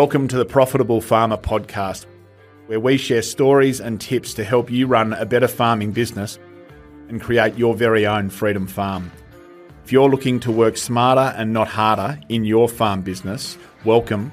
Welcome 0.00 0.28
to 0.28 0.36
the 0.36 0.44
Profitable 0.44 1.00
Farmer 1.00 1.36
podcast, 1.36 2.06
where 2.66 2.78
we 2.78 2.96
share 2.98 3.20
stories 3.20 3.80
and 3.80 4.00
tips 4.00 4.32
to 4.34 4.44
help 4.44 4.70
you 4.70 4.86
run 4.86 5.12
a 5.12 5.26
better 5.26 5.48
farming 5.48 5.90
business 5.90 6.38
and 7.08 7.20
create 7.20 7.58
your 7.58 7.74
very 7.74 8.06
own 8.06 8.30
freedom 8.30 8.68
farm. 8.68 9.10
If 9.82 9.90
you're 9.90 10.08
looking 10.08 10.38
to 10.38 10.52
work 10.52 10.76
smarter 10.76 11.34
and 11.36 11.52
not 11.52 11.66
harder 11.66 12.20
in 12.28 12.44
your 12.44 12.68
farm 12.68 13.02
business, 13.02 13.58
welcome. 13.84 14.30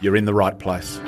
You're 0.00 0.16
in 0.16 0.24
the 0.24 0.34
right 0.34 0.58
place. 0.58 0.98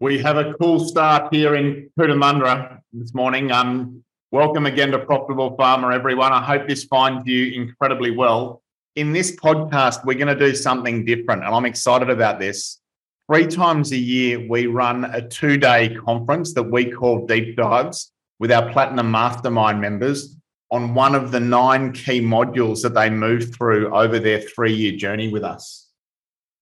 We 0.00 0.18
have 0.18 0.38
a 0.38 0.54
cool 0.54 0.80
start 0.80 1.32
here 1.32 1.54
in 1.54 1.88
Cootamundra 1.96 2.80
this 2.92 3.14
morning. 3.14 3.52
Um, 3.52 4.02
welcome 4.32 4.64
again 4.64 4.92
to 4.92 4.98
Profitable 4.98 5.56
Farmer, 5.56 5.90
everyone. 5.90 6.32
I 6.32 6.40
hope 6.40 6.68
this 6.68 6.84
finds 6.84 7.26
you 7.26 7.52
incredibly 7.52 8.12
well. 8.12 8.62
In 8.94 9.12
this 9.12 9.34
podcast, 9.34 10.04
we're 10.04 10.18
going 10.18 10.28
to 10.28 10.38
do 10.38 10.54
something 10.54 11.04
different, 11.04 11.42
and 11.42 11.52
I'm 11.52 11.64
excited 11.64 12.10
about 12.10 12.38
this. 12.38 12.80
Three 13.28 13.48
times 13.48 13.90
a 13.90 13.96
year, 13.96 14.46
we 14.48 14.66
run 14.66 15.04
a 15.04 15.26
two 15.26 15.56
day 15.56 15.96
conference 15.96 16.54
that 16.54 16.62
we 16.62 16.90
call 16.92 17.26
Deep 17.26 17.56
Dives 17.56 18.12
with 18.38 18.52
our 18.52 18.70
Platinum 18.70 19.10
Mastermind 19.10 19.80
members 19.80 20.36
on 20.70 20.94
one 20.94 21.16
of 21.16 21.32
the 21.32 21.40
nine 21.40 21.92
key 21.92 22.20
modules 22.20 22.82
that 22.82 22.94
they 22.94 23.10
move 23.10 23.52
through 23.52 23.92
over 23.92 24.20
their 24.20 24.40
three 24.40 24.72
year 24.72 24.96
journey 24.96 25.28
with 25.28 25.42
us. 25.42 25.88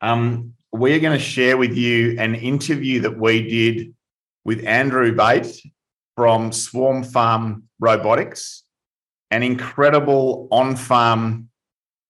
Um, 0.01 0.55
we're 0.73 1.01
going 1.01 1.19
to 1.19 1.23
share 1.23 1.59
with 1.59 1.75
you 1.75 2.19
an 2.19 2.35
interview 2.35 3.01
that 3.01 3.19
we 3.19 3.47
did 3.47 3.95
with 4.45 4.65
Andrew 4.65 5.15
Bate 5.15 5.63
from 6.19 6.51
Swarm 6.51 7.05
Farm 7.05 7.69
Robotics, 7.79 8.65
an 9.31 9.45
incredible 9.45 10.49
on 10.51 10.75
farm 10.75 11.49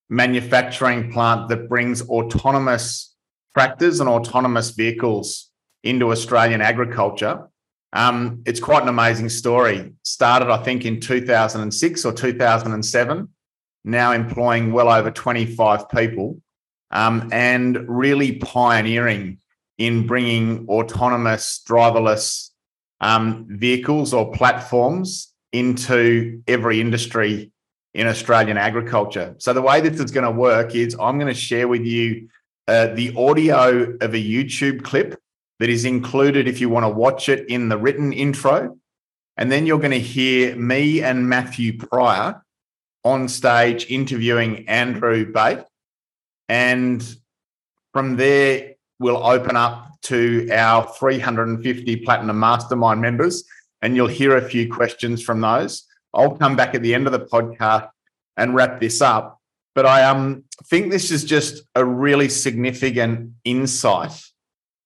manufacturing 0.08 1.12
plant 1.12 1.50
that 1.50 1.68
brings 1.68 2.00
autonomous 2.08 3.14
tractors 3.52 4.00
and 4.00 4.08
autonomous 4.08 4.70
vehicles 4.70 5.50
into 5.84 6.10
Australian 6.10 6.62
agriculture. 6.62 7.50
Um, 7.92 8.42
it's 8.46 8.60
quite 8.60 8.82
an 8.82 8.88
amazing 8.88 9.28
story. 9.28 9.92
Started, 10.04 10.48
I 10.48 10.62
think, 10.62 10.86
in 10.86 11.00
2006 11.00 12.06
or 12.06 12.12
2007, 12.14 13.28
now 13.84 14.12
employing 14.12 14.72
well 14.72 14.88
over 14.88 15.10
25 15.10 15.86
people 15.90 16.40
um, 16.90 17.28
and 17.30 17.86
really 17.86 18.36
pioneering 18.36 19.40
in 19.76 20.06
bringing 20.06 20.66
autonomous 20.70 21.60
driverless 21.68 22.47
um, 23.00 23.46
vehicles 23.48 24.12
or 24.12 24.32
platforms 24.32 25.32
into 25.52 26.42
every 26.46 26.80
industry 26.80 27.50
in 27.94 28.06
Australian 28.06 28.58
agriculture. 28.58 29.34
So 29.38 29.52
the 29.52 29.62
way 29.62 29.80
this 29.80 30.00
is 30.00 30.10
going 30.10 30.24
to 30.24 30.30
work 30.30 30.74
is 30.74 30.94
I'm 31.00 31.18
going 31.18 31.32
to 31.32 31.40
share 31.40 31.68
with 31.68 31.84
you 31.84 32.28
uh, 32.66 32.88
the 32.88 33.14
audio 33.16 33.96
of 34.00 34.14
a 34.14 34.22
YouTube 34.22 34.82
clip 34.84 35.18
that 35.58 35.68
is 35.68 35.84
included 35.84 36.46
if 36.46 36.60
you 36.60 36.68
want 36.68 36.84
to 36.84 36.90
watch 36.90 37.28
it 37.28 37.48
in 37.48 37.68
the 37.68 37.78
written 37.78 38.12
intro. 38.12 38.76
And 39.36 39.50
then 39.50 39.66
you're 39.66 39.78
going 39.78 39.92
to 39.92 40.00
hear 40.00 40.54
me 40.56 41.02
and 41.02 41.28
Matthew 41.28 41.78
Prior 41.78 42.42
on 43.04 43.28
stage 43.28 43.86
interviewing 43.88 44.68
Andrew 44.68 45.32
Bate. 45.32 45.64
And 46.48 47.02
from 47.92 48.16
there, 48.16 48.74
we'll 48.98 49.24
open 49.24 49.56
up 49.56 49.87
to 50.02 50.48
our 50.50 50.86
350 50.98 51.96
Platinum 51.96 52.38
Mastermind 52.38 53.00
members, 53.00 53.44
and 53.82 53.96
you'll 53.96 54.08
hear 54.08 54.36
a 54.36 54.48
few 54.48 54.72
questions 54.72 55.22
from 55.22 55.40
those. 55.40 55.84
I'll 56.14 56.36
come 56.36 56.56
back 56.56 56.74
at 56.74 56.82
the 56.82 56.94
end 56.94 57.06
of 57.06 57.12
the 57.12 57.20
podcast 57.20 57.90
and 58.36 58.54
wrap 58.54 58.80
this 58.80 59.00
up. 59.00 59.40
But 59.74 59.86
I 59.86 60.04
um, 60.04 60.44
think 60.64 60.90
this 60.90 61.10
is 61.10 61.24
just 61.24 61.62
a 61.74 61.84
really 61.84 62.28
significant 62.28 63.32
insight 63.44 64.20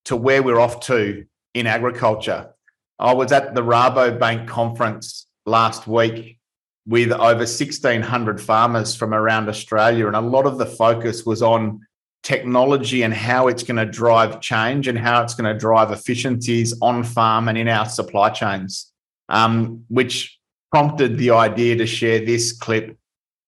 to 0.07 0.17
where 0.17 0.43
we're 0.43 0.61
off 0.61 0.81
to 0.87 1.25
in 1.55 1.67
agriculture. 1.67 2.53
I 2.99 3.15
was 3.15 3.33
at 3.33 3.55
the 3.55 3.63
Rabobank 3.63 4.49
conference 4.49 5.27
last 5.47 5.87
week 5.87 6.39
with 6.87 7.13
over 7.13 7.41
1,600 7.41 8.41
farmers 8.41 8.95
from 8.95 9.15
around 9.15 9.49
Australia. 9.49 10.07
And 10.07 10.17
a 10.17 10.21
lot 10.21 10.47
of 10.47 10.59
the 10.59 10.67
focus 10.67 11.25
was 11.25 11.43
on 11.43 11.87
technology 12.23 13.03
and 13.03 13.13
how 13.13 13.49
it's 13.49 13.63
going 13.63 13.77
to 13.77 13.87
drive 13.87 14.41
change 14.41 14.89
and 14.89 14.99
how 14.99 15.23
it's 15.23 15.35
going 15.35 15.53
to 15.53 15.59
drive 15.59 15.91
efficiencies 15.91 16.75
on 16.81 17.03
farm 17.03 17.49
and 17.49 17.59
in 17.59 17.69
our 17.69 17.87
supply 17.87 18.31
chains, 18.31 18.93
um, 19.29 19.85
which 19.89 20.39
prompted 20.71 21.19
the 21.19 21.31
idea 21.31 21.77
to 21.77 21.87
share 21.87 22.25
this 22.25 22.53
clip 22.53 22.97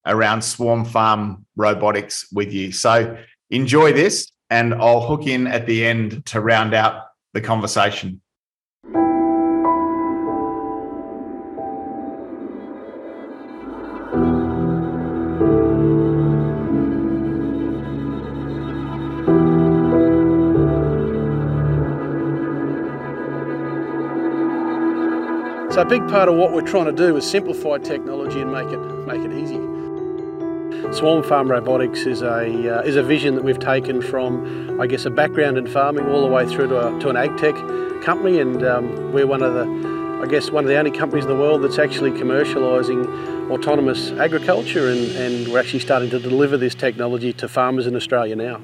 around 0.07 0.43
swarm 0.43 0.85
farm 0.85 1.47
robotics 1.57 2.27
with 2.33 2.53
you. 2.53 2.73
So 2.73 3.17
enjoy 3.51 3.93
this, 3.93 4.31
and 4.51 4.75
I'll 4.75 5.01
hook 5.01 5.27
in 5.27 5.47
at 5.47 5.67
the 5.67 5.87
end 5.87 6.27
to 6.27 6.41
round 6.41 6.75
out 6.75 7.05
the 7.33 7.41
conversation. 7.41 8.21
A 25.85 25.87
big 25.87 26.09
part 26.09 26.31
of 26.31 26.35
what 26.37 26.51
we're 26.51 26.63
trying 26.63 26.87
to 26.87 26.93
do 26.93 27.15
is 27.15 27.29
simplify 27.29 27.77
technology 27.77 28.41
and 28.41 28.51
make 28.51 28.69
it 28.69 28.79
make 29.07 29.21
it 29.21 29.33
easy. 29.37 29.61
Swarm 30.97 31.23
Farm 31.23 31.51
Robotics 31.51 32.07
is 32.07 32.23
a 32.23 32.79
uh, 32.79 32.83
is 32.83 32.97
a 32.97 33.03
vision 33.03 33.35
that 33.35 33.45
we've 33.45 33.59
taken 33.59 34.01
from, 34.01 34.81
I 34.81 34.87
guess, 34.87 35.05
a 35.05 35.11
background 35.11 35.59
in 35.59 35.67
farming 35.67 36.07
all 36.07 36.23
the 36.23 36.33
way 36.33 36.47
through 36.47 36.69
to, 36.69 36.89
a, 36.89 37.01
to 37.01 37.11
an 37.11 37.19
ag 37.19 37.37
tech 37.37 37.55
company, 38.03 38.41
and 38.41 38.65
um, 38.65 39.13
we're 39.13 39.27
one 39.27 39.43
of 39.43 39.53
the, 39.53 40.23
I 40.23 40.27
guess, 40.27 40.51
one 40.51 40.65
of 40.65 40.69
the 40.69 40.77
only 40.77 40.91
companies 40.91 41.27
in 41.27 41.31
the 41.31 41.37
world 41.37 41.63
that's 41.63 41.79
actually 41.79 42.13
commercialising 42.13 43.51
autonomous 43.51 44.11
agriculture, 44.13 44.89
and, 44.89 45.05
and 45.17 45.49
we're 45.49 45.61
actually 45.61 45.81
starting 45.81 46.09
to 46.11 46.19
deliver 46.19 46.57
this 46.57 46.75
technology 46.75 47.35
to 47.35 47.47
farmers 47.47 47.87
in 47.87 47.95
Australia 47.95 48.37
now. 48.37 48.59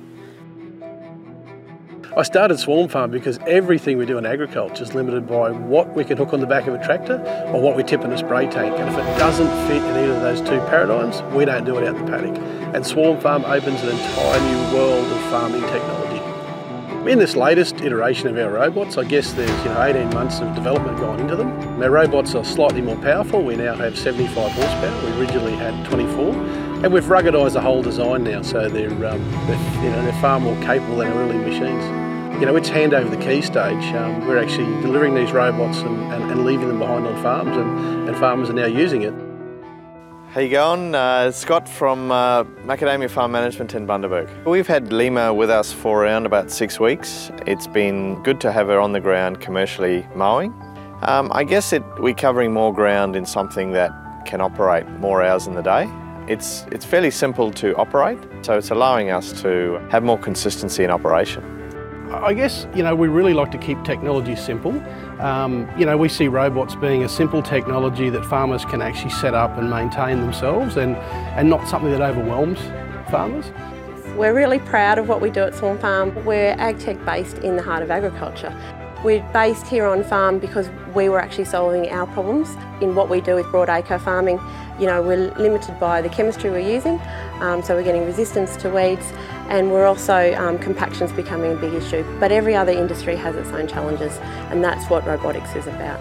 I 2.20 2.22
started 2.22 2.58
Swarm 2.58 2.86
Farm 2.86 3.10
because 3.10 3.38
everything 3.47 3.97
we 3.97 4.04
do 4.04 4.19
in 4.19 4.26
agriculture 4.26 4.82
is 4.82 4.92
limited 4.92 5.26
by 5.26 5.53
what 5.53 5.94
we 5.94 6.04
can 6.04 6.19
hook 6.19 6.34
on 6.34 6.41
the 6.41 6.47
back 6.47 6.66
of 6.66 6.75
a 6.75 6.84
tractor 6.84 7.19
or 7.47 7.62
what 7.62 7.78
we 7.78 7.82
tip 7.82 8.03
in 8.03 8.12
a 8.12 8.19
spray 8.19 8.47
tank. 8.47 8.78
And 8.78 8.91
if 8.91 8.94
it 8.94 9.19
doesn't 9.19 9.48
fit 9.66 9.82
in 9.82 9.97
either 9.97 10.12
of 10.12 10.20
those 10.20 10.42
two 10.42 10.59
paradigms, 10.69 11.22
we 11.34 11.47
don't 11.47 11.64
do 11.64 11.78
it 11.78 11.88
out 11.88 11.97
the 11.97 12.04
paddock. 12.04 12.36
And 12.75 12.84
Swarm 12.84 13.19
Farm 13.22 13.47
opens 13.47 13.80
an 13.80 13.88
entire 13.88 14.38
new 14.38 14.76
world 14.76 15.10
of 15.10 15.19
farming 15.30 15.62
technology. 15.62 17.10
In 17.10 17.19
this 17.19 17.36
latest 17.36 17.80
iteration 17.80 18.28
of 18.28 18.36
our 18.36 18.50
robots, 18.50 18.98
I 18.98 19.04
guess 19.04 19.32
there's 19.32 19.48
you 19.64 19.70
know 19.70 19.82
18 19.82 20.10
months 20.10 20.41
of 20.41 20.54
development 20.54 20.98
gone 20.98 21.20
into 21.20 21.36
them. 21.36 21.82
Our 21.82 21.91
robots 21.91 22.34
are 22.34 22.44
slightly 22.44 22.82
more 22.82 22.97
powerful. 22.97 23.42
We 23.42 23.56
now 23.56 23.76
have 23.76 23.97
75 23.97 24.53
horsepower. 24.53 25.06
We 25.06 25.19
originally 25.22 25.56
had 25.56 25.86
24, 25.86 26.34
and 26.84 26.92
we've 26.92 27.09
ruggedised 27.09 27.54
the 27.54 27.62
whole 27.62 27.80
design 27.80 28.25
now, 28.25 28.42
so 28.42 28.69
they're, 28.69 28.91
um, 28.91 29.00
they're, 29.47 29.82
you 29.82 29.88
know, 29.88 30.03
they're 30.03 30.20
far 30.20 30.38
more 30.38 30.60
capable 30.60 30.98
than 30.98 31.10
early 31.14 31.38
machines 31.38 32.09
you 32.41 32.47
know, 32.47 32.56
it's 32.56 32.71
hand 32.71 32.95
over 32.95 33.15
the 33.15 33.23
key 33.23 33.43
stage. 33.43 33.84
Um, 33.95 34.27
we're 34.27 34.43
actually 34.43 34.65
delivering 34.81 35.15
these 35.15 35.31
robots 35.31 35.81
and, 35.81 36.11
and, 36.11 36.31
and, 36.31 36.47
leaving 36.47 36.69
them 36.69 36.78
behind 36.78 37.06
on 37.06 37.23
farms, 37.23 37.55
and, 37.55 38.09
and 38.09 38.17
farmers 38.17 38.49
are 38.49 38.55
now 38.55 38.65
using 38.65 39.03
it. 39.03 39.12
How 40.31 40.41
you 40.41 40.48
going? 40.48 40.95
Uh, 40.95 41.33
Scott 41.33 41.69
from 41.69 42.10
uh, 42.10 42.45
Macadamia 42.65 43.10
Farm 43.10 43.33
Management 43.33 43.75
in 43.75 43.87
Bundaberg. 43.87 44.47
We've 44.47 44.66
had 44.66 44.91
Lima 44.91 45.34
with 45.34 45.51
us 45.51 45.71
for 45.71 46.03
around 46.03 46.25
about 46.25 46.51
six 46.51 46.81
weeks. 46.81 47.31
It's 47.47 47.66
been 47.66 48.22
good 48.22 48.41
to 48.41 48.53
have 48.53 48.69
her 48.69 48.81
on 48.81 48.93
the 48.93 49.01
ground 49.01 49.43
commercially 49.43 50.07
mowing. 50.15 50.54
Um, 51.03 51.31
I 51.34 51.45
guess 51.45 51.75
it, 51.75 51.83
we're 51.98 52.15
covering 52.15 52.54
more 52.54 52.72
ground 52.72 53.16
in 53.16 53.27
something 53.27 53.72
that 53.72 53.93
can 54.25 54.41
operate 54.41 54.89
more 54.93 55.22
hours 55.22 55.47
in 55.47 55.57
the 55.57 55.63
day. 55.63 55.91
It's, 56.27 56.65
it's 56.72 56.86
fairly 56.86 57.10
simple 57.10 57.51
to 57.53 57.77
operate, 57.77 58.19
so 58.41 58.57
it's 58.57 58.71
allowing 58.71 59.10
us 59.10 59.43
to 59.43 59.75
have 59.91 60.03
more 60.03 60.19
consistency 60.19 60.84
in 60.84 60.91
operation. 60.91 61.59
I 62.12 62.34
guess, 62.34 62.66
you 62.74 62.83
know, 62.83 62.95
we 62.97 63.07
really 63.07 63.34
like 63.34 63.53
to 63.53 63.59
keep 63.59 63.83
technology 63.84 64.34
simple. 64.34 64.72
Um, 65.21 65.71
you 65.78 65.86
know, 65.86 65.97
we 65.97 66.09
see 66.09 66.27
robots 66.27 66.74
being 66.74 67.04
a 67.04 67.09
simple 67.09 67.41
technology 67.41 68.10
that 68.10 68.24
farmers 68.24 68.65
can 68.65 68.83
actually 68.83 69.12
set 69.12 69.33
up 69.33 69.57
and 69.59 69.71
maintain 69.71 70.21
themselves 70.21 70.77
and, 70.77 70.97
and 70.97 71.48
not 71.48 71.68
something 71.68 71.91
that 71.92 72.01
overwhelms 72.01 72.59
farmers. 73.10 73.53
We're 74.16 74.34
really 74.34 74.59
proud 74.59 74.98
of 74.98 75.09
what 75.09 75.21
we 75.21 75.30
do 75.30 75.41
at 75.41 75.54
Swarm 75.54 75.78
Farm. 75.78 76.12
We're 76.24 76.57
AgTech 76.57 77.04
based 77.07 77.39
in 77.39 77.57
the 77.57 77.62
heart 77.62 77.83
of 77.83 77.92
agriculture. 77.92 78.54
We're 79.04 79.27
based 79.33 79.66
here 79.68 79.86
on 79.86 80.03
farm 80.03 80.41
because 80.41 80.68
we 80.95 81.09
were 81.09 81.21
actually 81.21 81.45
solving 81.45 81.89
our 81.91 82.07
problems 82.09 82.51
in 82.83 82.97
what 82.97 83.09
we 83.09 83.21
do 83.21 83.36
with 83.36 83.47
broadacre 83.47 84.01
farming. 84.01 84.39
You 84.80 84.86
know, 84.86 85.03
we're 85.03 85.30
limited 85.34 85.78
by 85.78 86.00
the 86.00 86.09
chemistry 86.09 86.48
we're 86.48 86.60
using, 86.60 86.98
um, 87.41 87.62
so 87.62 87.74
we're 87.74 87.82
getting 87.82 88.06
resistance 88.06 88.56
to 88.56 88.71
weeds, 88.71 89.04
and 89.50 89.71
we're 89.71 89.84
also 89.84 90.32
um, 90.36 90.59
compaction's 90.59 91.12
becoming 91.12 91.53
a 91.53 91.56
big 91.56 91.74
issue. 91.74 92.03
But 92.18 92.32
every 92.32 92.54
other 92.54 92.72
industry 92.72 93.15
has 93.16 93.36
its 93.36 93.50
own 93.50 93.68
challenges, 93.68 94.16
and 94.48 94.65
that's 94.65 94.88
what 94.88 95.06
robotics 95.06 95.54
is 95.54 95.66
about. 95.66 96.00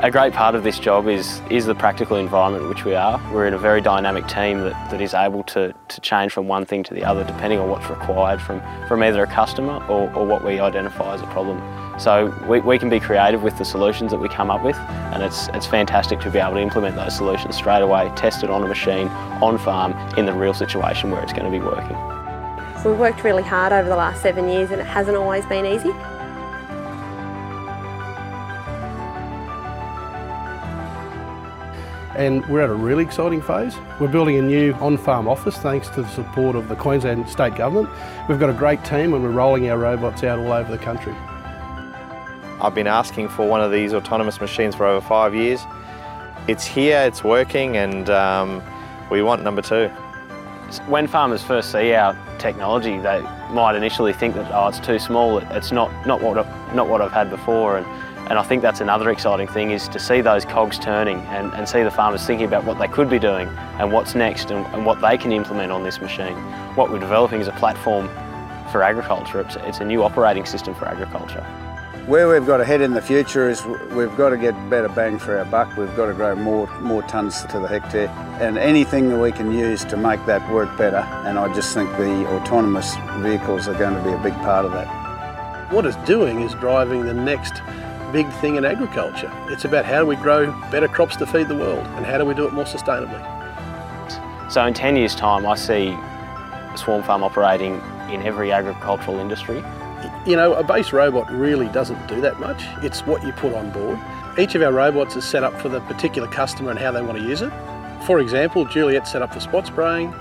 A 0.00 0.10
great 0.10 0.34
part 0.34 0.54
of 0.54 0.62
this 0.62 0.78
job 0.78 1.08
is, 1.08 1.40
is 1.48 1.64
the 1.64 1.74
practical 1.74 2.18
environment 2.18 2.64
in 2.64 2.68
which 2.68 2.84
we 2.84 2.94
are. 2.94 3.18
We're 3.32 3.46
in 3.46 3.54
a 3.54 3.58
very 3.58 3.80
dynamic 3.80 4.28
team 4.28 4.60
that, 4.60 4.90
that 4.90 5.00
is 5.00 5.14
able 5.14 5.42
to, 5.44 5.72
to 5.88 6.00
change 6.02 6.32
from 6.32 6.48
one 6.48 6.66
thing 6.66 6.82
to 6.82 6.92
the 6.92 7.02
other 7.02 7.24
depending 7.24 7.60
on 7.60 7.70
what's 7.70 7.88
required 7.88 8.42
from, 8.42 8.60
from 8.88 9.02
either 9.02 9.22
a 9.22 9.26
customer 9.26 9.82
or, 9.86 10.12
or 10.12 10.26
what 10.26 10.44
we 10.44 10.60
identify 10.60 11.14
as 11.14 11.22
a 11.22 11.26
problem. 11.28 11.62
So 11.98 12.26
we, 12.46 12.60
we 12.60 12.78
can 12.78 12.90
be 12.90 13.00
creative 13.00 13.42
with 13.42 13.56
the 13.56 13.64
solutions 13.64 14.10
that 14.10 14.18
we 14.18 14.28
come 14.28 14.50
up 14.50 14.62
with 14.62 14.76
and 14.76 15.22
it's, 15.22 15.48
it's 15.54 15.66
fantastic 15.66 16.20
to 16.20 16.30
be 16.30 16.40
able 16.40 16.56
to 16.56 16.60
implement 16.60 16.94
those 16.96 17.16
solutions 17.16 17.56
straight 17.56 17.80
away, 17.80 18.12
test 18.16 18.44
it 18.44 18.50
on 18.50 18.62
a 18.62 18.68
machine, 18.68 19.08
on 19.40 19.56
farm, 19.56 19.92
in 20.18 20.26
the 20.26 20.34
real 20.34 20.52
situation 20.52 21.10
where 21.10 21.22
it's 21.22 21.32
going 21.32 21.50
to 21.50 21.58
be 21.58 21.64
working. 21.64 21.96
We've 22.84 22.98
worked 22.98 23.24
really 23.24 23.42
hard 23.42 23.72
over 23.72 23.88
the 23.88 23.96
last 23.96 24.20
seven 24.20 24.46
years 24.50 24.70
and 24.72 24.78
it 24.78 24.86
hasn't 24.86 25.16
always 25.16 25.46
been 25.46 25.64
easy. 25.64 25.94
And 32.16 32.44
we're 32.46 32.62
at 32.62 32.70
a 32.70 32.74
really 32.74 33.04
exciting 33.04 33.42
phase. 33.42 33.76
We're 34.00 34.08
building 34.08 34.38
a 34.38 34.42
new 34.42 34.72
on-farm 34.74 35.28
office 35.28 35.56
thanks 35.58 35.88
to 35.90 36.02
the 36.02 36.08
support 36.08 36.56
of 36.56 36.68
the 36.68 36.76
Queensland 36.76 37.28
State 37.28 37.54
Government. 37.54 37.88
We've 38.28 38.40
got 38.40 38.50
a 38.50 38.54
great 38.54 38.82
team 38.84 39.12
and 39.14 39.22
we're 39.22 39.30
rolling 39.30 39.68
our 39.70 39.78
robots 39.78 40.24
out 40.24 40.38
all 40.38 40.52
over 40.52 40.70
the 40.70 40.82
country. 40.82 41.14
I've 42.60 42.74
been 42.74 42.86
asking 42.86 43.28
for 43.28 43.46
one 43.46 43.60
of 43.60 43.70
these 43.70 43.92
autonomous 43.92 44.40
machines 44.40 44.74
for 44.74 44.86
over 44.86 45.06
five 45.06 45.34
years. 45.34 45.60
It's 46.48 46.64
here, 46.64 47.00
it's 47.00 47.22
working, 47.22 47.76
and 47.76 48.08
um, 48.08 48.62
we 49.10 49.22
want 49.22 49.42
number 49.42 49.60
two. 49.60 49.88
When 50.86 51.06
farmers 51.06 51.42
first 51.42 51.70
see 51.70 51.92
our 51.92 52.16
technology, 52.38 52.98
they 52.98 53.20
might 53.50 53.76
initially 53.76 54.12
think 54.12 54.34
that 54.36 54.50
oh, 54.52 54.68
it's 54.68 54.80
too 54.80 54.98
small. 54.98 55.38
It's 55.38 55.70
not 55.70 55.90
not 56.06 56.22
what 56.22 56.36
not 56.74 56.88
what 56.88 57.02
I've 57.02 57.12
had 57.12 57.30
before, 57.30 57.76
and 57.76 57.86
and 58.28 58.38
I 58.38 58.42
think 58.42 58.60
that's 58.60 58.80
another 58.80 59.10
exciting 59.10 59.46
thing 59.46 59.70
is 59.70 59.88
to 59.88 60.00
see 60.00 60.20
those 60.20 60.44
cogs 60.44 60.78
turning 60.78 61.18
and, 61.26 61.52
and 61.54 61.68
see 61.68 61.82
the 61.84 61.90
farmers 61.90 62.26
thinking 62.26 62.46
about 62.46 62.64
what 62.64 62.78
they 62.78 62.88
could 62.88 63.08
be 63.08 63.20
doing 63.20 63.48
and 63.78 63.92
what's 63.92 64.16
next 64.16 64.50
and, 64.50 64.66
and 64.74 64.84
what 64.84 65.00
they 65.00 65.16
can 65.16 65.30
implement 65.30 65.70
on 65.70 65.84
this 65.84 66.00
machine. 66.00 66.34
What 66.74 66.90
we're 66.90 66.98
developing 66.98 67.40
is 67.40 67.46
a 67.46 67.52
platform 67.52 68.08
for 68.72 68.82
agriculture. 68.82 69.40
It's, 69.40 69.56
it's 69.56 69.78
a 69.78 69.84
new 69.84 70.02
operating 70.02 70.44
system 70.44 70.74
for 70.74 70.86
agriculture. 70.86 71.42
Where 72.06 72.28
we've 72.28 72.46
got 72.46 72.58
to 72.58 72.64
head 72.64 72.80
in 72.80 72.94
the 72.94 73.02
future 73.02 73.48
is 73.48 73.64
we've 73.64 74.16
got 74.16 74.30
to 74.30 74.36
get 74.36 74.52
better 74.70 74.88
bang 74.88 75.18
for 75.18 75.38
our 75.38 75.44
buck. 75.44 75.76
We've 75.76 75.94
got 75.96 76.06
to 76.06 76.14
grow 76.14 76.36
more 76.36 76.68
more 76.78 77.02
tonnes 77.02 77.48
to 77.50 77.58
the 77.58 77.66
hectare, 77.66 78.08
and 78.40 78.56
anything 78.58 79.08
that 79.08 79.18
we 79.18 79.32
can 79.32 79.52
use 79.52 79.84
to 79.86 79.96
make 79.96 80.24
that 80.26 80.48
work 80.52 80.76
better. 80.78 80.98
And 81.26 81.36
I 81.36 81.52
just 81.52 81.74
think 81.74 81.90
the 81.96 82.24
autonomous 82.28 82.94
vehicles 83.18 83.66
are 83.66 83.74
going 83.74 83.94
to 83.94 84.02
be 84.04 84.12
a 84.12 84.18
big 84.18 84.34
part 84.34 84.64
of 84.64 84.70
that. 84.70 85.72
What 85.72 85.84
it's 85.84 85.96
doing 86.06 86.42
is 86.42 86.54
driving 86.54 87.06
the 87.06 87.14
next 87.14 87.60
big 88.12 88.30
thing 88.34 88.56
in 88.56 88.64
agriculture. 88.64 89.32
It's 89.48 89.64
about 89.64 89.84
how 89.84 90.00
do 90.00 90.06
we 90.06 90.16
grow 90.16 90.52
better 90.70 90.88
crops 90.88 91.16
to 91.16 91.26
feed 91.26 91.48
the 91.48 91.56
world, 91.56 91.86
and 91.96 92.06
how 92.06 92.18
do 92.18 92.24
we 92.24 92.34
do 92.34 92.46
it 92.46 92.52
more 92.52 92.64
sustainably. 92.64 93.22
So 94.50 94.64
in 94.64 94.74
10 94.74 94.96
years' 94.96 95.14
time, 95.14 95.46
I 95.46 95.54
see 95.54 95.96
Swarm 96.76 97.02
Farm 97.02 97.22
operating 97.22 97.74
in 98.10 98.22
every 98.22 98.52
agricultural 98.52 99.18
industry 99.18 99.64
you 100.26 100.36
know, 100.36 100.54
a 100.54 100.64
base 100.64 100.92
robot 100.92 101.30
really 101.30 101.68
doesn't 101.68 102.06
do 102.08 102.20
that 102.20 102.40
much. 102.40 102.64
It's 102.82 103.06
what 103.06 103.24
you 103.24 103.32
put 103.32 103.54
on 103.54 103.70
board. 103.70 103.98
Each 104.38 104.54
of 104.54 104.62
our 104.62 104.72
robots 104.72 105.16
is 105.16 105.24
set 105.24 105.44
up 105.44 105.58
for 105.60 105.68
the 105.68 105.80
particular 105.82 106.28
customer 106.28 106.70
and 106.70 106.78
how 106.78 106.92
they 106.92 107.02
want 107.02 107.18
to 107.18 107.24
use 107.24 107.42
it. 107.42 107.52
For 108.04 108.20
example, 108.20 108.64
Juliet 108.64 109.06
set 109.06 109.22
up 109.22 109.32
for 109.32 109.40
spot 109.40 109.66
spraying. 109.66 110.14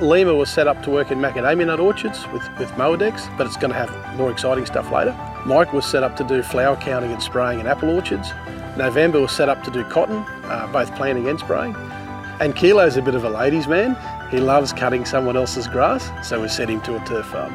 Lima 0.00 0.34
was 0.34 0.48
set 0.48 0.68
up 0.68 0.82
to 0.84 0.90
work 0.90 1.10
in 1.10 1.18
macadamia 1.18 1.66
nut 1.66 1.80
orchards 1.80 2.26
with, 2.28 2.42
with 2.58 2.70
Mowadex, 2.72 3.36
but 3.36 3.46
it's 3.46 3.56
going 3.56 3.72
to 3.72 3.78
have 3.78 4.16
more 4.16 4.30
exciting 4.30 4.64
stuff 4.64 4.90
later. 4.92 5.10
Mike 5.46 5.72
was 5.72 5.86
set 5.86 6.02
up 6.02 6.16
to 6.16 6.24
do 6.24 6.42
flower 6.42 6.76
counting 6.76 7.12
and 7.12 7.22
spraying 7.22 7.60
in 7.60 7.66
apple 7.66 7.90
orchards. 7.90 8.32
November 8.76 9.20
was 9.20 9.32
set 9.32 9.48
up 9.48 9.62
to 9.64 9.70
do 9.70 9.84
cotton, 9.84 10.24
uh, 10.44 10.68
both 10.72 10.94
planting 10.94 11.28
and 11.28 11.38
spraying. 11.38 11.74
And 12.40 12.54
Kilo's 12.54 12.96
a 12.96 13.02
bit 13.02 13.14
of 13.14 13.24
a 13.24 13.30
ladies' 13.30 13.66
man. 13.66 13.96
He 14.30 14.38
loves 14.38 14.72
cutting 14.72 15.04
someone 15.04 15.36
else's 15.36 15.66
grass, 15.66 16.10
so 16.26 16.40
we 16.40 16.48
set 16.48 16.68
him 16.68 16.80
to 16.82 16.96
a 16.96 17.04
turf 17.04 17.26
farm 17.26 17.54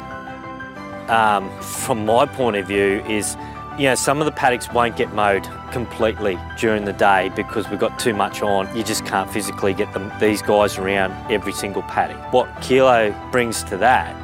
um, 1.08 1.50
from 1.60 2.06
my 2.06 2.26
point 2.26 2.56
of 2.56 2.66
view, 2.66 3.02
is 3.08 3.36
you 3.78 3.84
know, 3.84 3.94
some 3.96 4.20
of 4.20 4.24
the 4.24 4.32
paddocks 4.32 4.70
won't 4.72 4.96
get 4.96 5.12
mowed 5.14 5.48
completely 5.72 6.38
during 6.58 6.84
the 6.84 6.92
day 6.92 7.30
because 7.34 7.68
we've 7.68 7.80
got 7.80 7.98
too 7.98 8.14
much 8.14 8.40
on. 8.40 8.74
You 8.76 8.84
just 8.84 9.04
can't 9.04 9.28
physically 9.28 9.74
get 9.74 9.92
them, 9.92 10.12
these 10.20 10.42
guys 10.42 10.78
around 10.78 11.12
every 11.30 11.52
single 11.52 11.82
paddock. 11.82 12.32
What 12.32 12.48
Kilo 12.62 13.12
brings 13.32 13.64
to 13.64 13.76
that 13.78 14.14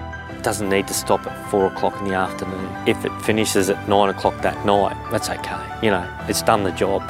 doesn't 0.42 0.68
need 0.68 0.86
to 0.88 0.94
stop 0.94 1.26
at 1.26 1.50
four 1.50 1.66
o'clock 1.66 1.98
in 2.00 2.04
the 2.06 2.14
afternoon. 2.14 2.70
If 2.86 3.04
it 3.04 3.12
finishes 3.22 3.70
at 3.70 3.88
nine 3.88 4.08
o'clock 4.08 4.40
that 4.42 4.64
night, 4.64 4.96
that's 5.10 5.28
okay. 5.28 5.78
You 5.82 5.90
know, 5.90 6.08
it's 6.28 6.42
done 6.42 6.64
the 6.64 6.72
job. 6.72 7.02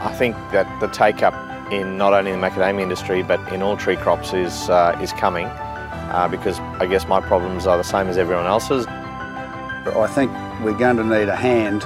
I 0.00 0.14
think 0.16 0.36
that 0.52 0.68
the 0.80 0.88
take 0.88 1.22
up 1.22 1.34
in 1.72 1.96
not 1.96 2.12
only 2.12 2.30
the 2.30 2.38
macadamia 2.38 2.82
industry 2.82 3.22
but 3.22 3.40
in 3.52 3.62
all 3.62 3.76
tree 3.76 3.96
crops 3.96 4.32
is, 4.32 4.70
uh, 4.70 4.98
is 5.02 5.12
coming 5.12 5.46
uh, 5.46 6.28
because 6.30 6.58
I 6.80 6.86
guess 6.86 7.06
my 7.08 7.20
problems 7.20 7.66
are 7.66 7.76
the 7.76 7.84
same 7.84 8.08
as 8.08 8.16
everyone 8.16 8.46
else's. 8.46 8.86
I 8.86 10.06
think 10.14 10.30
we're 10.62 10.78
going 10.78 10.96
to 10.96 11.04
need 11.04 11.28
a 11.28 11.36
hand 11.36 11.82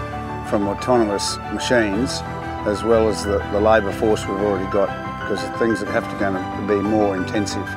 from 0.48 0.68
autonomous 0.68 1.36
machines 1.52 2.20
as 2.66 2.84
well 2.84 3.08
as 3.08 3.24
the, 3.24 3.38
the 3.52 3.60
labour 3.60 3.92
force 3.92 4.26
we've 4.26 4.40
already 4.40 4.70
got 4.70 4.88
because 5.20 5.42
things 5.58 5.82
are 5.82 5.90
have 5.90 6.10
to 6.10 6.18
going 6.18 6.34
to 6.34 6.66
be 6.68 6.80
more 6.80 7.16
intensive. 7.16 7.68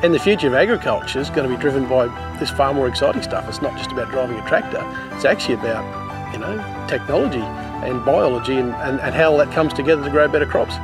And 0.00 0.14
the 0.14 0.18
future 0.20 0.46
of 0.46 0.54
agriculture 0.54 1.18
is 1.18 1.28
going 1.28 1.50
to 1.50 1.52
be 1.52 1.60
driven 1.60 1.88
by 1.88 2.06
this 2.38 2.50
far 2.50 2.72
more 2.72 2.86
exciting 2.86 3.20
stuff. 3.20 3.48
It's 3.48 3.60
not 3.60 3.76
just 3.76 3.90
about 3.90 4.12
driving 4.12 4.38
a 4.38 4.46
tractor, 4.46 4.80
it's 5.16 5.24
actually 5.24 5.54
about, 5.54 6.32
you 6.32 6.38
know, 6.38 6.86
technology 6.88 7.40
and 7.40 8.04
biology 8.04 8.58
and, 8.58 8.72
and, 8.74 9.00
and 9.00 9.12
how 9.12 9.36
that 9.38 9.52
comes 9.52 9.74
together 9.74 10.04
to 10.04 10.10
grow 10.10 10.28
better 10.28 10.46
crops. 10.46 10.76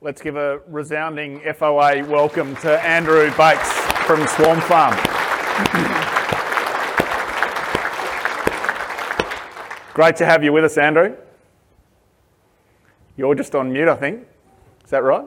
Let's 0.00 0.22
give 0.22 0.36
a 0.36 0.60
resounding 0.68 1.40
FOA 1.40 2.08
welcome 2.08 2.56
to 2.56 2.80
Andrew 2.80 3.30
Bakes 3.36 3.70
from 4.06 4.26
Swarm 4.26 4.62
Farm. 4.62 5.95
Great 9.96 10.16
to 10.16 10.26
have 10.26 10.44
you 10.44 10.52
with 10.52 10.62
us, 10.62 10.76
Andrew. 10.76 11.16
You're 13.16 13.34
just 13.34 13.54
on 13.54 13.72
mute, 13.72 13.88
I 13.88 13.94
think. 13.96 14.26
Is 14.84 14.90
that 14.90 15.02
right? 15.02 15.24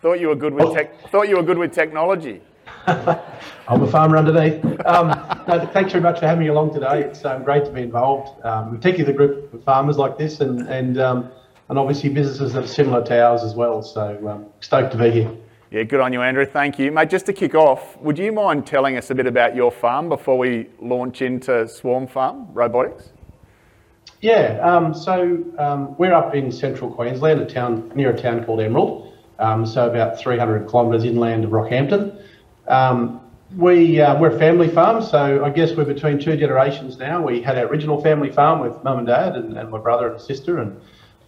thought 0.00 0.18
you 0.18 0.26
were 0.26 0.34
good 0.34 0.52
with 0.52 0.74
tech. 0.74 1.08
Thought 1.12 1.28
you 1.28 1.36
were 1.36 1.44
good 1.44 1.58
with 1.58 1.72
technology. 1.72 2.40
I'm 2.88 3.84
a 3.84 3.86
farmer 3.86 4.16
underneath. 4.16 4.64
Um, 4.84 5.10
no, 5.46 5.64
thanks 5.72 5.92
very 5.92 6.02
much 6.02 6.18
for 6.18 6.26
having 6.26 6.42
me 6.42 6.48
along 6.48 6.74
today. 6.74 7.02
It's 7.02 7.24
um, 7.24 7.44
great 7.44 7.66
to 7.66 7.70
be 7.70 7.82
involved, 7.82 8.44
um, 8.44 8.76
particularly 8.76 9.04
the 9.04 9.16
group 9.16 9.54
of 9.54 9.62
farmers 9.62 9.96
like 9.96 10.18
this, 10.18 10.40
and 10.40 10.62
and 10.62 10.98
um, 10.98 11.30
and 11.68 11.78
obviously 11.78 12.10
businesses 12.10 12.52
that 12.54 12.64
are 12.64 12.66
similar 12.66 13.04
to 13.04 13.24
ours 13.24 13.44
as 13.44 13.54
well. 13.54 13.80
So 13.80 14.18
um, 14.26 14.46
stoked 14.58 14.90
to 14.90 14.98
be 14.98 15.12
here. 15.12 15.30
Yeah, 15.72 15.84
good 15.84 16.00
on 16.00 16.12
you, 16.12 16.20
Andrew. 16.20 16.44
Thank 16.44 16.78
you. 16.78 16.92
Mate, 16.92 17.08
just 17.08 17.24
to 17.24 17.32
kick 17.32 17.54
off, 17.54 17.96
would 17.96 18.18
you 18.18 18.30
mind 18.30 18.66
telling 18.66 18.98
us 18.98 19.08
a 19.08 19.14
bit 19.14 19.26
about 19.26 19.56
your 19.56 19.72
farm 19.72 20.10
before 20.10 20.36
we 20.36 20.68
launch 20.78 21.22
into 21.22 21.66
Swarm 21.66 22.06
Farm 22.06 22.46
Robotics? 22.52 23.14
Yeah, 24.20 24.58
um, 24.60 24.92
so 24.92 25.42
um, 25.56 25.96
we're 25.96 26.12
up 26.12 26.34
in 26.34 26.52
central 26.52 26.90
Queensland, 26.90 27.40
a 27.40 27.46
town 27.46 27.90
near 27.94 28.10
a 28.10 28.16
town 28.20 28.44
called 28.44 28.60
Emerald, 28.60 29.14
um, 29.38 29.64
so 29.64 29.88
about 29.88 30.18
300 30.18 30.68
kilometres 30.68 31.04
inland 31.04 31.44
of 31.44 31.52
Rockhampton. 31.52 32.22
Um, 32.68 33.22
we, 33.56 33.98
uh, 33.98 34.20
we're 34.20 34.36
a 34.36 34.38
family 34.38 34.68
farm, 34.68 35.02
so 35.02 35.42
I 35.42 35.48
guess 35.48 35.74
we're 35.74 35.86
between 35.86 36.18
two 36.18 36.36
generations 36.36 36.98
now. 36.98 37.24
We 37.24 37.40
had 37.40 37.56
our 37.56 37.64
original 37.64 37.98
family 38.02 38.30
farm 38.30 38.60
with 38.60 38.84
mum 38.84 38.98
and 38.98 39.06
dad 39.06 39.36
and, 39.36 39.56
and 39.56 39.70
my 39.70 39.78
brother 39.78 40.12
and 40.12 40.20
sister, 40.20 40.58
and 40.58 40.78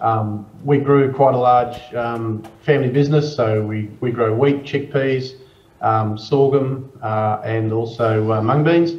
um, 0.01 0.47
we 0.65 0.79
grew 0.79 1.13
quite 1.13 1.35
a 1.35 1.39
large 1.39 1.95
um, 1.95 2.43
family 2.63 2.91
business, 2.91 3.35
so 3.35 3.63
we, 3.63 3.91
we 4.01 4.11
grow 4.11 4.35
wheat, 4.35 4.65
chickpeas, 4.65 5.37
um, 5.81 6.19
sorghum, 6.19 6.91
uh, 7.03 7.41
and 7.45 7.73
also 7.73 8.33
uh, 8.33 8.43
mung 8.43 8.65
beans. 8.65 8.93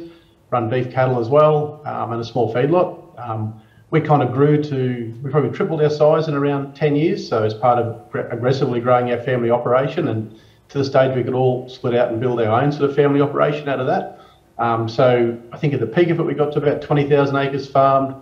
Run 0.50 0.70
beef 0.70 0.92
cattle 0.92 1.20
as 1.20 1.28
well, 1.28 1.82
um, 1.84 2.12
and 2.12 2.20
a 2.20 2.24
small 2.24 2.54
feedlot. 2.54 3.02
Um, 3.18 3.60
we 3.90 4.00
kind 4.00 4.22
of 4.22 4.32
grew 4.32 4.62
to, 4.62 5.14
we 5.22 5.30
probably 5.30 5.50
tripled 5.50 5.82
our 5.82 5.90
size 5.90 6.28
in 6.28 6.34
around 6.34 6.74
10 6.74 6.96
years, 6.96 7.28
so 7.28 7.42
as 7.42 7.54
part 7.54 7.78
of 7.78 8.14
aggressively 8.30 8.80
growing 8.80 9.10
our 9.10 9.20
family 9.20 9.50
operation, 9.50 10.08
and 10.08 10.38
to 10.68 10.78
the 10.78 10.84
stage 10.84 11.14
we 11.16 11.22
could 11.22 11.34
all 11.34 11.68
split 11.68 11.94
out 11.94 12.10
and 12.10 12.20
build 12.20 12.40
our 12.40 12.62
own 12.62 12.72
sort 12.72 12.90
of 12.90 12.96
family 12.96 13.20
operation 13.20 13.68
out 13.68 13.80
of 13.80 13.86
that. 13.86 14.20
Um, 14.58 14.88
so 14.88 15.38
I 15.52 15.58
think 15.58 15.74
at 15.74 15.80
the 15.80 15.86
peak 15.86 16.08
of 16.10 16.18
it, 16.18 16.22
we 16.24 16.34
got 16.34 16.52
to 16.52 16.58
about 16.58 16.82
20,000 16.82 17.36
acres 17.36 17.68
farmed, 17.68 18.14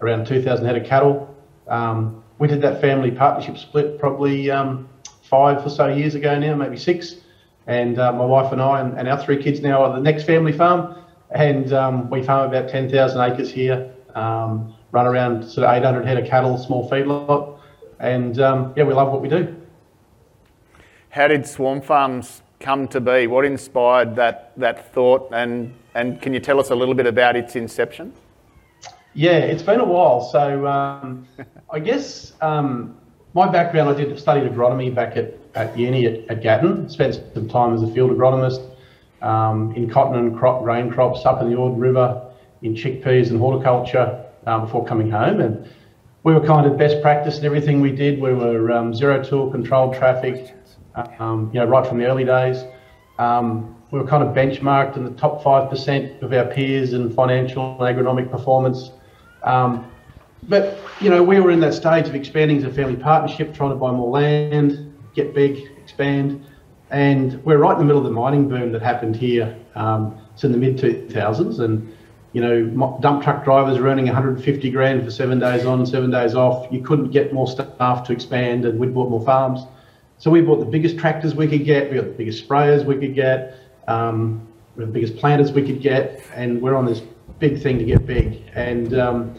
around 0.00 0.26
2,000 0.26 0.64
head 0.64 0.76
of 0.76 0.86
cattle. 0.86 1.29
Um, 1.70 2.22
we 2.38 2.48
did 2.48 2.60
that 2.62 2.80
family 2.80 3.10
partnership 3.10 3.56
split 3.56 3.98
probably 3.98 4.50
um, 4.50 4.88
five 5.22 5.64
or 5.64 5.70
so 5.70 5.86
years 5.86 6.14
ago 6.14 6.38
now, 6.38 6.54
maybe 6.56 6.76
six. 6.76 7.16
And 7.66 7.98
uh, 7.98 8.12
my 8.12 8.24
wife 8.24 8.52
and 8.52 8.60
I 8.60 8.80
and, 8.80 8.98
and, 8.98 9.08
our 9.08 9.22
three 9.22 9.40
kids 9.40 9.60
now 9.60 9.84
are 9.84 9.94
the 9.94 10.00
next 10.00 10.24
family 10.24 10.52
farm. 10.52 10.96
And 11.30 11.72
um, 11.72 12.10
we 12.10 12.22
farm 12.22 12.48
about 12.48 12.68
10,000 12.68 13.20
acres 13.20 13.52
here, 13.52 13.92
um, 14.14 14.74
run 14.90 15.06
around 15.06 15.44
sort 15.44 15.66
of 15.66 15.76
800 15.76 16.04
head 16.04 16.18
of 16.18 16.26
cattle, 16.26 16.58
small 16.58 16.90
feedlot. 16.90 17.58
And 18.00 18.40
um, 18.40 18.72
yeah, 18.76 18.84
we 18.84 18.94
love 18.94 19.12
what 19.12 19.22
we 19.22 19.28
do. 19.28 19.54
How 21.10 21.28
did 21.28 21.46
Swarm 21.46 21.80
Farms 21.80 22.42
come 22.60 22.88
to 22.88 23.00
be? 23.00 23.26
What 23.26 23.44
inspired 23.44 24.16
that 24.16 24.52
that 24.56 24.92
thought, 24.94 25.28
and 25.32 25.74
and 25.94 26.22
can 26.22 26.32
you 26.32 26.40
tell 26.40 26.60
us 26.60 26.70
a 26.70 26.74
little 26.74 26.94
bit 26.94 27.06
about 27.06 27.34
its 27.34 27.56
inception? 27.56 28.12
Yeah, 29.14 29.38
it's 29.38 29.62
been 29.62 29.80
a 29.80 29.84
while. 29.84 30.22
So 30.30 30.66
um, 30.66 31.26
I 31.70 31.80
guess 31.80 32.32
um, 32.40 32.96
my 33.34 33.50
background, 33.50 33.88
I 33.88 33.94
did 33.94 34.16
studied 34.18 34.50
agronomy 34.50 34.94
back 34.94 35.16
at, 35.16 35.34
at 35.54 35.76
uni 35.76 36.06
at, 36.06 36.30
at 36.30 36.42
Gatton. 36.42 36.88
Spent 36.88 37.20
some 37.34 37.48
time 37.48 37.74
as 37.74 37.82
a 37.82 37.92
field 37.92 38.12
agronomist 38.12 38.64
um, 39.20 39.74
in 39.74 39.90
cotton 39.90 40.16
and 40.16 40.38
crop 40.38 40.62
grain 40.62 40.90
crops 40.90 41.26
up 41.26 41.42
in 41.42 41.50
the 41.50 41.56
Ord 41.56 41.78
River, 41.78 42.30
in 42.62 42.74
chickpeas 42.74 43.30
and 43.30 43.38
horticulture 43.38 44.24
um, 44.46 44.62
before 44.62 44.86
coming 44.86 45.10
home. 45.10 45.40
And 45.40 45.68
we 46.22 46.32
were 46.32 46.46
kind 46.46 46.66
of 46.66 46.78
best 46.78 47.02
practice 47.02 47.38
in 47.38 47.44
everything 47.44 47.80
we 47.80 47.90
did. 47.90 48.20
We 48.20 48.32
were 48.32 48.70
um, 48.70 48.94
zero 48.94 49.22
till 49.24 49.50
controlled 49.50 49.96
traffic, 49.96 50.54
um, 51.18 51.50
you 51.52 51.58
know, 51.58 51.66
right 51.66 51.86
from 51.86 51.98
the 51.98 52.06
early 52.06 52.24
days. 52.24 52.62
Um, 53.18 53.76
we 53.90 53.98
were 53.98 54.06
kind 54.06 54.22
of 54.22 54.34
benchmarked 54.34 54.96
in 54.96 55.04
the 55.04 55.10
top 55.10 55.42
5% 55.42 56.22
of 56.22 56.32
our 56.32 56.44
peers 56.44 56.92
in 56.92 57.12
financial 57.12 57.82
and 57.82 57.96
agronomic 57.96 58.30
performance. 58.30 58.92
Um, 59.42 59.90
but, 60.44 60.78
you 61.00 61.10
know, 61.10 61.22
we 61.22 61.40
were 61.40 61.50
in 61.50 61.60
that 61.60 61.74
stage 61.74 62.06
of 62.06 62.14
expanding 62.14 62.58
as 62.58 62.64
a 62.64 62.72
family 62.72 62.96
partnership, 62.96 63.54
trying 63.54 63.70
to 63.70 63.76
buy 63.76 63.92
more 63.92 64.10
land, 64.10 64.96
get 65.14 65.34
big, 65.34 65.70
expand. 65.82 66.44
And 66.90 67.42
we're 67.44 67.58
right 67.58 67.72
in 67.72 67.78
the 67.78 67.84
middle 67.84 67.98
of 67.98 68.04
the 68.04 68.10
mining 68.10 68.48
boom 68.48 68.72
that 68.72 68.82
happened 68.82 69.16
here. 69.16 69.56
Um, 69.74 70.18
it's 70.34 70.44
in 70.44 70.52
the 70.52 70.58
mid 70.58 70.76
2000s. 70.76 71.60
And, 71.60 71.94
you 72.32 72.40
know, 72.40 72.98
dump 73.00 73.22
truck 73.22 73.44
drivers 73.44 73.78
were 73.78 73.88
earning 73.88 74.06
150 74.06 74.70
grand 74.70 75.04
for 75.04 75.10
seven 75.10 75.38
days 75.38 75.64
on, 75.66 75.84
seven 75.84 76.10
days 76.10 76.34
off. 76.34 76.72
You 76.72 76.80
couldn't 76.82 77.10
get 77.10 77.32
more 77.32 77.46
staff 77.46 78.04
to 78.04 78.12
expand, 78.12 78.64
and 78.64 78.78
we'd 78.78 78.94
bought 78.94 79.10
more 79.10 79.24
farms. 79.24 79.66
So 80.18 80.30
we 80.30 80.40
bought 80.42 80.60
the 80.60 80.66
biggest 80.66 80.98
tractors 80.98 81.34
we 81.34 81.48
could 81.48 81.64
get, 81.64 81.90
we 81.90 81.96
got 81.96 82.04
the 82.04 82.12
biggest 82.12 82.46
sprayers 82.46 82.84
we 82.84 82.96
could 82.98 83.14
get, 83.14 83.58
um, 83.88 84.46
the 84.76 84.86
biggest 84.86 85.16
planters 85.16 85.50
we 85.50 85.62
could 85.62 85.80
get, 85.80 86.22
and 86.34 86.60
we're 86.60 86.76
on 86.76 86.84
this 86.84 87.00
big 87.40 87.60
thing 87.60 87.78
to 87.78 87.84
get 87.84 88.06
big. 88.06 88.42
And 88.54 88.96
um, 88.98 89.34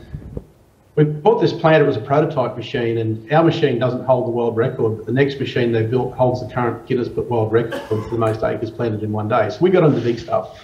we 0.96 1.06
bought 1.06 1.40
this 1.40 1.54
plant, 1.54 1.84
it 1.84 1.88
was 1.88 1.96
a 1.96 2.02
prototype 2.02 2.58
machine, 2.58 2.98
and 2.98 3.32
our 3.32 3.44
machine 3.44 3.80
doesn't 3.80 4.04
hold 4.04 4.28
the 4.28 4.32
world 4.32 4.58
record, 4.58 4.98
but 4.98 5.06
the 5.06 5.14
next 5.14 5.40
machine 5.40 5.72
they 5.72 5.86
built 5.86 6.14
holds 6.14 6.46
the 6.46 6.54
current 6.54 6.86
Guinness 6.86 7.08
Book 7.08 7.30
World 7.30 7.52
Record 7.52 7.82
for 7.84 7.96
the 8.10 8.18
most 8.18 8.44
acres 8.44 8.72
planted 8.72 9.04
in 9.04 9.12
one 9.12 9.30
day. 9.30 9.50
So 9.50 9.60
we 9.62 9.70
got 9.70 9.88
the 9.90 10.02
big 10.02 10.20
stuff. 10.20 10.60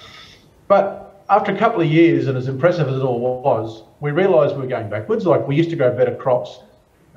But 0.67 1.23
after 1.29 1.53
a 1.53 1.57
couple 1.57 1.81
of 1.81 1.87
years, 1.87 2.27
and 2.27 2.37
as 2.37 2.47
impressive 2.47 2.87
as 2.87 2.95
it 2.95 3.01
all 3.03 3.41
was, 3.41 3.83
we 3.99 4.11
realised 4.11 4.55
we 4.55 4.63
were 4.63 4.67
going 4.67 4.89
backwards. 4.89 5.25
Like 5.25 5.47
we 5.47 5.55
used 5.55 5.69
to 5.69 5.75
grow 5.75 5.95
better 5.95 6.15
crops 6.15 6.59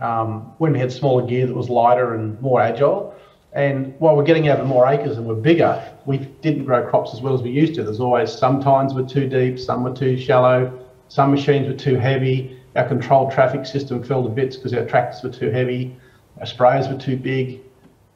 um, 0.01 0.53
when 0.59 0.73
we 0.73 0.79
had 0.79 0.93
smaller 0.93 1.27
gear 1.27 1.47
that 1.47 1.55
was 1.55 1.69
lighter 1.69 2.15
and 2.15 2.41
more 2.41 2.61
agile. 2.61 3.15
And 3.53 3.95
while 3.99 4.17
we're 4.17 4.25
getting 4.25 4.49
of 4.49 4.65
more 4.67 4.87
acres 4.87 5.17
and 5.17 5.27
we're 5.27 5.35
bigger, 5.35 5.93
we 6.07 6.19
didn't 6.19 6.65
grow 6.65 6.89
crops 6.89 7.13
as 7.13 7.21
well 7.21 7.35
as 7.35 7.43
we 7.43 7.51
used 7.51 7.75
to. 7.75 7.83
There's 7.83 8.01
always 8.01 8.31
some 8.31 8.63
tines 8.63 8.95
were 8.95 9.07
too 9.07 9.29
deep, 9.29 9.59
some 9.59 9.83
were 9.83 9.95
too 9.95 10.17
shallow, 10.17 10.87
some 11.09 11.33
machines 11.33 11.67
were 11.67 11.75
too 11.75 11.97
heavy 11.97 12.61
our 12.77 12.87
controlled 12.87 13.33
traffic 13.33 13.67
system 13.67 14.03
fell 14.03 14.23
to 14.23 14.29
bits 14.29 14.57
because 14.57 14.73
our 14.75 14.85
tractors 14.87 15.23
were 15.23 15.31
too 15.31 15.51
heavy, 15.51 15.97
our 16.39 16.47
sprayers 16.47 16.93
were 16.93 16.99
too 16.99 17.17
big. 17.17 17.61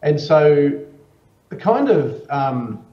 And 0.02 0.20
so 0.20 0.84
the 1.48 1.56
kind 1.56 1.88
of 1.88 2.24
um, 2.30 2.84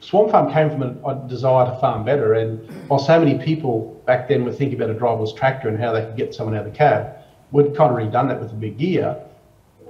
Swarm 0.00 0.30
Farm 0.30 0.52
came 0.52 0.70
from 0.70 0.82
a, 0.82 1.08
a, 1.08 1.28
desire 1.28 1.66
to 1.66 1.78
farm 1.78 2.04
better. 2.04 2.34
And 2.34 2.66
while 2.88 3.00
so 3.00 3.18
many 3.18 3.42
people 3.44 4.02
back 4.06 4.28
then 4.28 4.44
were 4.44 4.52
thinking 4.52 4.80
about 4.80 4.94
a 4.94 4.98
driverless 4.98 5.36
tractor 5.36 5.68
and 5.68 5.78
how 5.78 5.92
they 5.92 6.02
could 6.02 6.16
get 6.16 6.34
someone 6.34 6.54
out 6.54 6.66
of 6.66 6.72
the 6.72 6.76
cab, 6.76 7.16
we'd 7.52 7.76
kind 7.76 7.90
of 7.90 7.92
already 7.92 8.10
done 8.10 8.28
that 8.28 8.40
with 8.40 8.50
the 8.50 8.56
big 8.56 8.78
gear. 8.78 9.16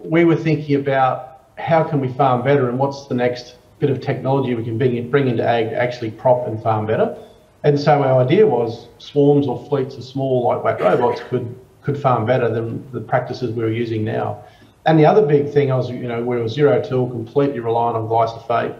We 0.04 0.24
were 0.24 0.36
thinking 0.36 0.76
about 0.76 1.33
how 1.56 1.84
can 1.84 2.00
we 2.00 2.08
farm 2.08 2.42
better 2.42 2.68
and 2.68 2.78
what's 2.78 3.06
the 3.06 3.14
next 3.14 3.56
bit 3.78 3.90
of 3.90 4.00
technology 4.00 4.54
we 4.54 4.64
can 4.64 4.78
bring, 4.78 5.10
bring 5.10 5.28
into 5.28 5.46
ag 5.46 5.70
to 5.70 5.76
actually 5.76 6.10
prop 6.10 6.46
and 6.46 6.62
farm 6.62 6.86
better. 6.86 7.16
And 7.64 7.78
so 7.78 8.02
our 8.02 8.22
idea 8.22 8.46
was 8.46 8.88
swarms 8.98 9.46
or 9.46 9.66
fleets 9.68 9.96
of 9.96 10.04
small 10.04 10.44
lightweight 10.44 10.80
robots 10.80 11.20
could 11.28 11.54
could 11.84 12.00
farm 12.00 12.24
better 12.24 12.48
than 12.48 12.90
the 12.92 13.00
practices 13.00 13.50
we 13.50 13.62
were 13.62 13.70
using 13.70 14.04
now. 14.04 14.42
And 14.86 14.98
the 14.98 15.06
other 15.06 15.24
big 15.24 15.52
thing 15.52 15.70
I 15.70 15.76
was, 15.76 15.90
you 15.90 16.08
know, 16.08 16.22
we 16.22 16.36
were 16.36 16.48
zero 16.48 16.82
till, 16.82 17.08
completely 17.08 17.60
reliant 17.60 17.96
on 17.96 18.08
glyphosate. 18.08 18.74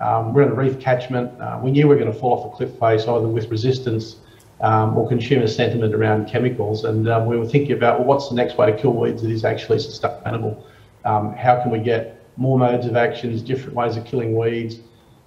Um, 0.00 0.34
we're 0.34 0.42
in 0.42 0.50
a 0.50 0.54
reef 0.54 0.78
catchment. 0.80 1.40
Uh, 1.40 1.58
we 1.62 1.70
knew 1.70 1.86
we 1.88 1.94
were 1.94 2.00
going 2.00 2.12
to 2.12 2.18
fall 2.18 2.32
off 2.32 2.52
a 2.52 2.56
cliff 2.56 2.78
face 2.78 3.06
either 3.06 3.28
with 3.28 3.48
resistance 3.48 4.16
um, 4.60 4.96
or 4.96 5.08
consumer 5.08 5.46
sentiment 5.46 5.94
around 5.94 6.28
chemicals. 6.28 6.84
And 6.84 7.08
um, 7.08 7.26
we 7.26 7.36
were 7.36 7.46
thinking 7.46 7.72
about, 7.72 8.00
well, 8.00 8.08
what's 8.08 8.28
the 8.28 8.34
next 8.34 8.56
way 8.58 8.70
to 8.70 8.76
kill 8.76 8.92
weeds 8.92 9.22
that 9.22 9.30
is 9.30 9.44
actually 9.44 9.78
sustainable? 9.78 10.66
Um, 11.04 11.34
how 11.34 11.60
can 11.62 11.70
we 11.70 11.78
get 11.78 12.17
more 12.38 12.58
modes 12.58 12.86
of 12.86 12.96
actions, 12.96 13.42
different 13.42 13.74
ways 13.74 13.96
of 13.96 14.04
killing 14.04 14.36
weeds? 14.36 14.80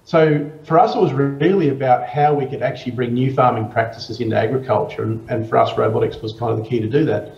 So 0.04 0.50
for 0.64 0.80
us, 0.80 0.96
it 0.96 0.98
was 0.98 1.12
really 1.12 1.68
about 1.68 2.08
how 2.08 2.34
we 2.34 2.46
could 2.46 2.62
actually 2.62 2.92
bring 2.92 3.14
new 3.14 3.32
farming 3.32 3.70
practices 3.70 4.20
into 4.20 4.36
agriculture, 4.36 5.04
and, 5.04 5.30
and 5.30 5.48
for 5.48 5.58
us, 5.58 5.78
robotics 5.78 6.16
was 6.16 6.32
kind 6.32 6.50
of 6.52 6.58
the 6.58 6.68
key 6.68 6.80
to 6.80 6.88
do 6.88 7.04
that. 7.04 7.36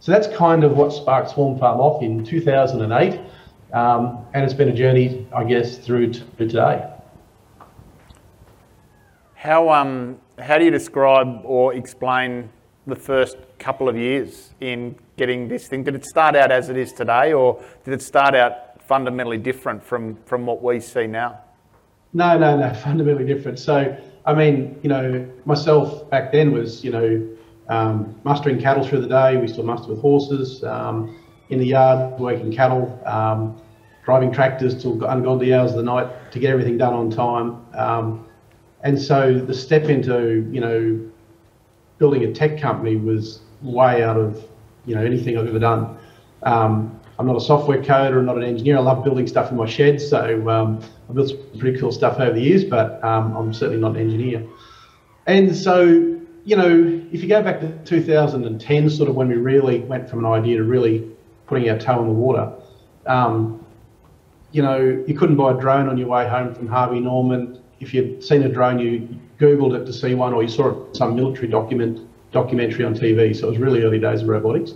So 0.00 0.10
that's 0.10 0.26
kind 0.36 0.64
of 0.64 0.76
what 0.76 0.92
sparked 0.92 1.30
Swarm 1.30 1.58
Farm 1.58 1.78
off 1.78 2.02
in 2.02 2.24
2008, 2.24 3.20
um, 3.72 4.24
and 4.34 4.44
it's 4.44 4.54
been 4.54 4.70
a 4.70 4.74
journey, 4.74 5.28
I 5.34 5.44
guess, 5.44 5.78
through 5.78 6.14
to 6.14 6.24
today. 6.38 6.90
How 9.34 9.70
um 9.70 10.18
how 10.38 10.58
do 10.58 10.64
you 10.64 10.70
describe 10.70 11.42
or 11.44 11.74
explain 11.74 12.50
the 12.86 12.96
first 12.96 13.36
couple 13.58 13.88
of 13.88 13.96
years 13.96 14.52
in 14.60 14.96
getting 15.16 15.48
this 15.48 15.68
thing? 15.68 15.84
Did 15.84 15.94
it 15.94 16.04
start 16.04 16.34
out 16.34 16.50
as 16.50 16.70
it 16.70 16.76
is 16.76 16.92
today, 16.92 17.32
or 17.32 17.62
did 17.84 17.94
it 17.94 18.02
start 18.02 18.34
out 18.34 18.69
fundamentally 18.90 19.38
different 19.38 19.80
from 19.84 20.16
from 20.26 20.44
what 20.44 20.60
we 20.64 20.80
see 20.80 21.06
now? 21.06 21.38
No, 22.12 22.36
no, 22.36 22.56
no, 22.56 22.74
fundamentally 22.88 23.24
different. 23.24 23.56
So, 23.60 23.96
I 24.26 24.34
mean, 24.34 24.80
you 24.82 24.88
know, 24.88 25.30
myself 25.44 26.10
back 26.10 26.32
then 26.32 26.50
was, 26.50 26.82
you 26.82 26.90
know, 26.90 27.28
um, 27.68 28.20
mustering 28.24 28.60
cattle 28.60 28.84
through 28.84 29.02
the 29.02 29.12
day. 29.20 29.36
We 29.36 29.46
still 29.46 29.62
muster 29.62 29.90
with 29.90 30.00
horses 30.00 30.64
um, 30.64 31.16
in 31.50 31.60
the 31.60 31.66
yard, 31.66 32.18
working 32.18 32.52
cattle, 32.52 33.00
um, 33.06 33.62
driving 34.04 34.32
tractors 34.32 34.82
till 34.82 35.04
ungodly 35.04 35.54
hours 35.54 35.70
of 35.70 35.76
the 35.76 35.84
night 35.84 36.08
to 36.32 36.40
get 36.40 36.50
everything 36.50 36.76
done 36.76 36.94
on 36.94 37.10
time. 37.12 37.64
Um, 37.74 38.26
and 38.82 39.00
so 39.00 39.38
the 39.38 39.54
step 39.54 39.84
into, 39.84 40.48
you 40.50 40.60
know, 40.60 40.80
building 41.98 42.24
a 42.24 42.32
tech 42.32 42.60
company 42.60 42.96
was 42.96 43.42
way 43.62 44.02
out 44.02 44.16
of, 44.16 44.42
you 44.84 44.96
know, 44.96 45.04
anything 45.04 45.38
I've 45.38 45.46
ever 45.46 45.60
done. 45.60 45.96
I'm 47.20 47.26
not 47.26 47.36
a 47.36 47.40
software 47.40 47.82
coder, 47.82 48.16
I'm 48.16 48.24
not 48.24 48.38
an 48.38 48.44
engineer. 48.44 48.78
I 48.78 48.80
love 48.80 49.04
building 49.04 49.26
stuff 49.26 49.50
in 49.50 49.58
my 49.58 49.66
shed. 49.66 50.00
So 50.00 50.48
um, 50.48 50.82
I've 51.06 51.14
built 51.14 51.28
some 51.28 51.38
pretty 51.58 51.78
cool 51.78 51.92
stuff 51.92 52.18
over 52.18 52.32
the 52.32 52.40
years, 52.40 52.64
but 52.64 53.04
um, 53.04 53.36
I'm 53.36 53.52
certainly 53.52 53.78
not 53.78 53.90
an 53.90 53.98
engineer. 53.98 54.46
And 55.26 55.54
so, 55.54 55.82
you 55.84 56.56
know, 56.56 57.02
if 57.12 57.22
you 57.22 57.28
go 57.28 57.42
back 57.42 57.60
to 57.60 57.76
2010, 57.84 58.88
sort 58.88 59.10
of 59.10 59.16
when 59.16 59.28
we 59.28 59.34
really 59.34 59.80
went 59.80 60.08
from 60.08 60.24
an 60.24 60.32
idea 60.32 60.56
to 60.56 60.64
really 60.64 61.10
putting 61.46 61.68
our 61.68 61.78
toe 61.78 62.00
in 62.00 62.06
the 62.06 62.14
water, 62.14 62.54
um, 63.04 63.66
you 64.52 64.62
know, 64.62 65.04
you 65.06 65.14
couldn't 65.14 65.36
buy 65.36 65.52
a 65.52 65.60
drone 65.60 65.90
on 65.90 65.98
your 65.98 66.08
way 66.08 66.26
home 66.26 66.54
from 66.54 66.68
Harvey 66.68 67.00
Norman. 67.00 67.62
If 67.80 67.92
you'd 67.92 68.24
seen 68.24 68.44
a 68.44 68.48
drone, 68.48 68.78
you 68.78 69.06
Googled 69.38 69.78
it 69.78 69.84
to 69.84 69.92
see 69.92 70.14
one, 70.14 70.32
or 70.32 70.42
you 70.42 70.48
saw 70.48 70.90
some 70.94 71.16
military 71.16 71.48
document 71.48 72.00
documentary 72.32 72.86
on 72.86 72.94
TV. 72.94 73.36
So 73.36 73.48
it 73.48 73.50
was 73.50 73.58
really 73.58 73.82
early 73.82 73.98
days 73.98 74.22
of 74.22 74.28
robotics. 74.28 74.72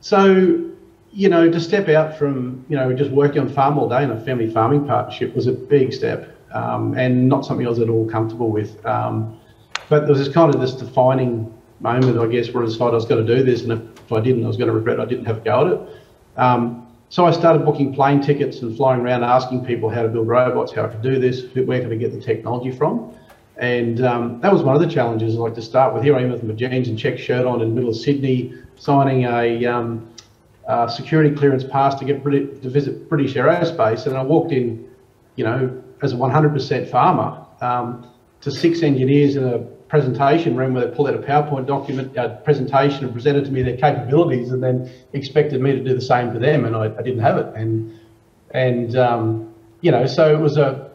So 0.00 0.70
you 1.16 1.30
know, 1.30 1.50
to 1.50 1.58
step 1.58 1.88
out 1.88 2.18
from, 2.18 2.62
you 2.68 2.76
know, 2.76 2.92
just 2.92 3.10
working 3.10 3.40
on 3.40 3.48
farm 3.48 3.78
all 3.78 3.88
day 3.88 4.04
in 4.04 4.10
a 4.10 4.20
family 4.20 4.50
farming 4.50 4.86
partnership 4.86 5.34
was 5.34 5.46
a 5.46 5.52
big 5.52 5.90
step 5.90 6.36
um, 6.52 6.92
and 6.92 7.26
not 7.26 7.46
something 7.46 7.66
I 7.66 7.70
was 7.70 7.78
at 7.78 7.88
all 7.88 8.06
comfortable 8.06 8.50
with. 8.50 8.84
Um, 8.84 9.40
but 9.88 10.00
there 10.00 10.10
was 10.10 10.18
this 10.18 10.32
kind 10.32 10.54
of 10.54 10.60
this 10.60 10.74
defining 10.74 11.50
moment, 11.80 12.18
I 12.18 12.26
guess, 12.26 12.52
where 12.52 12.62
I 12.62 12.66
decided 12.66 12.92
I 12.92 12.96
was 12.96 13.06
going 13.06 13.26
to 13.26 13.36
do 13.36 13.42
this. 13.42 13.62
And 13.62 13.72
if 13.72 14.12
I 14.12 14.20
didn't, 14.20 14.44
I 14.44 14.46
was 14.46 14.58
going 14.58 14.68
to 14.68 14.74
regret 14.74 15.00
I 15.00 15.06
didn't 15.06 15.24
have 15.24 15.38
a 15.38 15.40
go 15.40 15.66
at 15.66 15.72
it. 15.72 16.02
Um, 16.36 16.86
so 17.08 17.24
I 17.24 17.30
started 17.30 17.64
booking 17.64 17.94
plane 17.94 18.20
tickets 18.20 18.60
and 18.60 18.76
flying 18.76 19.00
around 19.00 19.24
asking 19.24 19.64
people 19.64 19.88
how 19.88 20.02
to 20.02 20.08
build 20.08 20.28
robots, 20.28 20.74
how 20.74 20.84
I 20.84 20.88
could 20.88 21.02
do 21.02 21.18
this, 21.18 21.44
where 21.54 21.80
can 21.80 21.90
I 21.90 21.96
get 21.96 22.12
the 22.12 22.20
technology 22.20 22.76
from. 22.76 23.14
And 23.56 24.04
um, 24.04 24.40
that 24.42 24.52
was 24.52 24.62
one 24.62 24.74
of 24.74 24.82
the 24.82 24.88
challenges. 24.88 25.34
I 25.34 25.38
like 25.38 25.54
to 25.54 25.62
start 25.62 25.94
with, 25.94 26.02
here 26.02 26.14
I 26.14 26.20
am 26.20 26.30
with 26.30 26.42
my 26.42 26.52
jeans 26.52 26.88
and 26.88 26.98
check 26.98 27.18
shirt 27.18 27.46
on 27.46 27.62
in 27.62 27.70
the 27.70 27.74
middle 27.74 27.88
of 27.88 27.96
Sydney, 27.96 28.52
signing 28.76 29.24
a 29.24 29.64
um, 29.64 30.06
uh, 30.66 30.88
security 30.88 31.34
clearance 31.34 31.64
pass 31.64 31.94
to 31.96 32.04
get 32.04 32.22
Brit- 32.22 32.62
to 32.62 32.68
visit 32.68 33.08
British 33.08 33.34
Aerospace, 33.34 34.06
and 34.06 34.16
I 34.16 34.22
walked 34.22 34.52
in, 34.52 34.88
you 35.36 35.44
know, 35.44 35.82
as 36.02 36.12
a 36.12 36.16
100% 36.16 36.90
farmer 36.90 37.44
um, 37.60 38.06
to 38.40 38.50
six 38.50 38.82
engineers 38.82 39.36
in 39.36 39.44
a 39.44 39.58
presentation 39.58 40.56
room 40.56 40.74
where 40.74 40.86
they 40.86 40.94
pulled 40.94 41.08
out 41.08 41.14
a 41.14 41.18
PowerPoint 41.18 41.66
document 41.66 42.16
uh, 42.18 42.36
presentation 42.38 43.04
and 43.04 43.12
presented 43.12 43.44
to 43.44 43.50
me 43.50 43.62
their 43.62 43.76
capabilities, 43.76 44.50
and 44.50 44.62
then 44.62 44.92
expected 45.12 45.60
me 45.60 45.72
to 45.72 45.82
do 45.82 45.94
the 45.94 46.00
same 46.00 46.32
for 46.32 46.38
them, 46.38 46.64
and 46.64 46.74
I, 46.74 46.86
I 46.86 47.02
didn't 47.02 47.20
have 47.20 47.38
it, 47.38 47.46
and 47.54 47.98
and 48.50 48.96
um, 48.96 49.54
you 49.80 49.90
know, 49.90 50.06
so 50.06 50.34
it 50.34 50.40
was 50.40 50.56
a 50.56 50.90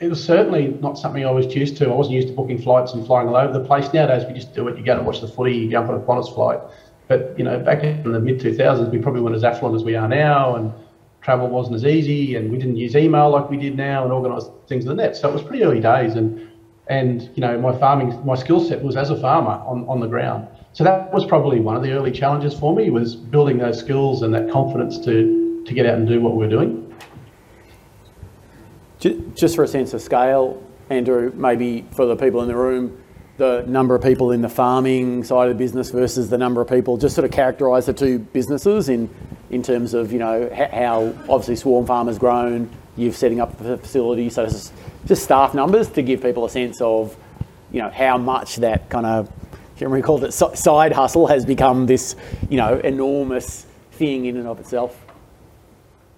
it 0.00 0.08
was 0.08 0.22
certainly 0.22 0.68
not 0.80 0.98
something 0.98 1.24
I 1.24 1.30
was 1.30 1.54
used 1.54 1.76
to. 1.76 1.88
I 1.88 1.94
wasn't 1.94 2.16
used 2.16 2.28
to 2.28 2.34
booking 2.34 2.60
flights 2.60 2.92
and 2.92 3.06
flying 3.06 3.28
all 3.28 3.36
over 3.36 3.52
the 3.52 3.64
place. 3.64 3.92
Nowadays, 3.92 4.24
we 4.26 4.34
just 4.34 4.52
do 4.52 4.66
it. 4.68 4.76
You 4.76 4.84
go 4.84 4.96
to 4.96 5.02
watch 5.02 5.20
the 5.20 5.28
footy, 5.28 5.54
you 5.54 5.70
jump 5.70 5.88
on 5.90 5.94
a 5.94 6.00
Qantas 6.00 6.34
flight. 6.34 6.58
But 7.08 7.34
you 7.36 7.44
know, 7.44 7.58
back 7.58 7.82
in 7.82 8.10
the 8.10 8.20
mid 8.20 8.40
2000s, 8.40 8.90
we 8.90 8.98
probably 8.98 9.20
weren't 9.20 9.36
as 9.36 9.44
affluent 9.44 9.76
as 9.76 9.84
we 9.84 9.96
are 9.96 10.08
now, 10.08 10.56
and 10.56 10.72
travel 11.20 11.48
wasn't 11.48 11.76
as 11.76 11.84
easy, 11.84 12.36
and 12.36 12.50
we 12.50 12.58
didn't 12.58 12.76
use 12.76 12.96
email 12.96 13.30
like 13.30 13.50
we 13.50 13.56
did 13.56 13.76
now, 13.76 14.04
and 14.04 14.12
organise 14.12 14.44
things 14.68 14.84
in 14.84 14.88
the 14.88 14.94
net. 14.94 15.16
So 15.16 15.28
it 15.28 15.32
was 15.32 15.42
pretty 15.42 15.64
early 15.64 15.80
days, 15.80 16.14
and 16.14 16.48
and 16.88 17.30
you 17.34 17.40
know 17.40 17.58
my 17.58 17.76
farming, 17.78 18.24
my 18.24 18.34
skill 18.34 18.60
set 18.60 18.82
was 18.82 18.96
as 18.96 19.10
a 19.10 19.20
farmer 19.20 19.62
on, 19.66 19.86
on 19.88 20.00
the 20.00 20.06
ground. 20.06 20.48
So 20.72 20.84
that 20.84 21.12
was 21.12 21.26
probably 21.26 21.60
one 21.60 21.76
of 21.76 21.82
the 21.82 21.92
early 21.92 22.10
challenges 22.10 22.58
for 22.58 22.74
me 22.74 22.88
was 22.90 23.14
building 23.14 23.58
those 23.58 23.78
skills 23.78 24.22
and 24.22 24.34
that 24.34 24.50
confidence 24.50 24.98
to 25.04 25.64
to 25.66 25.74
get 25.74 25.86
out 25.86 25.94
and 25.94 26.08
do 26.08 26.20
what 26.20 26.36
we're 26.36 26.48
doing. 26.48 26.78
Just 29.34 29.56
for 29.56 29.64
a 29.64 29.68
sense 29.68 29.94
of 29.94 30.00
scale, 30.00 30.62
Andrew, 30.88 31.32
maybe 31.34 31.84
for 31.90 32.06
the 32.06 32.14
people 32.14 32.40
in 32.42 32.48
the 32.48 32.54
room, 32.54 33.02
the 33.38 33.64
number 33.66 33.94
of 33.94 34.02
people 34.02 34.30
in 34.30 34.42
the 34.42 34.48
farming 34.48 35.24
side 35.24 35.48
of 35.48 35.56
the 35.56 35.58
business 35.58 35.90
versus 35.90 36.28
the 36.28 36.38
number 36.38 36.60
of 36.60 36.68
people, 36.68 36.96
just 36.96 37.14
sort 37.14 37.24
of 37.24 37.30
characterise 37.30 37.86
the 37.86 37.92
two 37.92 38.18
businesses 38.18 38.88
in 38.88 39.08
in 39.50 39.62
terms 39.62 39.94
of 39.94 40.12
you 40.12 40.18
know 40.18 40.50
how 40.54 41.14
obviously 41.28 41.56
Swarm 41.56 41.86
Farm 41.86 42.06
has 42.06 42.18
grown, 42.18 42.70
you've 42.96 43.16
setting 43.16 43.40
up 43.40 43.56
the 43.58 43.76
facility, 43.78 44.30
so 44.30 44.46
just, 44.46 44.72
just 45.06 45.22
staff 45.22 45.54
numbers 45.54 45.88
to 45.90 46.02
give 46.02 46.22
people 46.22 46.44
a 46.44 46.50
sense 46.50 46.80
of 46.80 47.16
you 47.70 47.80
know 47.80 47.90
how 47.90 48.18
much 48.18 48.56
that 48.56 48.88
kind 48.88 49.06
of 49.06 49.30
Jeremy 49.76 50.02
called 50.02 50.24
it 50.24 50.32
side 50.32 50.92
hustle 50.92 51.26
has 51.26 51.44
become 51.44 51.86
this 51.86 52.16
you 52.48 52.56
know 52.56 52.78
enormous 52.78 53.66
thing 53.92 54.26
in 54.26 54.36
and 54.36 54.46
of 54.46 54.58
itself. 54.58 54.98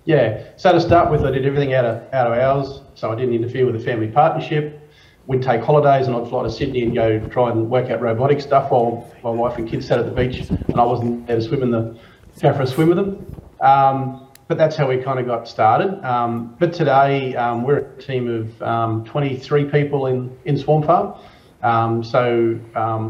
Yeah. 0.04 0.44
So 0.56 0.72
to 0.72 0.80
start 0.80 1.10
with, 1.10 1.22
I 1.24 1.30
did 1.30 1.46
everything 1.46 1.74
out 1.74 1.84
of 1.84 2.12
out 2.12 2.30
of 2.30 2.38
hours, 2.38 2.80
so 2.94 3.10
I 3.10 3.14
didn't 3.14 3.34
interfere 3.34 3.66
with 3.66 3.74
the 3.74 3.84
family 3.84 4.08
partnership. 4.08 4.80
We'd 5.26 5.42
take 5.42 5.62
holidays 5.62 6.06
and 6.06 6.14
I'd 6.14 6.28
fly 6.28 6.42
to 6.42 6.50
Sydney 6.50 6.82
and 6.82 6.94
go 6.94 7.18
try 7.28 7.50
and 7.50 7.70
work 7.70 7.90
out 7.90 8.00
robotic 8.00 8.40
stuff 8.40 8.70
while 8.70 9.10
my 9.22 9.30
wife 9.30 9.56
and 9.56 9.68
kids 9.68 9.86
sat 9.86 9.98
at 9.98 10.04
the 10.04 10.10
beach 10.10 10.48
and 10.50 10.80
I 10.80 10.84
wasn't 10.84 11.26
there 11.26 11.36
to 11.36 11.42
swim 11.42 11.62
in 11.62 11.70
the 11.70 11.98
go 12.40 12.52
for 12.52 12.62
a 12.62 12.66
swim 12.66 12.88
with 12.88 12.98
them. 12.98 13.40
Um, 13.60 14.28
but 14.48 14.58
that's 14.58 14.76
how 14.76 14.86
we 14.86 14.98
kind 14.98 15.18
of 15.18 15.26
got 15.26 15.48
started. 15.48 16.04
Um, 16.04 16.54
but 16.58 16.74
today 16.74 17.34
um, 17.36 17.62
we're 17.62 17.78
a 17.78 18.02
team 18.02 18.28
of 18.28 18.62
um, 18.62 19.04
23 19.04 19.64
people 19.70 20.06
in 20.06 20.36
in 20.44 20.58
Swarm 20.58 20.82
Farm. 20.82 21.18
Um, 21.62 22.04
so 22.04 22.60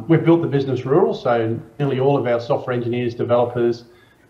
we've 0.09 0.25
built 0.25 0.43
the 0.43 0.49
business 0.49 0.85
rural. 0.85 1.15
So 1.15 1.59
nearly 1.81 1.99
all 1.99 2.17
of 2.17 2.27
our 2.29 2.41
software 2.41 2.77
engineers, 2.77 3.15
developers, 3.17 3.85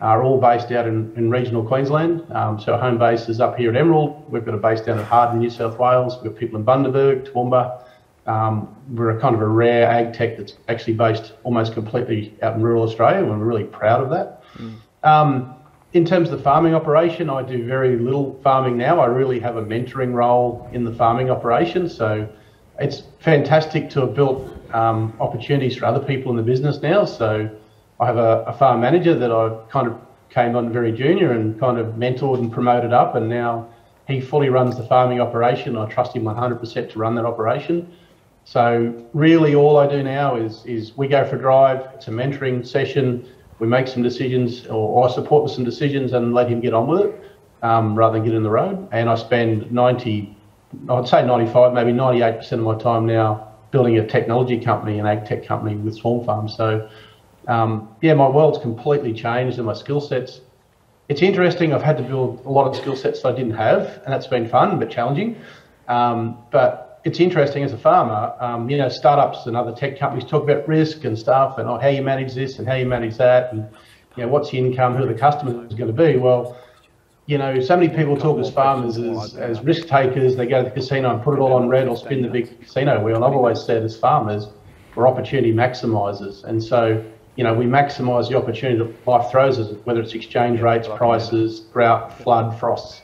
are 0.04 0.22
all 0.22 0.38
based 0.38 0.70
out 0.70 0.86
in, 0.86 1.10
in 1.16 1.30
regional 1.30 1.64
Queensland. 1.64 2.30
Um, 2.30 2.60
so 2.60 2.74
our 2.74 2.78
home 2.78 2.98
base 2.98 3.28
is 3.30 3.40
up 3.40 3.56
here 3.56 3.70
at 3.70 3.76
Emerald. 3.76 4.30
We've 4.30 4.44
got 4.44 4.54
a 4.54 4.58
base 4.58 4.82
down 4.82 4.98
at 4.98 5.06
Harden, 5.06 5.38
New 5.38 5.48
South 5.48 5.78
Wales. 5.78 6.16
We've 6.16 6.30
got 6.30 6.38
people 6.38 6.58
in 6.58 6.64
Bundaberg, 6.64 7.32
Toowoomba. 7.32 7.82
Um, 8.26 8.76
we're 8.90 9.16
a 9.16 9.20
kind 9.20 9.34
of 9.34 9.40
a 9.40 9.46
rare 9.46 9.88
ag 9.88 10.12
tech 10.12 10.36
that's 10.36 10.54
actually 10.68 10.92
based 10.94 11.32
almost 11.42 11.72
completely 11.72 12.34
out 12.42 12.54
in 12.54 12.62
rural 12.62 12.82
Australia, 12.82 13.20
and 13.20 13.30
we're 13.30 13.46
really 13.46 13.64
proud 13.64 14.02
of 14.02 14.10
that. 14.10 14.42
Mm. 14.58 14.74
Um, 15.04 15.54
in 15.94 16.04
terms 16.04 16.30
of 16.30 16.36
the 16.38 16.44
farming 16.44 16.74
operation, 16.74 17.30
I 17.30 17.42
do 17.42 17.64
very 17.66 17.96
little 17.96 18.38
farming 18.42 18.76
now. 18.76 19.00
I 19.00 19.06
really 19.06 19.40
have 19.40 19.56
a 19.56 19.62
mentoring 19.62 20.12
role 20.12 20.68
in 20.72 20.84
the 20.84 20.92
farming 20.92 21.30
operation. 21.30 21.88
So 21.88 22.28
it's 22.78 23.04
fantastic 23.20 23.88
to 23.90 24.00
have 24.00 24.14
built 24.14 24.50
um, 24.74 25.14
opportunities 25.18 25.76
for 25.76 25.86
other 25.86 26.04
people 26.04 26.30
in 26.30 26.36
the 26.36 26.42
business 26.42 26.82
now. 26.82 27.06
So 27.06 27.48
I 28.04 28.06
have 28.06 28.18
a, 28.18 28.44
a, 28.46 28.52
farm 28.52 28.82
manager 28.82 29.14
that 29.18 29.32
I 29.32 29.48
kind 29.70 29.86
of 29.86 29.98
came 30.28 30.56
on 30.56 30.70
very 30.70 30.92
junior 30.92 31.32
and 31.32 31.58
kind 31.58 31.78
of 31.78 31.94
mentored 31.94 32.38
and 32.38 32.52
promoted 32.52 32.92
up, 32.92 33.14
and 33.14 33.30
now 33.30 33.66
he 34.06 34.20
fully 34.20 34.50
runs 34.50 34.76
the 34.76 34.82
farming 34.82 35.22
operation. 35.22 35.74
I 35.78 35.88
trust 35.88 36.14
him 36.14 36.24
100% 36.24 36.92
to 36.92 36.98
run 36.98 37.14
that 37.14 37.24
operation. 37.24 37.90
So 38.44 39.06
really, 39.14 39.54
all 39.54 39.78
I 39.78 39.86
do 39.86 40.02
now 40.02 40.36
is 40.36 40.66
is 40.66 40.94
we 40.98 41.08
go 41.08 41.26
for 41.26 41.36
a 41.36 41.38
drive. 41.38 41.88
It's 41.94 42.08
a 42.08 42.10
mentoring 42.10 42.66
session. 42.66 43.26
We 43.58 43.68
make 43.68 43.88
some 43.88 44.02
decisions, 44.02 44.66
or 44.66 45.08
I 45.08 45.10
support 45.10 45.42
with 45.44 45.52
some 45.52 45.64
decisions, 45.64 46.12
and 46.12 46.34
let 46.34 46.50
him 46.50 46.60
get 46.60 46.74
on 46.74 46.86
with 46.86 47.06
it, 47.06 47.14
um, 47.62 47.94
rather 47.94 48.18
than 48.18 48.24
get 48.26 48.34
in 48.34 48.42
the 48.42 48.50
road. 48.50 48.86
And 48.92 49.08
I 49.08 49.14
spend 49.14 49.72
90, 49.72 50.36
I'd 50.90 51.08
say 51.08 51.24
95, 51.24 51.72
maybe 51.72 51.92
98% 51.92 52.52
of 52.52 52.60
my 52.60 52.76
time 52.76 53.06
now 53.06 53.48
building 53.70 53.98
a 53.98 54.06
technology 54.06 54.60
company, 54.60 54.98
an 54.98 55.06
ag 55.06 55.24
tech 55.24 55.46
company 55.46 55.74
with 55.76 55.96
Swarm 55.96 56.22
Farm. 56.26 56.48
So 56.50 56.86
um, 57.48 57.88
yeah, 58.00 58.14
my 58.14 58.28
world's 58.28 58.58
completely 58.58 59.12
changed 59.12 59.58
and 59.58 59.66
my 59.66 59.74
skill 59.74 60.00
sets. 60.00 60.40
It's 61.08 61.22
interesting. 61.22 61.74
I've 61.74 61.82
had 61.82 61.98
to 61.98 62.02
build 62.02 62.44
a 62.46 62.50
lot 62.50 62.66
of 62.66 62.76
skill 62.76 62.96
sets 62.96 63.22
that 63.22 63.28
I 63.28 63.36
didn't 63.36 63.54
have, 63.54 64.00
and 64.04 64.12
that's 64.12 64.26
been 64.26 64.48
fun 64.48 64.78
but 64.78 64.90
challenging. 64.90 65.36
Um, 65.88 66.38
but 66.50 67.00
it's 67.04 67.20
interesting 67.20 67.62
as 67.62 67.72
a 67.72 67.78
farmer. 67.78 68.34
Um, 68.40 68.70
you 68.70 68.78
know, 68.78 68.88
startups 68.88 69.46
and 69.46 69.56
other 69.56 69.72
tech 69.72 69.98
companies 69.98 70.28
talk 70.28 70.42
about 70.42 70.66
risk 70.66 71.04
and 71.04 71.18
stuff, 71.18 71.58
and 71.58 71.68
oh, 71.68 71.78
how 71.78 71.88
you 71.88 72.02
manage 72.02 72.34
this 72.34 72.58
and 72.58 72.66
how 72.66 72.74
you 72.74 72.86
manage 72.86 73.16
that, 73.18 73.52
and 73.52 73.68
you 74.16 74.22
know, 74.22 74.28
what's 74.28 74.50
the 74.50 74.58
income, 74.58 74.96
who 74.96 75.06
the 75.06 75.14
customer 75.14 75.66
is 75.66 75.74
going 75.74 75.94
to 75.94 76.02
be. 76.04 76.16
Well, 76.16 76.56
you 77.26 77.38
know, 77.38 77.60
so 77.60 77.76
many 77.76 77.94
people 77.94 78.16
talk 78.16 78.38
as 78.38 78.50
farmers 78.50 78.98
as, 78.98 79.34
as 79.36 79.60
risk 79.62 79.86
takers. 79.88 80.36
They 80.36 80.46
go 80.46 80.62
to 80.62 80.68
the 80.68 80.74
casino 80.74 81.14
and 81.14 81.22
put 81.22 81.34
it 81.34 81.40
all 81.40 81.54
on 81.54 81.68
red 81.68 81.88
or 81.88 81.96
spin 81.96 82.22
the 82.22 82.28
big 82.28 82.60
casino 82.60 83.02
wheel. 83.02 83.16
And 83.16 83.24
I've 83.24 83.32
always 83.32 83.62
said, 83.62 83.82
as 83.82 83.96
farmers, 83.96 84.46
we're 84.94 85.08
opportunity 85.08 85.52
maximizers, 85.52 86.44
and 86.44 86.62
so 86.62 87.04
you 87.36 87.44
know, 87.44 87.54
we 87.54 87.64
maximise 87.64 88.28
the 88.28 88.36
opportunity 88.36 88.78
that 88.78 89.06
life 89.06 89.30
throws 89.30 89.58
us, 89.58 89.74
whether 89.84 90.00
it's 90.00 90.14
exchange 90.14 90.60
rates, 90.60 90.88
prices, 90.96 91.60
drought, 91.72 92.16
flood, 92.22 92.58
frosts. 92.58 93.02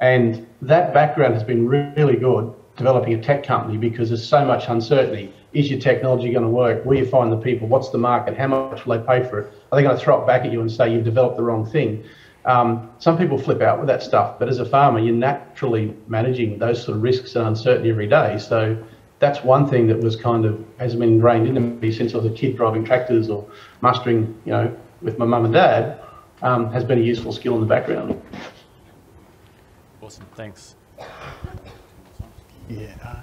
And 0.00 0.46
that 0.62 0.92
background 0.92 1.34
has 1.34 1.42
been 1.42 1.66
really 1.68 2.16
good 2.16 2.52
developing 2.76 3.14
a 3.14 3.22
tech 3.22 3.46
company 3.46 3.78
because 3.78 4.08
there's 4.08 4.26
so 4.26 4.44
much 4.44 4.68
uncertainty. 4.68 5.32
Is 5.52 5.70
your 5.70 5.80
technology 5.80 6.32
going 6.32 6.44
to 6.44 6.50
work? 6.50 6.84
Will 6.84 6.96
you 6.96 7.06
find 7.06 7.30
the 7.30 7.36
people? 7.36 7.68
What's 7.68 7.90
the 7.90 7.98
market? 7.98 8.36
How 8.36 8.48
much 8.48 8.84
will 8.84 8.98
they 8.98 9.06
pay 9.06 9.28
for 9.28 9.40
it? 9.40 9.52
Are 9.70 9.76
they 9.76 9.82
going 9.82 9.96
to 9.96 10.02
throw 10.02 10.20
it 10.20 10.26
back 10.26 10.44
at 10.44 10.52
you 10.52 10.60
and 10.60 10.70
say 10.70 10.92
you've 10.92 11.04
developed 11.04 11.36
the 11.36 11.44
wrong 11.44 11.64
thing? 11.64 12.04
Um, 12.44 12.90
some 12.98 13.16
people 13.16 13.38
flip 13.38 13.62
out 13.62 13.78
with 13.78 13.86
that 13.86 14.02
stuff, 14.02 14.38
but 14.38 14.48
as 14.48 14.58
a 14.58 14.66
farmer, 14.66 14.98
you're 14.98 15.14
naturally 15.14 15.94
managing 16.08 16.58
those 16.58 16.82
sort 16.82 16.96
of 16.96 17.02
risks 17.02 17.36
and 17.36 17.46
uncertainty 17.46 17.90
every 17.90 18.08
day. 18.08 18.36
So 18.38 18.76
that's 19.18 19.42
one 19.42 19.68
thing 19.68 19.86
that 19.86 19.98
was 20.00 20.16
kind 20.16 20.44
of 20.44 20.62
has 20.78 20.94
been 20.94 21.14
ingrained 21.14 21.46
into 21.46 21.60
me 21.60 21.92
since 21.92 22.14
I 22.14 22.18
was 22.18 22.26
a 22.26 22.34
kid 22.34 22.56
driving 22.56 22.84
tractors 22.84 23.30
or 23.30 23.46
mustering, 23.80 24.38
you 24.44 24.52
know, 24.52 24.76
with 25.02 25.18
my 25.18 25.24
mum 25.24 25.44
and 25.44 25.54
dad, 25.54 26.00
um, 26.42 26.70
has 26.72 26.84
been 26.84 26.98
a 26.98 27.02
useful 27.02 27.32
skill 27.32 27.54
in 27.54 27.60
the 27.60 27.66
background. 27.66 28.20
Awesome, 30.02 30.26
thanks. 30.34 30.74
Yeah, 32.68 33.20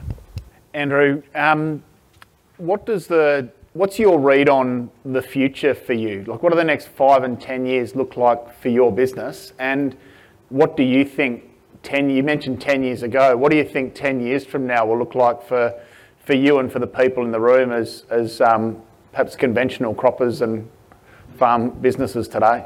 Andrew, 0.74 1.22
um, 1.36 1.84
what 2.58 2.86
does 2.86 3.08
the 3.08 3.52
what's 3.74 3.98
your 3.98 4.20
read 4.20 4.50
on 4.50 4.90
the 5.06 5.22
future 5.22 5.74
for 5.74 5.94
you? 5.94 6.24
Like, 6.26 6.44
what 6.44 6.52
do 6.52 6.56
the 6.56 6.64
next 6.64 6.88
five 6.88 7.24
and 7.24 7.40
ten 7.40 7.66
years 7.66 7.96
look 7.96 8.18
like 8.18 8.54
for 8.60 8.70
your 8.70 8.92
business, 8.92 9.54
and 9.60 9.98
what 10.50 10.78
do 10.78 10.84
you 10.84 11.06
think 11.06 11.51
10, 11.84 12.10
you 12.10 12.24
mentioned 12.24 12.62
10 12.62 12.84
years 12.84 13.04
ago. 13.04 13.36
What 13.36 13.52
do 13.52 13.58
you 13.58 13.64
think 13.64 13.96
10 13.96 14.20
years 14.20 14.46
from 14.46 14.68
now 14.68 14.86
will 14.86 15.00
look 15.00 15.16
like 15.16 15.42
for, 15.48 15.74
for 16.24 16.34
you 16.34 16.60
and 16.60 16.72
for 16.72 16.80
the 16.80 16.88
people 16.88 17.26
in 17.26 17.32
the 17.32 17.40
room 17.40 17.72
as, 17.72 18.06
as 18.10 18.42
um, 18.42 18.82
perhaps 19.12 19.36
conventional 19.36 19.94
croppers 19.94 20.42
and 20.42 20.70
farm 21.38 21.72
businesses 21.82 22.28
today? 22.28 22.66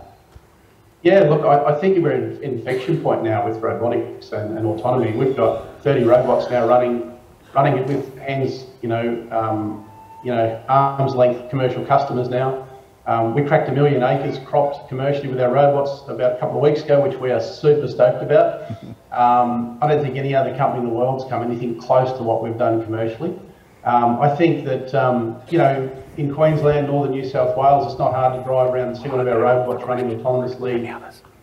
Yeah, 1.02 1.22
look, 1.22 1.46
I, 1.46 1.76
I 1.76 1.80
think 1.80 2.04
we're 2.04 2.14
at 2.14 2.24
an 2.24 2.44
inflection 2.44 3.02
point 3.02 3.24
now 3.24 3.48
with 3.48 3.58
robotics 3.58 4.32
and, 4.32 4.58
and, 4.58 4.66
autonomy. 4.66 5.16
We've 5.16 5.36
got 5.36 5.82
30 5.84 6.04
robots 6.04 6.50
now 6.50 6.68
running, 6.68 7.16
running 7.54 7.78
it 7.78 7.88
with 7.88 8.18
hands, 8.18 8.66
you 8.82 8.90
know, 8.90 9.28
um, 9.32 9.88
you 10.24 10.32
know, 10.32 10.62
arm's 10.68 11.14
length 11.14 11.50
commercial 11.52 11.86
customers 11.86 12.28
now. 12.28 12.68
Um, 13.08 13.36
we 13.36 13.44
cracked 13.44 13.70
a 13.70 13.72
million 13.72 14.02
acres 14.02 14.40
cropped 14.48 14.90
commercially 14.90 15.28
with 15.28 15.40
our 15.40 15.52
robots 15.52 16.02
about 16.08 16.34
a 16.34 16.40
couple 16.40 16.58
of 16.58 16.64
weeks 16.64 16.82
ago, 16.82 17.02
which 17.02 17.18
we 17.20 17.32
are 17.32 17.42
super 17.42 17.88
stoked 17.88 18.24
about. 18.24 18.72
Um, 19.16 19.78
I 19.82 19.88
don't 19.88 20.04
think 20.04 20.18
any 20.18 20.36
other 20.36 20.54
company 20.58 20.84
in 20.84 20.90
the 20.90 20.94
world's 20.94 21.24
come 21.30 21.42
anything 21.42 21.80
close 21.80 22.12
to 22.18 22.22
what 22.22 22.44
we've 22.44 22.58
done 22.58 22.84
commercially. 22.84 23.40
Um, 23.86 24.20
I 24.20 24.36
think 24.36 24.66
that, 24.66 24.94
um, 24.94 25.40
you 25.48 25.58
know, 25.58 25.90
in 26.18 26.34
Queensland, 26.36 26.88
northern 26.88 27.14
New 27.14 27.24
South 27.24 27.56
Wales, 27.56 27.90
it's 27.90 27.98
not 27.98 28.14
hard 28.14 28.38
to 28.38 28.44
drive 28.44 28.74
around 28.74 28.90
and 28.90 28.98
see 28.98 29.08
one 29.08 29.22
of 29.22 29.28
our 29.30 29.40
robots 29.40 29.86
running 29.86 30.10
autonomously, 30.20 30.84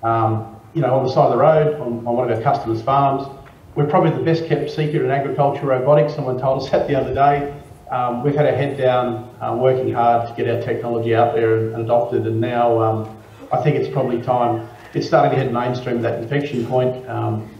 um, 0.03 0.57
you 0.75 0.83
know, 0.83 0.95
on 0.95 1.07
the 1.07 1.11
side 1.11 1.27
of 1.27 1.31
the 1.31 1.39
road 1.39 1.81
on, 1.81 2.07
on 2.07 2.15
one 2.15 2.31
of 2.31 2.37
our 2.37 2.43
customers' 2.43 2.83
farms. 2.83 3.27
We're 3.75 3.87
probably 3.87 4.11
the 4.11 4.23
best 4.23 4.45
kept 4.47 4.71
secret 4.71 5.03
in 5.03 5.11
agriculture 5.11 5.65
robotics. 5.65 6.15
Someone 6.15 6.39
told 6.39 6.63
us 6.63 6.71
that 6.73 6.89
the 6.89 6.95
other 6.95 7.15
day. 7.15 7.59
Um, 7.91 8.23
we've 8.23 8.35
had 8.35 8.45
our 8.45 8.53
head 8.53 8.77
down, 8.77 9.32
uh, 9.43 9.57
working 9.57 9.93
hard 9.93 10.29
to 10.29 10.35
get 10.35 10.49
our 10.55 10.63
technology 10.63 11.15
out 11.15 11.35
there 11.35 11.57
and, 11.57 11.75
and 11.75 11.83
adopted, 11.83 12.27
and 12.27 12.41
now 12.41 12.81
um, 12.81 13.23
I 13.53 13.61
think 13.61 13.77
it's 13.77 13.93
probably 13.93 14.23
time. 14.23 14.69
It's 14.95 15.07
starting 15.07 15.33
to 15.33 15.37
head 15.37 15.53
mainstream 15.53 16.01
that 16.03 16.23
inflection 16.23 16.65
point. 16.67 17.09
Um, 17.09 17.51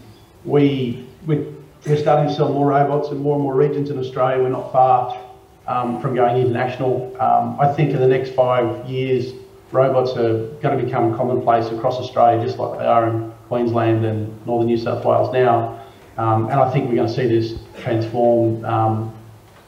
we, 0.45 1.05
we, 1.27 1.45
we're 1.85 1.97
starting 1.97 2.29
to 2.29 2.33
sell 2.33 2.53
more 2.53 2.67
robots 2.67 3.09
in 3.09 3.17
more 3.17 3.35
and 3.35 3.43
more 3.43 3.55
regions 3.55 3.89
in 3.89 3.99
Australia. 3.99 4.41
We're 4.41 4.49
not 4.49 4.71
far 4.71 5.19
um, 5.67 5.99
from 6.01 6.15
going 6.15 6.37
international. 6.37 7.15
Um, 7.19 7.59
I 7.59 7.73
think 7.73 7.91
in 7.91 7.99
the 7.99 8.07
next 8.07 8.31
five 8.31 8.87
years, 8.89 9.33
robots 9.71 10.11
are 10.11 10.47
going 10.61 10.77
to 10.77 10.83
become 10.83 11.15
commonplace 11.17 11.67
across 11.67 11.97
Australia, 11.97 12.41
just 12.45 12.59
like 12.59 12.79
they 12.79 12.85
are 12.85 13.09
in 13.09 13.33
Queensland 13.49 14.05
and 14.05 14.45
northern 14.45 14.67
New 14.67 14.77
South 14.77 15.03
Wales 15.03 15.33
now. 15.33 15.81
Um, 16.17 16.45
and 16.45 16.59
I 16.59 16.71
think 16.71 16.87
we're 16.87 16.95
going 16.95 17.07
to 17.07 17.13
see 17.13 17.27
this 17.27 17.59
transform 17.81 18.63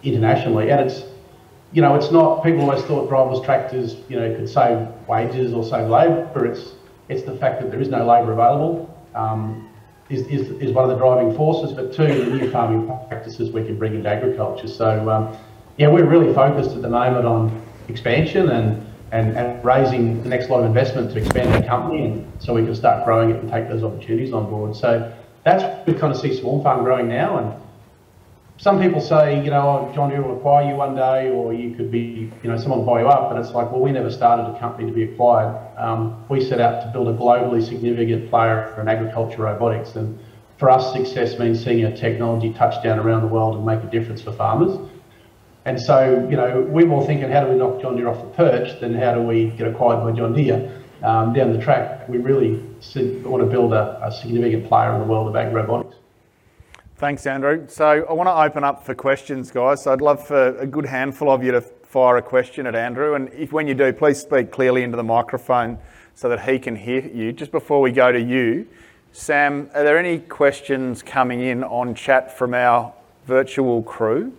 internationally. 0.03 0.69
And 0.69 0.81
it's, 0.81 1.03
you 1.75 1.81
know, 1.81 1.93
it's 1.93 2.09
not, 2.09 2.41
people 2.41 2.61
always 2.61 2.81
thought 2.85 3.09
driverless 3.09 3.43
tractors, 3.43 3.97
you 4.07 4.17
know, 4.17 4.33
could 4.33 4.47
save 4.47 4.87
wages 5.09 5.51
or 5.53 5.61
save 5.61 5.89
labour. 5.89 6.45
It's, 6.45 6.71
it's 7.09 7.23
the 7.23 7.35
fact 7.35 7.61
that 7.61 7.69
there 7.69 7.81
is 7.81 7.89
no 7.89 8.07
labour 8.07 8.31
available. 8.31 8.89
um, 9.13 9.69
is, 10.09 10.21
is, 10.27 10.51
is 10.61 10.71
one 10.71 10.83
of 10.83 10.89
the 10.89 10.97
driving 10.97 11.35
forces, 11.35 11.75
but 11.75 11.91
two, 11.91 12.07
the 12.07 12.37
new 12.37 12.49
farming 12.51 12.87
practices 13.09 13.51
we 13.51 13.65
can 13.65 13.77
bring 13.77 13.95
into 13.95 14.07
agriculture. 14.07 14.67
So, 14.67 15.09
um, 15.09 15.35
yeah, 15.77 15.87
we're 15.87 16.05
really 16.05 16.33
focused 16.33 16.71
at 16.75 16.81
the 16.81 16.89
moment 16.89 17.25
on 17.25 17.61
expansion 17.89 18.51
and, 18.51 18.85
and, 19.11 19.35
and 19.35 19.65
raising 19.65 20.23
the 20.23 20.29
next 20.29 20.49
lot 20.49 20.61
of 20.61 20.67
investment 20.67 21.11
to 21.11 21.17
expand 21.17 21.61
the 21.61 21.67
company 21.67 22.05
and 22.05 22.31
so 22.39 22.53
we 22.53 22.63
can 22.63 22.75
start 22.75 23.03
growing 23.03 23.31
it 23.31 23.37
and 23.37 23.51
take 23.51 23.67
those 23.67 23.83
opportunities 23.83 24.31
on 24.31 24.49
board. 24.49 24.75
So 24.75 25.11
that's 25.43 25.87
we 25.87 25.93
kind 25.93 26.13
of 26.13 26.19
see 26.19 26.39
Swarm 26.39 26.63
Farm 26.63 26.83
growing 26.83 27.09
now 27.09 27.37
and 27.37 27.64
some 28.57 28.81
people 28.81 29.01
say, 29.01 29.43
you 29.43 29.49
know, 29.49 29.89
oh, 29.89 29.93
John 29.93 30.09
Deere 30.09 30.21
will 30.21 30.37
acquire 30.37 30.69
you 30.69 30.75
one 30.75 30.95
day, 30.95 31.29
or 31.29 31.53
you 31.53 31.75
could 31.75 31.91
be, 31.91 32.31
you 32.41 32.49
know, 32.49 32.57
someone 32.57 32.85
buy 32.85 33.01
you 33.01 33.07
up. 33.07 33.29
But 33.29 33.39
it's 33.39 33.51
like, 33.51 33.69
well, 33.71 33.81
we 33.81 33.91
never 33.91 34.09
started 34.09 34.43
a 34.49 34.59
company 34.59 34.89
to 34.89 34.95
be 34.95 35.03
acquired. 35.03 35.55
Um, 35.77 36.23
we 36.29 36.43
set 36.43 36.61
out 36.61 36.81
to 36.81 36.91
build 36.91 37.09
a 37.09 37.13
globally 37.13 37.65
significant 37.65 38.29
player 38.29 38.79
in 38.79 38.87
agriculture 38.87 39.41
robotics. 39.41 39.95
And 39.95 40.17
for 40.57 40.69
us, 40.69 40.93
success 40.93 41.37
means 41.37 41.63
seeing 41.63 41.83
a 41.83 41.95
technology 41.95 42.53
touchdown 42.53 42.97
around 42.99 43.21
the 43.23 43.27
world 43.27 43.57
and 43.57 43.65
make 43.65 43.83
a 43.83 43.91
difference 43.91 44.21
for 44.21 44.31
farmers. 44.31 44.79
And 45.65 45.81
so, 45.81 46.25
you 46.29 46.37
know, 46.37 46.61
we're 46.69 46.85
more 46.85 47.05
thinking, 47.05 47.29
how 47.29 47.43
do 47.43 47.51
we 47.51 47.57
knock 47.57 47.81
John 47.81 47.97
Deere 47.97 48.07
off 48.07 48.21
the 48.23 48.31
perch 48.31 48.79
than 48.79 48.93
how 48.93 49.15
do 49.15 49.21
we 49.21 49.47
get 49.49 49.67
acquired 49.67 50.01
by 50.03 50.17
John 50.17 50.33
Deere? 50.33 50.81
Um, 51.03 51.33
down 51.33 51.51
the 51.51 51.61
track, 51.61 52.07
we 52.07 52.19
really 52.19 52.63
want 53.25 53.43
to 53.43 53.49
build 53.49 53.73
a, 53.73 53.99
a 54.05 54.11
significant 54.11 54.67
player 54.67 54.93
in 54.93 55.01
the 55.01 55.07
world 55.07 55.27
of 55.27 55.35
ag 55.35 55.53
robotics. 55.53 55.97
Thanks, 56.97 57.27
Andrew. 57.27 57.65
So 57.67 58.05
I 58.09 58.13
want 58.13 58.27
to 58.27 58.33
open 58.33 58.63
up 58.63 58.85
for 58.85 58.95
questions, 58.95 59.51
guys. 59.51 59.83
So 59.83 59.91
I'd 59.91 59.99
love 59.99 60.25
for 60.25 60.57
a 60.57 60.65
good 60.65 60.85
handful 60.85 61.29
of 61.29 61.43
you 61.43 61.51
to 61.51 61.59
fire 61.59 62.15
a 62.15 62.21
question 62.21 62.65
at 62.65 62.73
Andrew. 62.73 63.15
And 63.15 63.27
if 63.33 63.51
when 63.51 63.67
you 63.67 63.73
do, 63.73 63.91
please 63.91 64.21
speak 64.21 64.49
clearly 64.49 64.81
into 64.81 64.95
the 64.95 65.03
microphone 65.03 65.77
so 66.13 66.29
that 66.29 66.49
he 66.49 66.57
can 66.57 66.73
hear 66.77 67.05
you. 67.05 67.33
Just 67.33 67.51
before 67.51 67.81
we 67.81 67.91
go 67.91 68.13
to 68.13 68.21
you, 68.21 68.65
Sam, 69.11 69.69
are 69.73 69.83
there 69.83 69.97
any 69.97 70.19
questions 70.19 71.03
coming 71.03 71.41
in 71.41 71.65
on 71.65 71.95
chat 71.95 72.37
from 72.37 72.53
our 72.53 72.93
virtual 73.25 73.83
crew? 73.83 74.31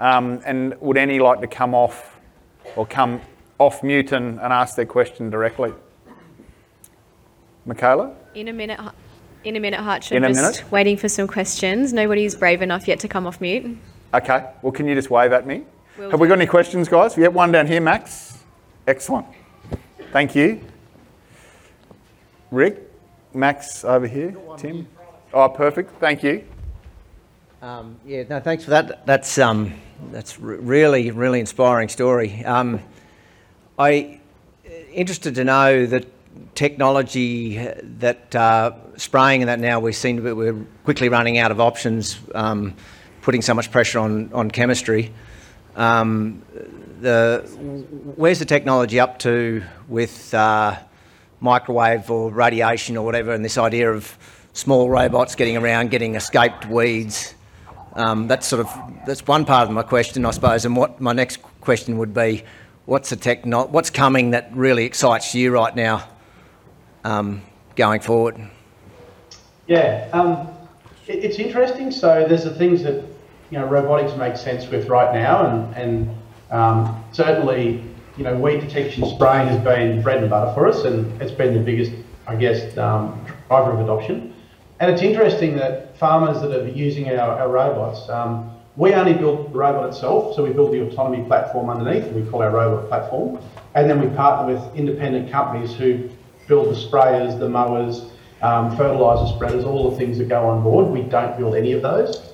Um, 0.00 0.40
and 0.46 0.80
would 0.80 0.96
any 0.96 1.18
like 1.18 1.42
to 1.42 1.46
come 1.46 1.74
off 1.74 2.18
or 2.76 2.86
come 2.86 3.20
off 3.58 3.82
mute 3.82 4.12
and, 4.12 4.40
and 4.40 4.54
ask 4.54 4.74
their 4.74 4.86
question 4.86 5.28
directly? 5.28 5.74
Michaela? 7.66 8.16
In 8.34 8.48
a 8.48 8.54
minute, 8.54 8.80
in 9.44 9.56
a 9.56 9.60
minute, 9.60 9.80
Hutch. 9.80 10.12
In 10.12 10.24
a 10.24 10.28
just 10.28 10.40
minute? 10.40 10.72
waiting 10.72 10.96
for 10.96 11.08
some 11.08 11.26
questions. 11.26 11.92
Nobody's 11.92 12.34
brave 12.34 12.62
enough 12.62 12.88
yet 12.88 13.00
to 13.00 13.08
come 13.08 13.26
off 13.26 13.40
mute. 13.40 13.78
Okay. 14.12 14.46
Well, 14.62 14.72
can 14.72 14.86
you 14.86 14.94
just 14.94 15.10
wave 15.10 15.32
at 15.32 15.46
me? 15.46 15.64
Will 15.98 16.10
Have 16.10 16.20
we 16.20 16.28
got 16.28 16.38
any 16.38 16.46
questions, 16.46 16.88
guys? 16.88 17.16
We 17.16 17.22
have 17.22 17.34
one 17.34 17.52
down 17.52 17.66
here, 17.66 17.80
Max. 17.80 18.44
Excellent. 18.86 19.26
Thank 20.12 20.34
you. 20.34 20.60
Rick, 22.50 22.90
Max 23.32 23.84
over 23.84 24.06
here, 24.06 24.36
Tim. 24.56 24.86
Oh, 25.32 25.48
perfect. 25.48 25.98
Thank 25.98 26.22
you. 26.22 26.44
Um, 27.60 27.96
yeah, 28.06 28.24
no, 28.28 28.40
thanks 28.40 28.64
for 28.64 28.70
that. 28.70 29.06
That's 29.06 29.38
um, 29.38 29.74
that's 30.12 30.38
re- 30.38 30.56
really, 30.58 31.10
really 31.10 31.40
inspiring 31.40 31.88
story. 31.88 32.44
Um, 32.44 32.80
I 33.78 34.20
interested 34.92 35.34
to 35.36 35.44
know 35.44 35.86
that 35.86 36.06
technology 36.54 37.56
that 37.82 38.34
uh, 38.34 38.72
spraying 38.96 39.42
and 39.42 39.48
that 39.48 39.60
now 39.60 39.80
we 39.80 39.92
seem 39.92 40.16
to 40.16 40.22
be 40.22 40.32
we're 40.32 40.66
quickly 40.84 41.08
running 41.08 41.38
out 41.38 41.50
of 41.50 41.60
options, 41.60 42.18
um, 42.34 42.74
putting 43.22 43.42
so 43.42 43.54
much 43.54 43.70
pressure 43.70 43.98
on 43.98 44.32
on 44.32 44.50
chemistry. 44.50 45.12
Um, 45.76 46.42
the 47.00 47.44
where's 48.16 48.38
the 48.38 48.44
technology 48.44 49.00
up 49.00 49.18
to 49.20 49.62
with 49.88 50.32
uh, 50.34 50.78
microwave 51.40 52.10
or 52.10 52.30
radiation 52.30 52.96
or 52.96 53.04
whatever, 53.04 53.32
and 53.32 53.44
this 53.44 53.58
idea 53.58 53.92
of 53.92 54.16
small 54.52 54.88
robots 54.88 55.34
getting 55.34 55.56
around, 55.56 55.90
getting 55.90 56.14
escaped 56.14 56.66
weeds. 56.66 57.34
Um, 57.94 58.26
that's 58.26 58.46
sort 58.46 58.66
of 58.66 58.72
that's 59.06 59.26
one 59.26 59.44
part 59.44 59.68
of 59.68 59.74
my 59.74 59.82
question, 59.82 60.24
I 60.24 60.30
suppose. 60.30 60.64
And 60.64 60.76
what 60.76 61.00
my 61.00 61.12
next 61.12 61.40
question 61.60 61.98
would 61.98 62.14
be, 62.14 62.42
what's 62.86 63.10
the 63.10 63.16
techno- 63.16 63.66
what's 63.66 63.90
coming 63.90 64.30
that 64.30 64.50
really 64.54 64.84
excites 64.84 65.34
you 65.34 65.52
right 65.52 65.74
now, 65.74 66.08
um, 67.04 67.42
going 67.76 68.00
forward? 68.00 68.38
Yeah, 69.66 70.08
um, 70.12 70.48
it, 71.06 71.24
it's 71.24 71.38
interesting. 71.38 71.90
So 71.90 72.26
there's 72.28 72.44
the 72.44 72.54
things 72.54 72.82
that 72.82 73.04
you 73.50 73.58
know 73.58 73.66
robotics 73.66 74.16
makes 74.16 74.40
sense 74.40 74.66
with 74.68 74.88
right 74.88 75.14
now, 75.14 75.46
and 75.46 75.76
and 75.76 76.16
um, 76.50 77.04
certainly 77.12 77.84
you 78.16 78.24
know 78.24 78.36
weed 78.36 78.60
detection 78.60 79.06
spraying 79.06 79.48
has 79.48 79.62
been 79.62 80.02
bread 80.02 80.18
and 80.18 80.30
butter 80.30 80.52
for 80.54 80.68
us, 80.68 80.84
and 80.84 81.20
it's 81.22 81.32
been 81.32 81.54
the 81.54 81.60
biggest, 81.60 81.92
I 82.26 82.36
guess, 82.36 82.76
um, 82.78 83.24
driver 83.48 83.72
of 83.72 83.80
adoption. 83.80 84.34
And 84.80 84.90
it's 84.90 85.02
interesting 85.02 85.56
that 85.56 85.96
farmers 85.98 86.42
that 86.42 86.50
are 86.50 86.66
using 86.66 87.08
our, 87.08 87.38
our 87.38 87.48
robots, 87.48 88.08
um, 88.08 88.50
we 88.76 88.92
only 88.92 89.14
build 89.14 89.52
the 89.52 89.56
robot 89.56 89.88
itself, 89.88 90.34
so 90.34 90.42
we 90.42 90.52
build 90.52 90.72
the 90.72 90.80
autonomy 90.84 91.24
platform 91.24 91.70
underneath, 91.70 92.04
and 92.04 92.14
we 92.16 92.28
call 92.28 92.42
our 92.42 92.50
robot 92.50 92.88
platform, 92.88 93.38
and 93.74 93.88
then 93.88 94.00
we 94.00 94.14
partner 94.16 94.52
with 94.52 94.76
independent 94.76 95.30
companies 95.30 95.74
who 95.74 96.10
build 96.46 96.74
the 96.74 96.78
sprayers, 96.78 97.38
the 97.38 97.48
mowers, 97.48 98.06
um, 98.42 98.76
fertiliser 98.76 99.34
spreaders, 99.34 99.64
all 99.64 99.90
the 99.90 99.96
things 99.96 100.18
that 100.18 100.28
go 100.28 100.48
on 100.48 100.62
board. 100.62 100.86
We 100.86 101.02
don't 101.02 101.36
build 101.36 101.54
any 101.54 101.72
of 101.72 101.82
those. 101.82 102.32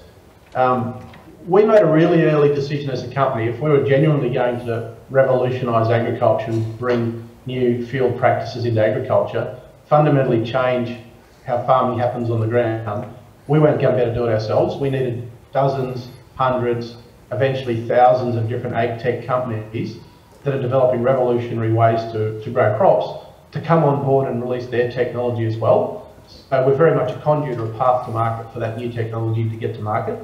Um, 0.55 1.05
we 1.47 1.65
made 1.65 1.81
a 1.81 1.87
really 1.87 2.23
early 2.25 2.55
decision 2.55 2.91
as 2.91 3.03
a 3.03 3.13
company, 3.13 3.49
if 3.49 3.61
we 3.61 3.71
were 3.71 3.85
genuinely 3.85 4.31
going 4.31 4.59
to 4.67 4.95
revolutionise 5.09 5.89
agriculture 5.89 6.51
and 6.51 6.79
bring 6.79 7.29
new 7.47 7.87
field 7.87 8.19
practices 8.19 8.65
into 8.65 8.85
agriculture, 8.85 9.59
fundamentally 9.87 10.45
change 10.45 10.99
how 11.47 11.65
farming 11.65 11.99
happens 11.99 12.31
on 12.31 12.41
the 12.41 12.47
ground, 12.47 13.13
we 13.49 13.59
weren't 13.59 13.81
going 13.81 13.97
to 13.97 13.97
be 13.97 14.03
able 14.03 14.15
to 14.15 14.21
do 14.21 14.27
it 14.27 14.33
ourselves. 14.33 14.77
We 14.77 14.91
needed 14.91 15.31
dozens, 15.53 16.09
hundreds, 16.37 16.97
eventually 17.33 17.87
thousands 17.89 18.37
of 18.37 18.49
different 18.49 18.77
ag 18.77 19.01
tech 19.01 19.27
companies 19.27 19.97
that 20.45 20.55
are 20.55 20.61
developing 20.61 21.03
revolutionary 21.03 21.73
ways 21.73 22.01
to, 22.13 22.43
to 22.43 22.51
grow 22.51 22.77
crops 22.77 23.30
to 23.53 23.61
come 23.61 23.85
on 23.85 24.05
board 24.05 24.29
and 24.29 24.43
release 24.43 24.67
their 24.67 24.91
technology 24.91 25.45
as 25.47 25.57
well. 25.57 26.13
So 26.27 26.65
we're 26.67 26.77
very 26.77 26.95
much 26.95 27.11
a 27.11 27.21
conduit 27.21 27.59
or 27.59 27.67
a 27.67 27.79
path 27.79 28.07
to 28.07 28.13
market 28.13 28.53
for 28.53 28.61
that 28.61 28.77
new 28.79 28.91
technology 28.93 29.49
to 29.49 29.57
get 29.57 29.75
to 29.75 29.83
market. 29.83 30.19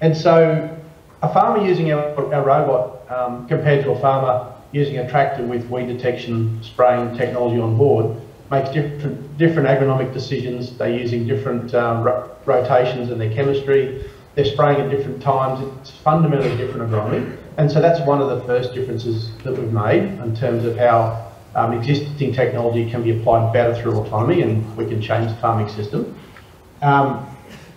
And 0.00 0.16
so 0.16 0.78
a 1.22 1.32
farmer 1.32 1.64
using 1.64 1.92
our, 1.92 2.34
our 2.34 2.44
robot 2.44 3.10
um, 3.10 3.48
compared 3.48 3.84
to 3.84 3.92
a 3.92 4.00
farmer 4.00 4.52
using 4.72 4.98
a 4.98 5.08
tractor 5.08 5.44
with 5.44 5.68
weed 5.68 5.86
detection 5.86 6.62
spraying 6.62 7.16
technology 7.16 7.60
on 7.60 7.76
board 7.76 8.20
makes 8.50 8.70
different, 8.70 9.38
different 9.38 9.68
agronomic 9.68 10.12
decisions. 10.12 10.76
They're 10.76 10.96
using 10.96 11.26
different 11.26 11.74
um, 11.74 12.02
ro- 12.02 12.30
rotations 12.44 13.10
in 13.10 13.18
their 13.18 13.32
chemistry. 13.32 14.04
They're 14.34 14.44
spraying 14.44 14.80
at 14.80 14.90
different 14.90 15.22
times. 15.22 15.66
It's 15.80 15.90
fundamentally 15.90 16.56
different 16.56 16.90
agronomy. 16.90 17.36
And 17.58 17.70
so 17.70 17.80
that's 17.80 18.06
one 18.06 18.20
of 18.20 18.28
the 18.28 18.40
first 18.46 18.74
differences 18.74 19.30
that 19.44 19.56
we've 19.56 19.72
made 19.72 20.02
in 20.02 20.34
terms 20.34 20.64
of 20.64 20.76
how 20.76 21.31
um, 21.54 21.72
existing 21.72 22.32
technology 22.32 22.90
can 22.90 23.02
be 23.02 23.18
applied 23.18 23.52
better 23.52 23.74
through 23.74 24.00
autonomy 24.00 24.42
and 24.42 24.76
we 24.76 24.86
can 24.86 25.00
change 25.00 25.30
the 25.30 25.36
farming 25.36 25.68
system. 25.68 26.18
Um, 26.80 27.26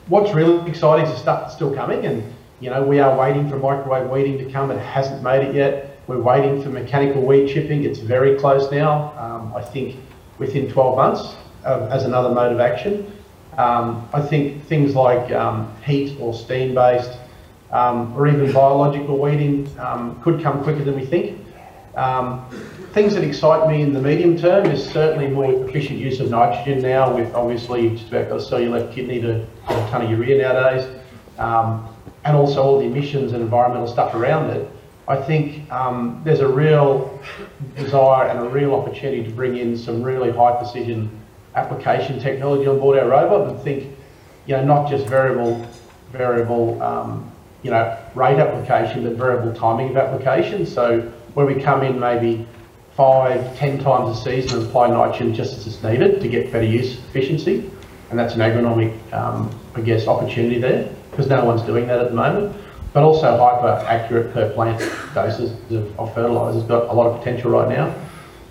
what's 0.08 0.34
really 0.34 0.70
exciting 0.70 1.06
is 1.06 1.12
the 1.12 1.18
stuff 1.18 1.42
that's 1.42 1.56
still 1.56 1.74
coming 1.74 2.06
and 2.06 2.24
you 2.62 2.70
know 2.70 2.82
we 2.84 3.00
are 3.00 3.18
waiting 3.18 3.50
for 3.50 3.58
microwave 3.58 4.10
weeding 4.10 4.38
to 4.38 4.52
come. 4.52 4.72
It 4.72 4.80
hasn't 4.80 5.22
made 5.22 5.46
it 5.48 5.54
yet. 5.54 6.00
We're 6.08 6.22
waiting 6.22 6.62
for 6.62 6.70
mechanical 6.70 7.22
weed 7.22 7.52
chipping. 7.52 7.84
It's 7.84 8.00
very 8.00 8.38
close 8.38 8.72
now. 8.72 9.14
Um, 9.18 9.56
I 9.56 9.62
think 9.62 9.98
within 10.38 10.72
12 10.72 10.96
months 10.96 11.36
uh, 11.66 11.90
as 11.92 12.04
another 12.04 12.30
mode 12.30 12.54
of 12.54 12.60
action. 12.60 13.12
Um, 13.58 14.08
I 14.14 14.22
think 14.22 14.66
things 14.66 14.96
like 14.96 15.32
um, 15.32 15.74
heat 15.86 16.18
or 16.20 16.34
steam 16.34 16.76
based 16.76 17.18
um, 17.72 18.16
or 18.16 18.28
even 18.28 18.52
biological 18.52 19.18
weeding 19.18 19.70
um, 19.80 20.22
could 20.22 20.42
come 20.42 20.64
quicker 20.64 20.84
than 20.84 20.96
we 20.96 21.06
think. 21.06 21.40
Um, 21.96 22.46
things 22.96 23.14
that 23.14 23.26
excite 23.26 23.68
me 23.68 23.82
in 23.82 23.92
the 23.92 24.02
medium 24.02 24.38
term 24.38 24.66
is 24.68 24.82
certainly 24.82 25.28
more 25.28 25.52
efficient 25.68 26.00
use 26.00 26.22
of 26.22 26.30
nitrogen 26.30 26.82
now 26.82 27.14
with 27.14 27.36
obviously 27.36 27.90
just 27.90 28.08
about 28.08 28.30
got 28.30 28.36
to 28.36 28.42
sell 28.42 28.58
your 28.58 28.70
left 28.70 28.96
kidney 28.96 29.20
to 29.20 29.46
get 29.68 29.78
a 29.78 29.92
tonne 29.92 30.04
of 30.04 30.10
urea 30.10 30.42
nowadays 30.42 30.88
um, 31.38 31.86
and 32.24 32.38
also 32.38 32.64
all 32.64 32.80
the 32.80 32.86
emissions 32.86 33.34
and 33.34 33.42
environmental 33.42 33.86
stuff 33.86 34.14
around 34.14 34.50
it. 34.50 34.66
I 35.10 35.18
think 35.18 35.70
um, 35.74 36.22
there's 36.24 36.40
a 36.40 36.48
real 36.48 37.22
desire 37.76 38.30
and 38.30 38.40
a 38.40 38.50
real 38.50 38.74
opportunity 38.74 39.26
to 39.26 39.30
bring 39.30 39.58
in 39.58 39.78
some 39.78 40.02
really 40.02 40.32
high 40.32 40.56
precision 40.56 41.12
application 41.56 42.18
technology 42.18 42.66
on 42.66 42.80
board 42.80 42.98
our 42.98 43.10
robot 43.10 43.50
and 43.50 43.62
think, 43.62 43.94
you 44.46 44.56
know, 44.56 44.64
not 44.64 44.90
just 44.90 45.06
variable, 45.06 45.68
variable, 46.14 46.82
um, 46.82 47.30
you 47.62 47.72
know, 47.72 48.00
rate 48.16 48.40
application, 48.40 49.04
but 49.04 49.18
variable 49.18 49.54
timing 49.54 49.90
of 49.90 49.98
application. 49.98 50.66
So 50.66 51.02
where 51.34 51.46
we 51.46 51.62
come 51.62 51.84
in 51.84 52.00
maybe 52.00 52.48
five, 52.96 53.58
ten 53.58 53.78
times 53.80 54.18
a 54.18 54.22
season 54.22 54.60
and 54.60 54.68
apply 54.68 54.88
nitrogen 54.88 55.34
just 55.34 55.58
as 55.58 55.68
it's 55.68 55.84
needed 55.84 56.22
to 56.22 56.28
get 56.28 56.52
better 56.52 56.66
use 56.66 56.98
efficiency. 57.10 57.70
And 58.10 58.20
that's 58.20 58.36
an 58.36 58.40
agronomic, 58.40 59.14
um, 59.14 59.54
I 59.76 59.82
guess, 59.82 60.08
opportunity 60.08 60.60
there 60.60 60.90
because 61.12 61.28
no 61.28 61.44
one's 61.44 61.62
doing 61.64 61.88
that 61.88 62.00
at 62.00 62.10
the 62.10 62.16
moment 62.16 62.56
but 62.96 63.04
also 63.04 63.38
hyper 63.38 63.86
accurate 63.88 64.32
per 64.34 64.50
plant 64.54 64.80
doses 65.14 65.52
of, 65.70 66.00
of 66.00 66.16
fertiliser 66.16 66.60
has 66.60 66.68
got 66.68 66.88
a 66.90 66.94
lot 66.94 67.08
of 67.08 67.20
potential 67.20 67.52
right 67.52 67.68
now. 67.68 67.94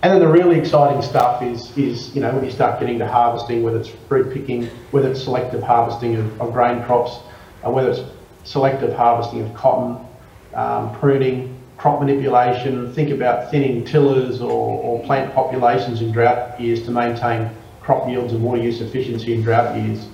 And 0.03 0.13
then 0.13 0.21
the 0.21 0.29
really 0.29 0.59
exciting 0.59 1.01
stuff 1.01 1.41
is, 1.41 1.75
is 1.79 2.15
you 2.15 2.21
know, 2.21 2.31
when 2.35 2.45
you 2.45 2.51
start 2.51 2.79
getting 2.79 2.99
to 2.99 3.07
harvesting, 3.07 3.63
whether 3.63 3.79
it's 3.79 3.89
fruit 4.07 4.35
picking, 4.35 4.67
whether 4.91 5.11
it's 5.11 5.23
selective 5.23 5.63
harvesting 5.63 6.17
of, 6.17 6.43
of 6.43 6.53
grain 6.53 6.85
crops, 6.85 7.17
whether 7.63 7.93
it's 7.93 8.03
selective 8.45 8.93
harvesting 8.93 9.41
of 9.41 9.55
cotton, 9.55 10.07
um, 10.53 10.95
pruning, 10.97 11.54
crop 11.77 12.01
manipulation, 12.01 12.93
think 12.93 13.11
about 13.11 13.51
thinning 13.51 13.85
tillers 13.85 14.41
or, 14.41 14.51
or 14.51 15.05
plant 15.05 15.35
populations 15.35 16.01
in 16.01 16.13
drought 16.13 16.59
years 16.61 16.83
to 16.85 16.91
maintain 16.91 17.51
crop 17.81 18.09
yields 18.09 18.33
and 18.33 18.43
water 18.43 18.63
use 18.63 18.81
efficiency 18.81 19.35
in 19.35 19.43
drought 19.43 19.77
years. 19.77 20.07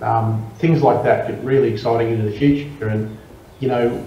Um, 0.00 0.48
things 0.58 0.82
like 0.82 1.02
that 1.04 1.28
get 1.28 1.42
really 1.42 1.72
exciting 1.72 2.12
into 2.12 2.30
the 2.30 2.36
future. 2.36 2.88
And, 2.88 3.16
you 3.60 3.68
know, 3.68 4.06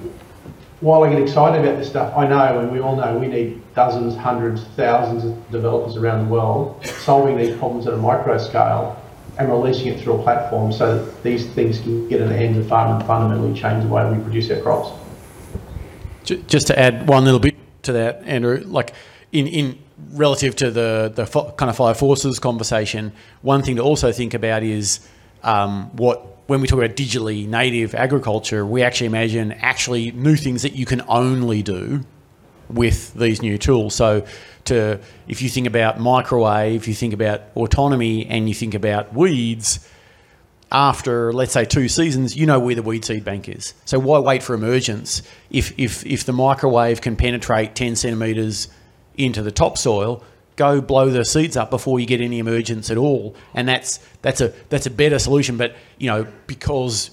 while 0.81 1.03
I 1.03 1.09
get 1.09 1.21
excited 1.21 1.65
about 1.65 1.77
this 1.77 1.89
stuff, 1.89 2.15
I 2.15 2.27
know, 2.27 2.59
and 2.59 2.71
we 2.71 2.79
all 2.79 2.95
know, 2.95 3.17
we 3.17 3.27
need 3.27 3.61
dozens, 3.73 4.15
hundreds, 4.15 4.63
thousands 4.75 5.25
of 5.25 5.51
developers 5.51 5.97
around 5.97 6.25
the 6.25 6.31
world 6.31 6.85
solving 6.85 7.37
these 7.37 7.57
problems 7.57 7.87
at 7.87 7.93
a 7.93 7.97
micro 7.97 8.37
scale 8.37 9.01
and 9.37 9.49
releasing 9.49 9.87
it 9.87 9.99
through 9.99 10.19
a 10.19 10.23
platform 10.23 10.71
so 10.71 11.03
that 11.03 11.23
these 11.23 11.47
things 11.47 11.79
can 11.79 12.07
get 12.07 12.21
in 12.21 12.29
the 12.29 12.35
hands 12.35 12.57
of 12.57 12.67
farmers 12.67 12.99
and 12.99 13.07
fundamentally 13.07 13.59
change 13.59 13.83
the 13.83 13.89
way 13.89 14.09
we 14.09 14.21
produce 14.23 14.49
our 14.51 14.61
crops. 14.61 14.98
Just 16.47 16.67
to 16.67 16.79
add 16.79 17.07
one 17.07 17.25
little 17.25 17.39
bit 17.39 17.55
to 17.83 17.93
that, 17.93 18.23
Andrew, 18.23 18.63
like 18.65 18.93
in, 19.31 19.47
in 19.47 19.79
relative 20.11 20.55
to 20.57 20.71
the, 20.71 21.11
the 21.13 21.25
kind 21.25 21.69
of 21.69 21.75
five 21.75 21.97
forces 21.97 22.39
conversation, 22.39 23.11
one 23.41 23.61
thing 23.61 23.75
to 23.75 23.81
also 23.81 24.11
think 24.11 24.33
about 24.33 24.63
is 24.63 25.07
um, 25.43 25.95
what 25.95 26.25
when 26.47 26.61
we 26.61 26.67
talk 26.67 26.79
about 26.79 26.95
digitally 26.95 27.47
native 27.47 27.93
agriculture, 27.93 28.65
we 28.65 28.81
actually 28.81 29.05
imagine 29.05 29.51
actually 29.51 30.11
new 30.11 30.35
things 30.35 30.63
that 30.63 30.73
you 30.73 30.85
can 30.85 31.03
only 31.07 31.61
do 31.61 32.03
with 32.69 33.13
these 33.13 33.41
new 33.41 33.57
tools. 33.57 33.93
So, 33.93 34.25
to 34.65 34.99
if 35.27 35.41
you 35.41 35.49
think 35.49 35.67
about 35.67 35.99
microwave, 35.99 36.81
if 36.81 36.87
you 36.87 36.95
think 36.95 37.13
about 37.13 37.41
autonomy, 37.55 38.25
and 38.25 38.47
you 38.47 38.55
think 38.55 38.73
about 38.73 39.13
weeds, 39.13 39.87
after 40.71 41.33
let's 41.33 41.53
say 41.53 41.65
two 41.65 41.87
seasons, 41.87 42.35
you 42.35 42.45
know 42.45 42.59
where 42.59 42.75
the 42.75 42.83
weed 42.83 43.03
seed 43.05 43.23
bank 43.23 43.49
is. 43.49 43.73
So 43.85 43.99
why 43.99 44.19
wait 44.19 44.43
for 44.43 44.53
emergence 44.53 45.21
if 45.49 45.77
if 45.79 46.05
if 46.05 46.25
the 46.25 46.33
microwave 46.33 47.01
can 47.01 47.15
penetrate 47.15 47.75
ten 47.75 47.95
centimeters 47.95 48.67
into 49.15 49.41
the 49.41 49.51
topsoil? 49.51 50.23
Go 50.55 50.81
blow 50.81 51.09
the 51.09 51.23
seeds 51.23 51.55
up 51.55 51.69
before 51.69 51.99
you 52.01 52.05
get 52.05 52.19
any 52.19 52.39
emergence 52.39 52.91
at 52.91 52.97
all, 52.97 53.35
and 53.53 53.67
that's 53.67 53.99
that's 54.21 54.41
a 54.41 54.53
that's 54.69 54.85
a 54.85 54.91
better 54.91 55.17
solution. 55.17 55.57
But 55.57 55.75
you 55.97 56.07
know 56.07 56.27
because 56.47 57.11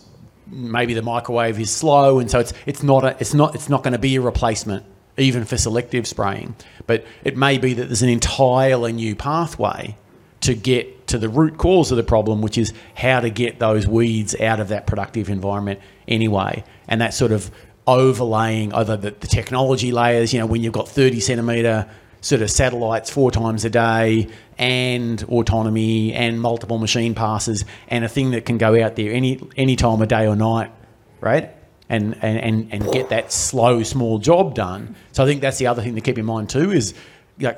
maybe 0.48 0.94
the 0.94 1.02
microwave 1.02 1.58
is 1.58 1.70
slow, 1.70 2.18
and 2.18 2.30
so 2.30 2.40
it's 2.40 2.52
it's 2.66 2.82
not 2.82 3.04
a, 3.04 3.16
it's 3.20 3.34
not 3.34 3.54
it's 3.54 3.68
not 3.68 3.82
going 3.82 3.92
to 3.92 3.98
be 3.98 4.16
a 4.16 4.20
replacement 4.20 4.84
even 5.18 5.44
for 5.44 5.56
selective 5.56 6.06
spraying. 6.06 6.54
But 6.86 7.04
it 7.24 7.36
may 7.36 7.58
be 7.58 7.74
that 7.74 7.86
there's 7.86 8.02
an 8.02 8.08
entirely 8.08 8.92
new 8.92 9.14
pathway 9.14 9.96
to 10.42 10.54
get 10.54 10.95
to 11.06 11.18
the 11.18 11.28
root 11.28 11.58
cause 11.58 11.90
of 11.90 11.96
the 11.96 12.02
problem, 12.02 12.42
which 12.42 12.58
is 12.58 12.72
how 12.94 13.20
to 13.20 13.30
get 13.30 13.58
those 13.58 13.86
weeds 13.86 14.38
out 14.40 14.60
of 14.60 14.68
that 14.68 14.86
productive 14.86 15.28
environment 15.28 15.80
anyway. 16.08 16.64
And 16.88 17.00
that 17.00 17.14
sort 17.14 17.32
of 17.32 17.50
overlaying 17.86 18.72
over 18.74 18.96
the, 18.96 19.12
the 19.12 19.26
technology 19.26 19.92
layers, 19.92 20.32
you 20.32 20.40
know, 20.40 20.46
when 20.46 20.62
you've 20.62 20.72
got 20.72 20.88
30 20.88 21.20
centimetre 21.20 21.88
sort 22.20 22.42
of 22.42 22.50
satellites 22.50 23.08
four 23.10 23.30
times 23.30 23.64
a 23.64 23.70
day 23.70 24.28
and 24.58 25.22
autonomy 25.24 26.12
and 26.12 26.40
multiple 26.40 26.78
machine 26.78 27.14
passes 27.14 27.64
and 27.88 28.04
a 28.04 28.08
thing 28.08 28.32
that 28.32 28.44
can 28.44 28.58
go 28.58 28.82
out 28.82 28.96
there 28.96 29.12
any 29.12 29.40
any 29.56 29.76
time 29.76 30.02
of 30.02 30.08
day 30.08 30.26
or 30.26 30.34
night, 30.34 30.72
right? 31.20 31.52
and, 31.88 32.14
and, 32.22 32.38
and 32.38 32.72
and 32.72 32.92
get 32.92 33.10
that 33.10 33.32
slow, 33.32 33.82
small 33.82 34.18
job 34.18 34.54
done. 34.54 34.96
So 35.12 35.22
I 35.22 35.26
think 35.26 35.40
that's 35.40 35.58
the 35.58 35.68
other 35.68 35.82
thing 35.82 35.94
to 35.94 36.00
keep 36.00 36.18
in 36.18 36.24
mind 36.24 36.50
too 36.50 36.72
is 36.72 36.94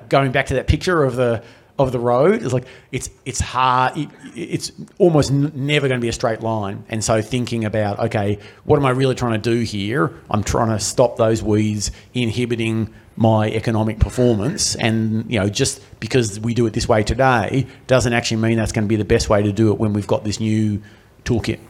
going 0.09 0.33
back 0.33 0.47
to 0.47 0.55
that 0.55 0.67
picture 0.67 1.05
of 1.05 1.17
the 1.17 1.43
of 1.79 1.93
the 1.93 1.99
road 2.01 2.43
is 2.43 2.53
like 2.53 2.67
it's 2.91 3.09
it's 3.25 3.41
hard 3.41 3.97
it, 3.97 4.09
it's 4.35 4.73
almost 4.99 5.31
n- 5.31 5.53
never 5.55 5.89
going 5.89 6.01
to 6.01 6.05
be 6.05 6.09
a 6.09 6.13
straight 6.13 6.41
line. 6.41 6.85
And 6.89 7.03
so 7.03 7.23
thinking 7.23 7.65
about 7.65 7.99
okay 8.01 8.39
what 8.65 8.79
am 8.79 8.87
i 8.87 8.91
really 8.91 9.15
trying 9.15 9.41
to 9.41 9.51
do 9.51 9.61
here? 9.61 10.13
I'm 10.31 10.43
trying 10.43 10.71
to 10.71 10.81
stop 10.81 11.17
those 11.17 11.43
weeds 11.43 11.91
inhibiting 12.15 12.93
my 13.17 13.51
economic 13.51 13.99
performance. 13.99 14.75
And 14.75 15.31
you 15.31 15.39
know 15.41 15.49
just 15.49 15.83
because 16.01 16.41
we 16.41 16.55
do 16.55 16.67
it 16.67 16.73
this 16.73 16.89
way 16.89 17.03
today 17.03 17.67
doesn't 17.87 18.13
actually 18.13 18.39
mean 18.39 18.57
that's 18.59 18.73
going 18.73 18.85
to 18.85 18.89
be 18.89 18.97
the 18.97 19.05
best 19.05 19.29
way 19.29 19.43
to 19.43 19.53
do 19.53 19.73
it 19.73 19.79
when 19.79 19.93
we've 19.93 20.07
got 20.07 20.25
this 20.25 20.41
new 20.41 20.83
toolkit. 21.25 21.61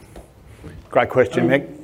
Great 0.89 1.09
question 1.09 1.47
mick 1.47 1.79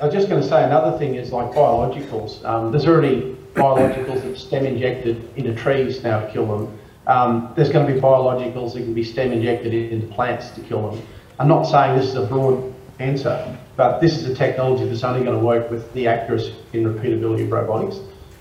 I 0.00 0.06
was 0.06 0.14
just 0.14 0.30
going 0.30 0.40
to 0.40 0.48
say 0.48 0.64
another 0.64 0.96
thing 0.96 1.14
is 1.16 1.30
like 1.30 1.52
biologicals. 1.52 2.42
Um, 2.42 2.72
there's 2.72 2.86
already 2.86 3.36
biologicals 3.54 4.22
that 4.22 4.38
stem 4.38 4.64
injected 4.64 5.28
into 5.36 5.54
trees 5.54 6.02
now 6.02 6.20
to 6.20 6.32
kill 6.32 6.46
them. 6.46 6.78
Um, 7.10 7.52
there's 7.56 7.70
going 7.70 7.84
to 7.88 7.92
be 7.92 8.00
biologicals 8.00 8.72
that 8.74 8.84
can 8.84 8.94
be 8.94 9.02
stem 9.02 9.32
injected 9.32 9.74
into 9.74 10.06
plants 10.06 10.50
to 10.50 10.60
kill 10.60 10.92
them. 10.92 11.02
I'm 11.40 11.48
not 11.48 11.64
saying 11.64 11.98
this 11.98 12.06
is 12.06 12.14
a 12.14 12.24
broad 12.24 12.72
answer, 13.00 13.58
but 13.74 13.98
this 13.98 14.16
is 14.16 14.26
a 14.26 14.34
technology 14.34 14.88
that's 14.88 15.02
only 15.02 15.24
going 15.24 15.36
to 15.36 15.44
work 15.44 15.72
with 15.72 15.92
the 15.92 16.06
accuracy 16.06 16.54
and 16.72 16.86
repeatability 16.86 17.42
of 17.42 17.50
robotics. 17.50 17.98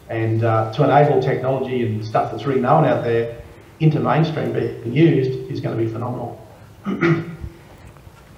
And 0.10 0.44
uh, 0.44 0.72
to 0.74 0.84
enable 0.84 1.20
technology 1.20 1.84
and 1.84 2.06
stuff 2.06 2.32
that's 2.32 2.46
really 2.46 2.62
known 2.62 2.86
out 2.86 3.04
there 3.04 3.42
into 3.80 4.00
mainstream 4.00 4.54
being 4.54 4.94
used 4.94 5.52
is 5.52 5.62
going 5.62 5.76
to 5.76 5.84
be 5.84 5.90
phenomenal. 5.92 6.40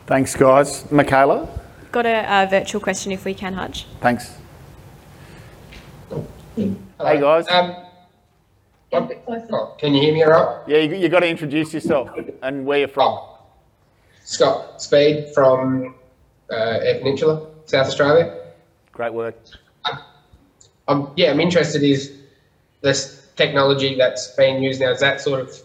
Thanks, 0.07 0.33
guys. 0.37 0.89
Michaela? 0.89 1.49
Got 1.91 2.05
a 2.05 2.47
virtual 2.49 2.79
question 2.79 3.11
if 3.11 3.25
we 3.25 3.33
can, 3.33 3.53
Hutch. 3.53 3.85
Thanks. 3.99 4.37
Hey 6.55 7.19
guys. 7.19 7.47
Um, 7.49 7.75
oh, 8.93 9.75
can 9.79 9.93
you 9.93 10.01
hear 10.01 10.13
me 10.13 10.23
all 10.23 10.31
right? 10.31 10.63
Yeah, 10.67 10.77
you, 10.79 10.95
you 10.95 11.09
got 11.09 11.21
to 11.21 11.27
introduce 11.27 11.73
yourself 11.73 12.09
and 12.41 12.65
where 12.65 12.79
you're 12.79 12.87
from. 12.87 13.13
Oh. 13.13 13.37
Scott 14.23 14.81
Speed 14.81 15.33
from 15.33 15.95
uh, 16.51 16.55
Eyre 16.55 16.99
Peninsula, 16.99 17.47
South 17.65 17.87
Australia. 17.87 18.53
Great 18.91 19.13
work. 19.13 19.35
Um, 19.85 19.99
I'm, 20.87 21.07
yeah, 21.15 21.31
I'm 21.31 21.39
interested 21.39 21.83
is 21.83 22.17
this 22.81 23.29
technology 23.35 23.95
that's 23.95 24.35
being 24.35 24.61
used 24.61 24.81
now, 24.81 24.91
is 24.91 24.99
that 24.99 25.21
sort 25.21 25.39
of 25.39 25.57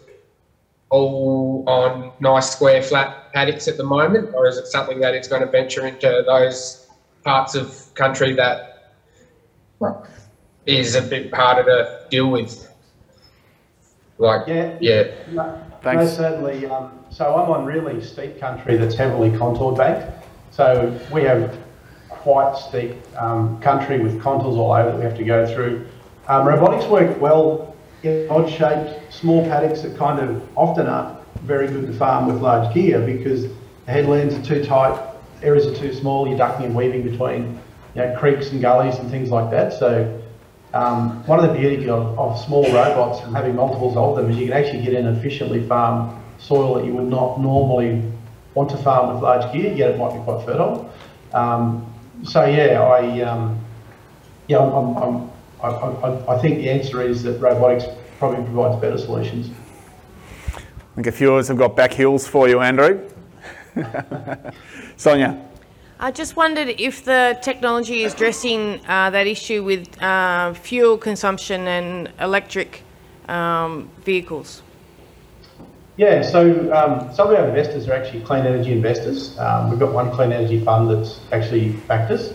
all 0.89 1.63
on 1.67 2.11
nice 2.19 2.49
square 2.49 2.81
flat 2.81 3.33
paddocks 3.33 3.67
at 3.67 3.77
the 3.77 3.83
moment, 3.83 4.33
or 4.33 4.47
is 4.47 4.57
it 4.57 4.67
something 4.67 4.99
that 5.01 5.13
it's 5.13 5.27
going 5.27 5.41
to 5.41 5.47
venture 5.47 5.85
into 5.85 6.23
those 6.25 6.87
parts 7.23 7.55
of 7.55 7.93
country 7.95 8.33
that 8.33 8.93
is 10.65 10.95
a 10.95 11.01
bit 11.01 11.33
harder 11.33 11.63
to 11.63 12.07
deal 12.09 12.31
with? 12.31 12.71
Like, 14.17 14.47
yeah, 14.47 14.77
yeah. 14.79 15.11
No, 15.31 15.63
no 15.83 16.07
certainly. 16.07 16.65
Um, 16.65 16.91
so 17.09 17.35
I'm 17.35 17.49
on 17.49 17.65
really 17.65 18.01
steep 18.01 18.39
country 18.39 18.77
that's 18.77 18.95
heavily 18.95 19.29
contoured 19.37 19.77
banked. 19.77 20.25
So 20.51 20.99
we 21.11 21.23
have 21.23 21.57
quite 22.09 22.57
steep 22.57 22.95
um, 23.17 23.59
country 23.61 23.99
with 23.99 24.21
contours 24.21 24.55
all 24.55 24.73
over 24.73 24.91
that 24.91 24.97
we 24.97 25.03
have 25.03 25.17
to 25.17 25.23
go 25.23 25.45
through. 25.53 25.87
Um, 26.27 26.47
robotics 26.47 26.85
work 26.85 27.19
well 27.21 27.75
odd 28.29 28.49
shaped 28.49 29.13
small 29.13 29.43
paddocks 29.45 29.81
that 29.81 29.97
kind 29.97 30.19
of 30.19 30.41
often 30.57 30.87
aren't 30.87 31.17
very 31.41 31.67
good 31.67 31.87
to 31.87 31.93
farm 31.93 32.27
with 32.27 32.41
large 32.41 32.73
gear 32.73 32.99
because 32.99 33.43
the 33.43 33.91
headlands 33.91 34.35
are 34.35 34.41
too 34.43 34.63
tight, 34.63 34.99
areas 35.41 35.65
are 35.65 35.75
too 35.75 35.93
small, 35.93 36.27
you're 36.27 36.37
ducking 36.37 36.65
and 36.65 36.75
weaving 36.75 37.09
between 37.09 37.59
you 37.95 38.01
know, 38.01 38.15
creeks 38.19 38.51
and 38.51 38.61
gullies 38.61 38.95
and 38.97 39.09
things 39.09 39.29
like 39.29 39.49
that. 39.51 39.73
So 39.73 40.21
um, 40.73 41.25
one 41.25 41.39
of 41.39 41.49
the 41.49 41.57
beauties 41.57 41.87
of, 41.87 42.19
of, 42.19 42.39
small 42.45 42.63
robots 42.65 43.23
and 43.23 43.35
having 43.35 43.55
multiples 43.55 43.95
of 43.95 44.15
them 44.15 44.29
is 44.29 44.37
you 44.37 44.47
can 44.47 44.53
actually 44.53 44.83
get 44.83 44.93
in 44.93 45.07
efficiently 45.07 45.65
farm 45.65 46.21
soil 46.39 46.75
that 46.75 46.85
you 46.85 46.93
would 46.93 47.07
not 47.07 47.39
normally 47.39 48.03
want 48.53 48.69
to 48.71 48.77
farm 48.77 49.13
with 49.13 49.23
large 49.23 49.51
gear, 49.53 49.73
yet 49.73 49.91
it 49.91 49.97
might 49.97 50.13
be 50.13 50.23
quite 50.23 50.45
fertile. 50.45 50.91
Um, 51.33 51.93
so 52.23 52.45
yeah, 52.45 52.81
I 52.81 53.21
um, 53.21 53.59
yeah, 54.47 54.59
I'm, 54.59 54.97
I'm, 54.97 55.31
I, 55.61 55.67
I, 55.67 56.35
I, 56.35 56.41
think 56.41 56.57
the 56.57 56.69
answer 56.69 57.01
is 57.01 57.23
that 57.23 57.39
robotics 57.39 57.85
probably 58.19 58.43
provides 58.43 58.79
better 58.81 58.97
solutions. 58.97 59.49
I 60.55 60.61
think 60.95 61.07
a 61.07 61.11
few 61.11 61.33
of 61.33 61.39
us 61.39 61.47
have 61.47 61.57
got 61.57 61.75
back 61.75 61.93
heels 61.93 62.27
for 62.27 62.47
you, 62.47 62.59
Andrew. 62.59 63.07
Sonia. 64.97 65.46
I 65.99 66.11
just 66.11 66.35
wondered 66.35 66.75
if 66.77 67.05
the 67.05 67.39
technology 67.41 68.03
is 68.03 68.13
addressing 68.13 68.85
uh, 68.87 69.09
that 69.09 69.25
issue 69.25 69.63
with 69.63 69.99
uh, 69.99 70.53
fuel 70.53 70.95
consumption 70.95 71.67
and 71.67 72.11
electric 72.19 72.83
um, 73.27 73.89
vehicles. 74.03 74.61
Yeah, 75.95 76.21
so 76.21 76.71
um, 76.71 77.11
some 77.15 77.29
of 77.29 77.39
our 77.39 77.47
investors 77.47 77.87
are 77.87 77.93
actually 77.93 78.21
clean 78.21 78.45
energy 78.45 78.73
investors. 78.73 79.37
Um, 79.39 79.71
we've 79.71 79.79
got 79.79 79.91
one 79.91 80.11
clean 80.11 80.31
energy 80.31 80.63
fund 80.63 80.91
that's 80.91 81.19
actually 81.31 81.69
backed 81.87 82.11
us. 82.11 82.31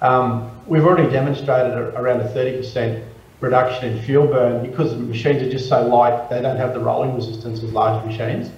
Um, 0.00 0.50
we've 0.66 0.86
already 0.86 1.12
demonstrated 1.12 1.76
around 1.76 2.22
a 2.22 2.28
30% 2.28 3.04
reduction 3.40 3.92
in 3.92 4.02
fuel 4.02 4.26
burn 4.26 4.66
because 4.66 4.92
the 4.92 5.00
machines 5.00 5.42
are 5.42 5.50
just 5.50 5.68
so 5.68 5.86
light, 5.86 6.30
they 6.30 6.40
don't 6.40 6.56
have 6.56 6.72
the 6.72 6.80
rolling 6.80 7.14
resistance 7.14 7.62
as 7.62 7.74
large 7.74 8.06
machines. 8.06 8.50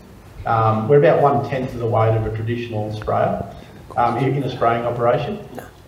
Um, 0.47 0.89
we're 0.89 0.99
about 0.99 1.21
one 1.21 1.49
tenth 1.49 1.73
of 1.73 1.81
the 1.81 1.87
weight 1.87 2.15
of 2.15 2.25
a 2.25 2.37
traditional 2.37 2.95
sprayer 2.95 3.51
um, 3.97 4.19
in 4.19 4.43
a 4.43 4.51
spraying 4.51 4.85
operation. 4.85 5.47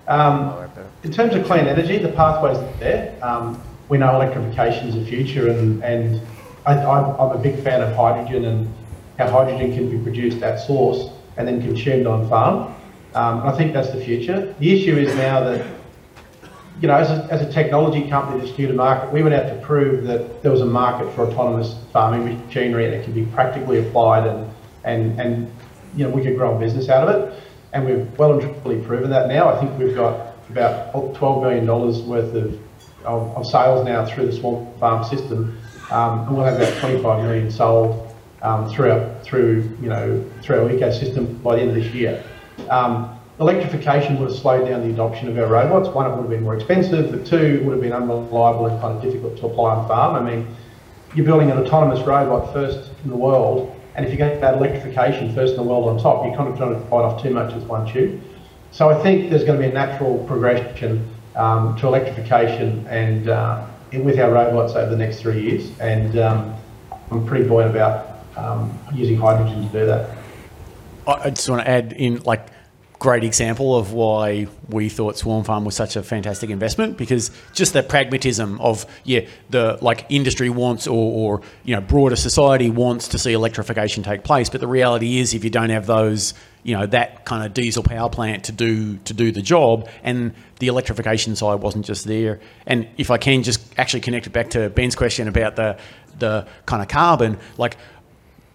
Um, 0.09 0.69
in 1.03 1.13
terms 1.13 1.35
of 1.35 1.45
clean 1.47 1.67
energy, 1.67 1.99
the 1.99 2.09
pathways 2.09 2.59
are 2.59 2.73
there. 2.79 3.19
Um, 3.23 3.61
we 3.89 3.99
know 3.99 4.15
electrification 4.15 4.89
is 4.89 4.95
the 4.95 5.05
future, 5.05 5.49
and, 5.49 5.83
and 5.83 6.21
I, 6.67 6.75
I'm 6.75 7.31
a 7.31 7.39
big 7.39 7.63
fan 7.63 7.83
of 7.83 7.95
hydrogen 7.95 8.45
and 8.45 8.75
how 9.19 9.31
hydrogen 9.31 9.73
can 9.75 9.91
be 9.91 9.99
produced 10.03 10.43
at 10.43 10.59
source 10.59 11.11
and 11.37 11.47
then 11.47 11.63
consumed 11.63 12.07
on 12.07 12.29
farm. 12.29 12.75
Um, 13.15 13.41
I 13.41 13.57
think 13.57 13.73
that's 13.73 13.91
the 13.91 14.05
future. 14.05 14.55
The 14.59 14.73
issue 14.79 14.97
is 14.97 15.15
now 15.15 15.41
that, 15.41 15.67
you 16.81 16.89
know, 16.89 16.97
as 16.97 17.09
a, 17.09 17.27
as 17.33 17.41
a 17.41 17.51
technology 17.51 18.09
company 18.11 18.45
that's 18.45 18.59
new 18.59 18.67
to 18.67 18.75
market, 18.75 19.13
we 19.13 19.23
would 19.23 19.33
have 19.33 19.49
to 19.49 19.65
prove 19.65 20.05
that 20.05 20.43
there 20.43 20.53
was 20.53 20.61
a 20.61 20.67
market 20.67 21.11
for 21.15 21.27
autonomous 21.27 21.77
farming 21.93 22.47
machinery 22.47 22.85
and 22.85 22.95
it 22.95 23.05
can 23.05 23.15
be 23.15 23.25
practically 23.27 23.79
applied 23.79 24.27
and, 24.27 24.51
and, 24.85 25.19
and 25.21 25.51
you 25.97 26.05
know, 26.05 26.11
we 26.11 26.23
could 26.23 26.37
grow 26.37 26.57
a 26.57 26.61
business 26.61 26.91
out 26.91 27.09
of 27.09 27.15
it. 27.15 27.43
And 27.77 27.85
we've 27.85 28.19
well 28.19 28.33
and 28.33 28.41
truly 28.63 28.83
proven 28.83 29.11
that 29.11 29.29
now. 29.29 29.51
I 29.51 29.61
think 29.61 29.79
we've 29.79 29.95
got 29.95 30.35
about 30.49 30.95
$12 30.95 31.43
million 31.43 31.67
worth 32.09 32.35
of, 32.35 32.59
of, 33.05 33.37
of 33.37 33.47
sales 33.47 33.85
now 33.85 34.07
through 34.07 34.25
the 34.25 34.33
Swarm 34.33 34.67
Farm 34.79 35.05
system. 35.05 35.59
Um, 35.91 36.21
and 36.21 36.35
we'll 36.35 36.47
have 36.47 36.57
about 36.57 36.75
25 36.81 37.23
million 37.23 37.51
sold 37.51 38.17
um, 38.41 38.71
through 38.71 38.93
our, 38.93 39.15
through 39.23 39.77
you 39.83 39.91
know 39.91 40.25
through 40.41 40.63
our 40.63 40.71
ecosystem 40.71 41.43
by 41.43 41.57
the 41.57 41.61
end 41.61 41.71
of 41.73 41.77
this 41.77 41.93
year. 41.93 42.25
Um, 42.71 43.15
electrification 43.41 44.19
would 44.21 44.31
have 44.31 44.39
slowed 44.39 44.67
down 44.67 44.81
the 44.81 44.95
adoption 44.95 45.29
of 45.29 45.37
our 45.37 45.47
robots. 45.47 45.91
One, 45.91 46.07
it 46.07 46.15
would 46.15 46.23
have 46.23 46.31
been 46.31 46.45
more 46.45 46.57
expensive, 46.57 47.11
but 47.11 47.27
two, 47.27 47.59
it 47.61 47.63
would 47.63 47.73
have 47.73 47.83
been 47.83 47.93
unreliable 47.93 48.69
and 48.69 48.81
kind 48.81 48.97
of 48.97 49.03
difficult 49.03 49.37
to 49.37 49.49
apply 49.49 49.75
on 49.75 49.87
farm. 49.87 50.17
I 50.17 50.31
mean, 50.31 50.49
you're 51.15 51.27
building 51.27 51.51
an 51.51 51.59
autonomous 51.59 52.01
robot 52.07 52.55
first 52.55 52.91
in 53.05 53.11
the 53.11 53.17
world, 53.17 53.76
and 53.97 54.05
if 54.05 54.13
you 54.13 54.19
get 54.19 54.41
that 54.43 54.55
electrification 54.55 55.35
first 55.35 55.53
in 55.53 55.57
the 55.57 55.63
world 55.63 55.89
on 55.89 55.99
top, 55.99 56.25
you're 56.25 56.37
kind 56.37 56.51
of 56.51 56.59
trying 56.59 56.75
to 56.75 56.81
bite 56.81 57.03
off 57.03 57.23
too 57.23 57.31
much 57.31 57.55
with 57.55 57.65
one 57.65 57.91
tube. 57.91 58.23
So 58.71 58.91
I 58.91 59.03
think 59.03 59.31
there's 59.31 59.45
going 59.45 59.59
to 59.59 59.67
be 59.67 59.71
a 59.71 59.75
natural 59.75 60.23
progression 60.27 61.09
um, 61.35 61.77
to 61.77 61.87
electrification 61.87 62.87
and 62.89 63.29
uh, 63.31 63.67
with 63.93 64.19
our 64.19 64.31
robots 64.31 64.75
over 64.75 64.91
the 64.91 64.99
next 64.99 65.21
three 65.21 65.41
years, 65.41 65.71
and 65.81 66.19
um, 66.19 66.55
I'm 67.11 67.25
pretty 67.27 67.49
buoyant 67.49 67.71
about 67.71 68.19
um, 68.37 68.79
using 68.93 69.17
hydrogen 69.17 69.67
to 69.67 69.73
do 69.73 69.87
that. 69.87 70.11
I 71.07 71.31
just 71.31 71.49
want 71.49 71.63
to 71.63 71.69
add 71.69 71.95
in 71.95 72.21
like 72.25 72.49
great 72.99 73.25
example 73.25 73.77
of 73.77 73.93
why 73.93 74.47
we 74.69 74.89
thought 74.89 75.19
Swarm 75.19 75.45
Farm 75.45 75.65
was 75.65 75.75
such 75.75 75.97
a 75.97 76.03
fantastic 76.03 76.51
investment 76.51 76.97
because 76.97 77.31
just 77.53 77.73
the 77.73 77.83
pragmatism 77.83 78.61
of 78.61 78.87
yeah 79.05 79.21
the 79.51 79.79
like 79.83 80.07
industry 80.09 80.49
wants 80.49 80.87
or, 80.87 80.93
or 81.39 81.43
you 81.65 81.75
know 81.75 81.81
broader 81.81 82.17
society 82.17 82.71
wants 82.71 83.09
to 83.09 83.19
see 83.19 83.33
electrification 83.33 84.03
take 84.03 84.25
place 84.25 84.49
but 84.49 84.61
the 84.61 84.67
reality 84.67 85.19
is 85.19 85.35
if 85.35 85.45
you 85.45 85.51
don't 85.51 85.71
have 85.71 85.87
those 85.87 86.33
you 86.63 86.77
know 86.77 86.87
that 86.87 87.25
kind 87.25 87.45
of 87.45 87.53
diesel 87.53 87.83
power 87.83 88.09
plant 88.09 88.45
to 88.45 88.53
do 88.53 88.97
to 88.99 89.13
do 89.13 89.31
the 89.31 89.43
job 89.43 89.89
and 90.03 90.35
the 90.59 90.69
electrification 90.69 91.37
side 91.37 91.61
wasn't 91.61 91.85
just 91.85 92.07
there. 92.07 92.41
And 92.67 92.89
if 92.97 93.11
I 93.11 93.19
can 93.19 93.43
just 93.43 93.61
actually 93.79 94.01
connect 94.01 94.27
it 94.27 94.31
back 94.31 94.51
to 94.51 94.71
Ben's 94.71 94.97
question 94.97 95.29
about 95.29 95.57
the 95.57 95.79
the 96.19 96.47
kind 96.65 96.81
of 96.81 96.89
carbon 96.89 97.39
like 97.59 97.77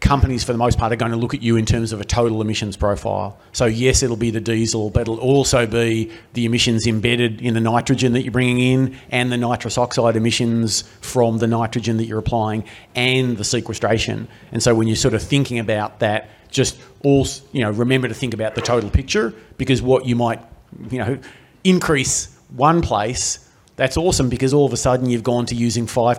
companies 0.01 0.43
for 0.43 0.51
the 0.51 0.57
most 0.57 0.77
part 0.77 0.91
are 0.91 0.97
going 0.97 1.11
to 1.11 1.17
look 1.17 1.33
at 1.33 1.41
you 1.41 1.55
in 1.55 1.65
terms 1.65 1.93
of 1.93 2.01
a 2.01 2.03
total 2.03 2.41
emissions 2.41 2.75
profile. 2.75 3.39
So 3.53 3.65
yes, 3.65 4.03
it'll 4.03 4.17
be 4.17 4.31
the 4.31 4.41
diesel, 4.41 4.89
but 4.89 5.01
it'll 5.01 5.19
also 5.19 5.65
be 5.67 6.11
the 6.33 6.45
emissions 6.45 6.87
embedded 6.87 7.39
in 7.39 7.53
the 7.53 7.61
nitrogen 7.61 8.13
that 8.13 8.23
you're 8.23 8.31
bringing 8.31 8.59
in 8.59 8.97
and 9.11 9.31
the 9.31 9.37
nitrous 9.37 9.77
oxide 9.77 10.15
emissions 10.15 10.81
from 11.01 11.37
the 11.37 11.47
nitrogen 11.47 11.97
that 11.97 12.05
you're 12.05 12.19
applying 12.19 12.65
and 12.95 13.37
the 13.37 13.43
sequestration. 13.43 14.27
And 14.51 14.61
so 14.61 14.75
when 14.75 14.87
you're 14.87 14.97
sort 14.97 15.13
of 15.13 15.21
thinking 15.21 15.59
about 15.59 15.99
that, 15.99 16.29
just 16.49 16.77
all, 17.03 17.25
you 17.51 17.61
know, 17.61 17.71
remember 17.71 18.07
to 18.07 18.13
think 18.13 18.33
about 18.33 18.55
the 18.55 18.61
total 18.61 18.89
picture 18.89 19.33
because 19.57 19.81
what 19.81 20.05
you 20.05 20.15
might, 20.15 20.41
you 20.89 20.97
know, 20.97 21.19
increase 21.63 22.35
one 22.49 22.81
place 22.81 23.47
that's 23.81 23.97
awesome 23.97 24.29
because 24.29 24.53
all 24.53 24.67
of 24.67 24.73
a 24.73 24.77
sudden 24.77 25.09
you've 25.09 25.23
gone 25.23 25.47
to 25.47 25.55
using 25.55 25.87
5% 25.87 25.91
or 25.95 26.15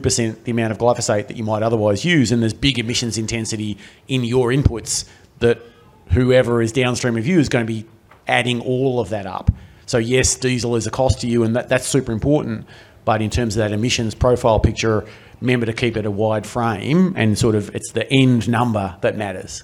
3% 0.00 0.42
the 0.42 0.50
amount 0.50 0.72
of 0.72 0.78
glyphosate 0.78 1.28
that 1.28 1.36
you 1.36 1.44
might 1.44 1.62
otherwise 1.62 2.04
use, 2.04 2.32
and 2.32 2.42
there's 2.42 2.52
big 2.52 2.80
emissions 2.80 3.16
intensity 3.16 3.78
in 4.08 4.24
your 4.24 4.48
inputs 4.48 5.08
that 5.38 5.62
whoever 6.10 6.60
is 6.60 6.72
downstream 6.72 7.16
of 7.16 7.24
you 7.24 7.38
is 7.38 7.48
going 7.48 7.64
to 7.64 7.72
be 7.72 7.86
adding 8.26 8.60
all 8.60 8.98
of 8.98 9.10
that 9.10 9.24
up. 9.24 9.52
So, 9.86 9.98
yes, 9.98 10.34
diesel 10.34 10.74
is 10.74 10.88
a 10.88 10.90
cost 10.90 11.20
to 11.20 11.28
you, 11.28 11.44
and 11.44 11.54
that, 11.54 11.68
that's 11.68 11.86
super 11.86 12.10
important. 12.10 12.66
But 13.04 13.22
in 13.22 13.30
terms 13.30 13.54
of 13.54 13.60
that 13.60 13.70
emissions 13.70 14.16
profile 14.16 14.58
picture, 14.58 15.06
remember 15.40 15.66
to 15.66 15.72
keep 15.72 15.96
it 15.96 16.06
a 16.06 16.10
wide 16.10 16.44
frame 16.44 17.14
and 17.16 17.38
sort 17.38 17.54
of 17.54 17.72
it's 17.72 17.92
the 17.92 18.12
end 18.12 18.48
number 18.48 18.96
that 19.02 19.16
matters. 19.16 19.62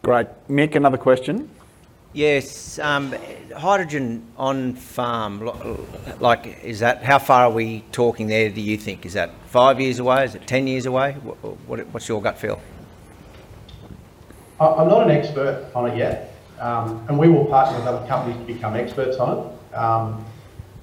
Great. 0.00 0.28
Mick, 0.48 0.74
another 0.74 0.96
question. 0.96 1.50
Yes, 2.14 2.78
um, 2.78 3.14
hydrogen 3.52 4.24
on 4.36 4.74
farm, 4.74 5.50
like, 6.20 6.62
is 6.62 6.80
that, 6.80 7.02
how 7.02 7.18
far 7.18 7.44
are 7.44 7.50
we 7.50 7.84
talking 7.92 8.26
there, 8.26 8.50
do 8.50 8.60
you 8.60 8.76
think? 8.76 9.06
Is 9.06 9.12
that 9.14 9.30
five 9.46 9.80
years 9.80 9.98
away? 9.98 10.24
Is 10.24 10.34
it 10.34 10.46
10 10.46 10.66
years 10.66 10.86
away? 10.86 11.12
What, 11.12 11.86
what's 11.92 12.08
your 12.08 12.20
gut 12.20 12.38
feel? 12.38 12.60
I'm 14.60 14.88
not 14.88 15.02
an 15.02 15.10
expert 15.10 15.66
on 15.74 15.90
it 15.90 15.96
yet, 15.96 16.36
um, 16.60 17.04
and 17.08 17.18
we 17.18 17.28
will 17.28 17.46
partner 17.46 17.78
with 17.78 17.88
other 17.88 18.06
companies 18.06 18.38
to 18.38 18.52
become 18.52 18.76
experts 18.76 19.16
on 19.16 19.38
it. 19.38 19.74
Um, 19.74 20.24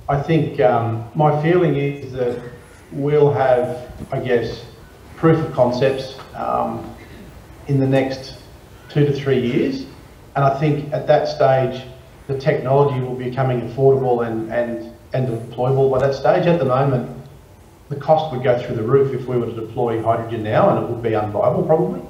I 0.09 0.21
think 0.21 0.59
um, 0.59 1.07
my 1.15 1.41
feeling 1.41 1.75
is 1.75 2.11
that 2.13 2.41
we'll 2.91 3.31
have, 3.31 3.89
I 4.11 4.19
guess, 4.19 4.65
proof 5.15 5.37
of 5.45 5.53
concepts 5.53 6.17
um, 6.35 6.93
in 7.67 7.79
the 7.79 7.87
next 7.87 8.37
two 8.89 9.05
to 9.05 9.13
three 9.13 9.39
years 9.39 9.85
and 10.39 10.45
I 10.45 10.57
think 10.57 10.93
at 10.93 11.07
that 11.07 11.27
stage, 11.27 11.83
the 12.29 12.37
technology 12.37 13.01
will 13.01 13.15
be 13.15 13.25
becoming 13.25 13.61
affordable 13.61 14.25
and, 14.25 14.53
and, 14.53 14.93
and 15.13 15.27
deployable 15.27 15.91
by 15.91 15.97
that 15.97 16.13
stage. 16.13 16.45
At 16.45 16.59
the 16.59 16.65
moment, 16.65 17.09
the 17.89 17.95
cost 17.95 18.31
would 18.31 18.43
go 18.43 18.57
through 18.61 18.75
the 18.75 18.83
roof 18.83 19.19
if 19.19 19.27
we 19.27 19.35
were 19.35 19.47
to 19.47 19.51
deploy 19.51 20.01
hydrogen 20.01 20.43
now, 20.43 20.69
and 20.69 20.85
it 20.85 20.89
would 20.89 21.01
be 21.01 21.09
unviable 21.09 21.65
probably. 21.65 22.01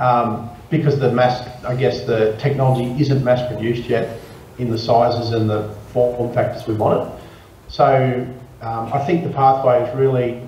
Um, 0.00 0.50
because 0.70 0.98
the 0.98 1.12
mass, 1.12 1.46
I 1.64 1.76
guess 1.76 2.04
the 2.04 2.36
technology 2.40 3.00
isn't 3.00 3.22
mass 3.22 3.46
produced 3.46 3.88
yet 3.88 4.18
in 4.58 4.72
the 4.72 4.78
sizes 4.78 5.30
and 5.30 5.48
the 5.48 5.72
form 5.92 6.34
factors 6.34 6.66
we 6.66 6.74
want 6.74 7.08
it. 7.08 7.24
So 7.68 8.26
um, 8.60 8.92
I 8.92 9.06
think 9.06 9.22
the 9.22 9.30
pathway 9.30 9.88
is 9.88 9.96
really 9.96 10.42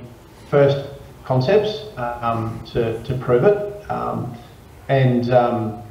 first 0.50 0.88
concepts 1.24 1.96
um, 1.96 2.60
to, 2.72 3.00
to 3.04 3.14
prove 3.18 3.44
it. 3.44 3.88
Um, 3.88 4.36
and 4.88 5.30
um, 5.30 5.82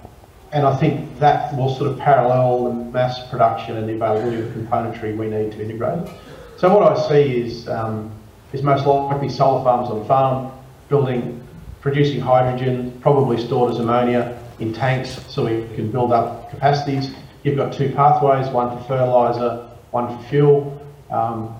and 0.55 0.65
I 0.65 0.73
think 0.77 1.19
that 1.19 1.53
will 1.57 1.75
sort 1.75 1.91
of 1.91 1.99
parallel 1.99 2.63
the 2.63 2.73
mass 2.91 3.27
production 3.27 3.75
and 3.75 3.89
the 3.89 3.93
availability 3.95 4.41
of 4.41 4.47
componentry 4.53 5.15
we 5.15 5.27
need 5.27 5.51
to 5.51 5.61
integrate. 5.61 6.07
So 6.55 6.73
what 6.73 6.97
I 6.97 7.09
see 7.09 7.41
is 7.41 7.67
um, 7.67 8.09
is 8.53 8.63
most 8.63 8.87
likely 8.87 9.27
solar 9.27 9.61
farms 9.65 9.89
on 9.89 10.07
farm, 10.07 10.53
building, 10.87 11.45
producing 11.81 12.21
hydrogen, 12.21 12.97
probably 13.01 13.37
stored 13.37 13.73
as 13.73 13.79
ammonia 13.79 14.41
in 14.59 14.71
tanks 14.71 15.19
so 15.27 15.43
we 15.43 15.67
can 15.75 15.91
build 15.91 16.13
up 16.13 16.49
capacities. 16.49 17.13
You've 17.43 17.57
got 17.57 17.73
two 17.73 17.91
pathways, 17.91 18.47
one 18.47 18.77
for 18.77 18.83
fertiliser, 18.85 19.69
one 19.91 20.17
for 20.17 20.23
fuel. 20.29 20.81
Um, 21.11 21.53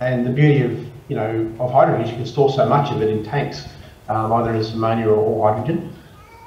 and 0.00 0.26
the 0.26 0.30
beauty 0.30 0.62
of, 0.62 0.72
you 1.08 1.14
know, 1.14 1.54
of 1.60 1.70
hydrogen 1.70 2.04
is 2.04 2.10
you 2.10 2.16
can 2.16 2.26
store 2.26 2.50
so 2.50 2.68
much 2.68 2.90
of 2.90 3.00
it 3.00 3.10
in 3.10 3.22
tanks, 3.22 3.68
um, 4.08 4.32
either 4.32 4.50
as 4.50 4.72
ammonia 4.72 5.08
or 5.08 5.54
hydrogen. 5.54 5.94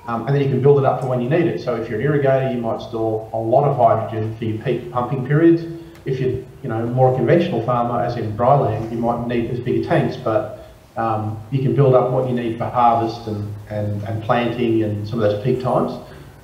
Um, 0.05 0.27
and 0.27 0.35
then 0.35 0.43
you 0.43 0.49
can 0.49 0.61
build 0.61 0.79
it 0.79 0.85
up 0.85 1.01
for 1.01 1.07
when 1.07 1.21
you 1.21 1.29
need 1.29 1.45
it. 1.45 1.61
So 1.61 1.75
if 1.75 1.89
you're 1.89 1.99
an 1.99 2.05
irrigator, 2.05 2.53
you 2.53 2.59
might 2.59 2.81
store 2.81 3.29
a 3.33 3.37
lot 3.37 3.63
of 3.63 3.77
hydrogen 3.77 4.35
for 4.37 4.45
your 4.45 4.63
peak 4.63 4.91
pumping 4.91 5.25
periods. 5.25 5.63
If 6.05 6.19
you're, 6.19 6.31
you 6.31 6.69
know, 6.69 6.85
more 6.87 7.13
a 7.13 7.15
conventional 7.15 7.65
farmer, 7.65 8.03
as 8.03 8.17
in 8.17 8.35
dry 8.35 8.55
land, 8.55 8.91
you 8.91 8.97
might 8.97 9.25
need 9.27 9.49
as 9.51 9.59
bigger 9.61 9.87
tanks, 9.87 10.17
but 10.17 10.67
um, 10.97 11.41
you 11.51 11.61
can 11.61 11.73
build 11.73 11.95
up 11.95 12.11
what 12.11 12.27
you 12.27 12.35
need 12.35 12.57
for 12.57 12.65
harvest 12.65 13.27
and, 13.27 13.53
and, 13.69 14.03
and 14.03 14.21
planting 14.23 14.83
and 14.83 15.07
some 15.07 15.21
of 15.21 15.31
those 15.31 15.43
peak 15.43 15.61
times. 15.61 15.93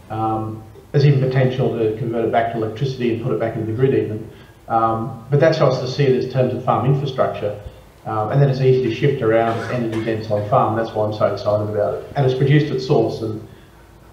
Um, 0.09 0.63
there's 0.91 1.05
even 1.05 1.19
potential 1.19 1.77
to 1.77 1.97
convert 1.97 2.25
it 2.25 2.31
back 2.31 2.53
to 2.53 2.57
electricity 2.57 3.13
and 3.13 3.23
put 3.23 3.33
it 3.33 3.39
back 3.39 3.55
into 3.55 3.67
the 3.71 3.73
grid 3.73 3.93
even. 3.93 4.29
Um, 4.69 5.25
but 5.29 5.39
that's 5.39 5.57
how 5.57 5.71
I 5.71 5.85
see 5.85 6.03
it 6.03 6.23
in 6.23 6.31
terms 6.31 6.53
of 6.53 6.63
farm 6.63 6.85
infrastructure. 6.85 7.59
Um, 8.05 8.31
and 8.31 8.41
then 8.41 8.49
it's 8.49 8.61
easy 8.61 8.89
to 8.89 8.95
shift 8.95 9.21
around 9.21 9.57
energy 9.71 10.03
dense 10.03 10.31
on 10.31 10.47
farm. 10.49 10.75
That's 10.75 10.91
why 10.95 11.05
I'm 11.05 11.13
so 11.13 11.31
excited 11.31 11.69
about 11.69 11.95
it. 11.95 12.13
And 12.15 12.25
it's 12.25 12.37
produced 12.37 12.73
at 12.73 12.81
source. 12.81 13.21
And 13.21 13.47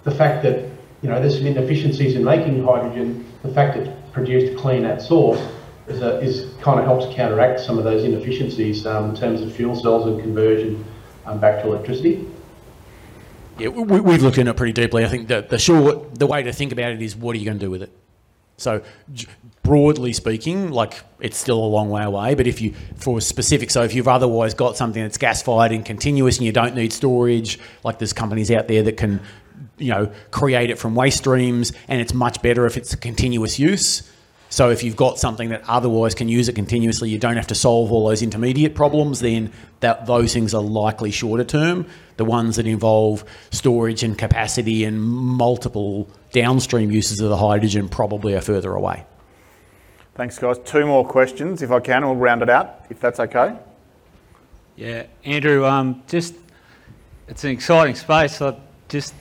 the 0.07 0.13
fact 0.13 0.43
that 0.45 0.61
you 1.03 1.11
know 1.11 1.21
there's 1.21 1.37
some 1.37 1.47
inefficiencies 1.47 2.15
in 2.15 2.25
making 2.25 2.65
hydrogen, 2.65 3.27
the 3.43 3.53
fact 3.53 3.77
that 3.77 3.87
it's 3.87 4.11
produced 4.13 4.57
clean 4.57 4.87
at 4.87 5.03
source 5.03 5.41
is, 5.89 6.01
a, 6.01 6.21
is 6.21 6.55
kind 6.63 6.81
of 6.81 6.87
helps 6.87 7.15
counteract 7.15 7.61
some 7.61 7.77
of 7.77 7.85
those 7.85 8.05
inefficiencies 8.05 8.87
um, 8.87 9.11
in 9.11 9.17
terms 9.17 9.43
of 9.43 9.53
fuel 9.55 9.75
cells 9.75 10.07
and 10.07 10.21
conversion 10.21 10.83
um, 11.27 11.39
back 11.39 11.61
to 11.63 11.69
electricity. 11.69 12.27
Yeah, 13.59 13.69
we, 13.69 14.13
have 14.13 14.23
looked 14.23 14.39
into 14.39 14.51
it 14.51 14.57
pretty 14.57 14.73
deeply. 14.73 15.05
I 15.05 15.09
think 15.09 15.29
that 15.29 15.49
the 15.49 15.59
short, 15.59 16.19
the 16.19 16.27
way 16.27 16.43
to 16.43 16.53
think 16.53 16.73
about 16.73 16.93
it 16.93 17.03
is, 17.03 17.17
what 17.17 17.35
are 17.35 17.39
you 17.39 17.47
going 17.47 17.59
to 17.59 17.65
do 17.65 17.71
with 17.71 17.83
it? 17.83 17.91
So 18.59 18.83
broadly 19.63 20.13
speaking, 20.13 20.71
like 20.71 21.03
it's 21.21 21.37
still 21.37 21.59
a 21.59 21.67
long 21.67 21.91
way 21.91 22.03
away. 22.05 22.35
But 22.35 22.47
if 22.47 22.61
you, 22.61 22.75
for 22.97 23.21
specific, 23.21 23.71
so 23.71 23.83
if 23.83 23.95
you've 23.95 24.09
otherwise 24.09 24.55
got 24.55 24.77
something 24.77 25.03
that's 25.03 25.19
gas 25.19 25.43
fired 25.43 25.73
and 25.73 25.85
continuous 25.85 26.39
and 26.39 26.47
you 26.47 26.53
don't 26.53 26.75
need 26.75 26.93
storage, 26.93 27.59
like 27.83 27.99
there's 27.99 28.13
companies 28.13 28.51
out 28.51 28.69
there 28.69 28.83
that 28.83 28.97
can, 28.97 29.21
you 29.79 29.93
know, 29.93 30.13
create 30.31 30.71
it 30.71 30.79
from 30.79 30.95
waste 30.95 31.19
streams 31.19 31.73
and 31.89 32.01
it's 32.01 32.15
much 32.15 32.43
better 32.43 32.67
if 32.67 32.77
it's 32.77 32.93
a 32.93 32.97
continuous 32.97 33.59
use. 33.59 34.11
So 34.49 34.71
if 34.71 34.83
you've 34.85 34.97
got 34.97 35.19
something 35.19 35.49
that 35.49 35.63
otherwise 35.67 36.15
can 36.15 36.29
use 36.29 36.49
it 36.49 36.55
continuously, 36.55 37.11
you 37.11 37.19
don't 37.19 37.37
have 37.37 37.49
to 37.49 37.55
solve 37.55 37.91
all 37.91 38.09
those 38.09 38.23
intermediate 38.23 38.75
problems, 38.75 39.21
then 39.21 39.53
that 39.81 40.07
those 40.07 40.33
things 40.33 40.55
are 40.55 40.63
likely 40.63 41.11
shorter 41.11 41.45
term. 41.45 41.87
The 42.17 42.25
ones 42.25 42.57
that 42.57 42.67
involve 42.67 43.25
storage 43.51 44.03
and 44.03 44.17
capacity 44.17 44.85
and 44.85 45.03
multiple 45.03 46.09
downstream 46.33 46.91
uses 46.91 47.21
of 47.21 47.29
the 47.29 47.37
hydrogen 47.37 47.89
probably 47.89 48.35
are 48.35 48.41
further 48.41 48.73
away. 48.73 49.05
Thanks, 50.15 50.39
guys. 50.39 50.59
Two 50.61 50.87
more 50.87 51.07
questions, 51.07 51.61
if 51.61 51.71
I 51.71 51.81
can. 51.81 52.07
We'll 52.07 52.17
round 52.17 52.41
it 52.41 52.49
out, 52.49 52.87
if 52.89 53.01
that's 53.01 53.21
okay. 53.21 53.55
Yeah, 54.77 55.07
Andrew, 55.25 55.67
um, 55.67 56.03
just 56.07 56.35
it's 57.29 57.45
an 57.45 57.51
exciting 57.51 57.97
space. 57.97 58.41
I 58.41 58.57
just 58.89 59.13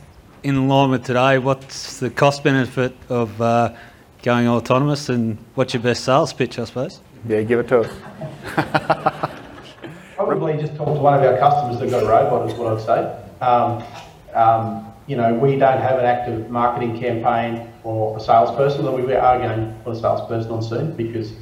in 0.45 0.67
line 0.67 0.91
with 0.91 1.03
today, 1.03 1.39
what's 1.39 1.99
the 1.99 2.11
cost 2.11 2.43
benefit 2.43 2.95
of 3.09 3.41
uh, 3.41 3.73
going 4.21 4.47
autonomous 4.47 5.09
and 5.09 5.39
what's 5.55 5.73
your 5.73 5.81
best 5.81 6.03
sales 6.03 6.33
pitch, 6.33 6.59
I 6.59 6.65
suppose? 6.65 7.01
Yeah, 7.27 7.41
give 7.41 7.59
it 7.59 7.67
to 7.69 7.81
us. 7.81 7.91
Probably 10.15 10.53
just 10.57 10.75
talk 10.75 10.85
to 10.85 11.01
one 11.01 11.15
of 11.15 11.23
our 11.23 11.39
customers 11.39 11.79
that 11.79 11.89
got 11.89 12.03
a 12.03 12.07
robot 12.07 12.51
is 12.51 12.57
what 12.59 12.73
I'd 12.73 12.85
say. 12.85 13.43
Um, 13.43 13.83
um, 14.35 14.93
you 15.07 15.15
know, 15.15 15.33
we 15.33 15.57
don't 15.57 15.81
have 15.81 15.97
an 15.97 16.05
active 16.05 16.51
marketing 16.51 16.99
campaign 16.99 17.67
or 17.83 18.15
a 18.15 18.19
salesperson, 18.19 18.85
although 18.85 19.03
we 19.03 19.13
are 19.13 19.39
going 19.39 19.59
to 19.59 19.75
put 19.83 19.95
a 19.95 19.99
salesperson 19.99 20.51
on 20.51 20.61
soon 20.61 20.95
because 20.95 21.33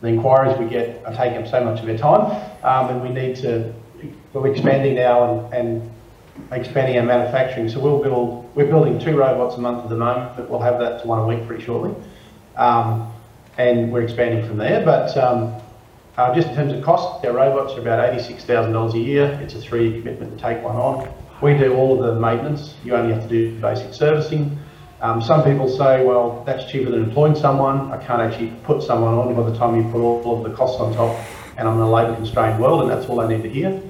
the 0.00 0.08
inquiries 0.08 0.56
we 0.58 0.66
get 0.66 1.04
are 1.06 1.14
taking 1.14 1.38
up 1.42 1.48
so 1.48 1.64
much 1.64 1.82
of 1.82 1.88
our 1.88 1.98
time 1.98 2.30
um, 2.62 2.94
and 2.94 3.02
we 3.02 3.08
need 3.08 3.34
to, 3.36 3.74
we're 4.32 4.46
expanding 4.52 4.94
now 4.94 5.48
and, 5.50 5.54
and 5.54 5.90
expanding 6.52 6.98
our 6.98 7.04
manufacturing. 7.04 7.68
So 7.68 7.80
we'll 7.80 8.02
build, 8.02 8.43
we're 8.54 8.66
building 8.66 8.98
two 8.98 9.16
robots 9.16 9.56
a 9.56 9.60
month 9.60 9.82
at 9.84 9.88
the 9.88 9.96
moment, 9.96 10.36
but 10.36 10.48
we'll 10.48 10.60
have 10.60 10.78
that 10.78 11.02
to 11.02 11.08
one 11.08 11.18
a 11.18 11.26
week 11.26 11.46
pretty 11.46 11.64
shortly. 11.64 11.94
Um, 12.56 13.12
and 13.58 13.92
we're 13.92 14.02
expanding 14.02 14.46
from 14.46 14.58
there. 14.58 14.84
But 14.84 15.16
um, 15.16 15.60
uh, 16.16 16.34
just 16.34 16.48
in 16.48 16.54
terms 16.54 16.72
of 16.72 16.82
cost, 16.84 17.24
our 17.24 17.32
robots 17.32 17.74
are 17.74 17.80
about 17.80 18.12
$86,000 18.12 18.94
a 18.94 18.98
year. 18.98 19.38
It's 19.42 19.54
a 19.54 19.60
three-year 19.60 20.00
commitment 20.00 20.38
to 20.38 20.42
take 20.42 20.62
one 20.62 20.76
on. 20.76 21.12
We 21.42 21.56
do 21.58 21.74
all 21.74 21.98
of 21.98 22.14
the 22.14 22.20
maintenance. 22.20 22.74
You 22.84 22.94
only 22.94 23.12
have 23.12 23.22
to 23.24 23.28
do 23.28 23.58
basic 23.60 23.92
servicing. 23.92 24.58
Um, 25.00 25.20
some 25.20 25.42
people 25.42 25.68
say, 25.68 26.04
well, 26.04 26.42
that's 26.46 26.70
cheaper 26.70 26.90
than 26.90 27.04
employing 27.04 27.34
someone. 27.34 27.92
I 27.92 28.02
can't 28.02 28.22
actually 28.22 28.52
put 28.62 28.82
someone 28.82 29.14
on 29.14 29.34
by 29.34 29.50
the 29.50 29.56
time 29.56 29.76
you 29.76 29.82
put 29.90 30.00
all 30.00 30.38
of 30.38 30.48
the 30.48 30.56
costs 30.56 30.80
on 30.80 30.94
top 30.94 31.14
and 31.56 31.68
I'm 31.68 31.74
in 31.74 31.82
a 31.82 31.90
labour 31.90 32.14
constrained 32.14 32.60
world 32.60 32.82
and 32.82 32.90
that's 32.90 33.06
all 33.06 33.20
I 33.20 33.28
need 33.28 33.42
to 33.42 33.50
hear. 33.50 33.82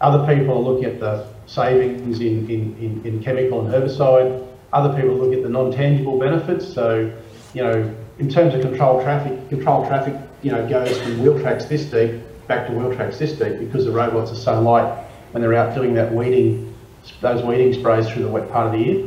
Other 0.00 0.24
people 0.34 0.56
are 0.56 0.72
looking 0.72 0.86
at 0.86 0.98
the 0.98 1.26
savings 1.46 2.20
in, 2.20 2.48
in, 2.50 2.76
in, 2.78 3.02
in 3.04 3.22
chemical 3.22 3.64
and 3.64 3.72
herbicide. 3.72 4.46
Other 4.72 4.94
people 5.00 5.16
look 5.16 5.34
at 5.34 5.42
the 5.42 5.48
non-tangible 5.48 6.18
benefits. 6.18 6.66
So, 6.72 7.12
you 7.54 7.62
know, 7.62 7.94
in 8.18 8.28
terms 8.28 8.54
of 8.54 8.62
control 8.62 9.02
traffic, 9.02 9.48
control 9.48 9.86
traffic, 9.86 10.14
you 10.42 10.50
know, 10.50 10.66
goes 10.68 10.98
from 11.00 11.22
wheel 11.22 11.38
tracks 11.40 11.66
this 11.66 11.84
deep 11.84 12.20
back 12.48 12.66
to 12.66 12.72
wheel 12.72 12.94
tracks 12.94 13.18
this 13.18 13.32
deep 13.32 13.58
because 13.58 13.84
the 13.84 13.90
robots 13.90 14.30
are 14.30 14.36
so 14.36 14.60
light 14.60 15.04
when 15.30 15.42
they're 15.42 15.54
out 15.54 15.74
doing 15.74 15.94
that 15.94 16.12
weeding, 16.12 16.74
those 17.20 17.42
weeding 17.42 17.72
sprays 17.72 18.08
through 18.08 18.22
the 18.22 18.28
wet 18.28 18.50
part 18.50 18.66
of 18.66 18.72
the 18.72 18.78
year. 18.78 19.06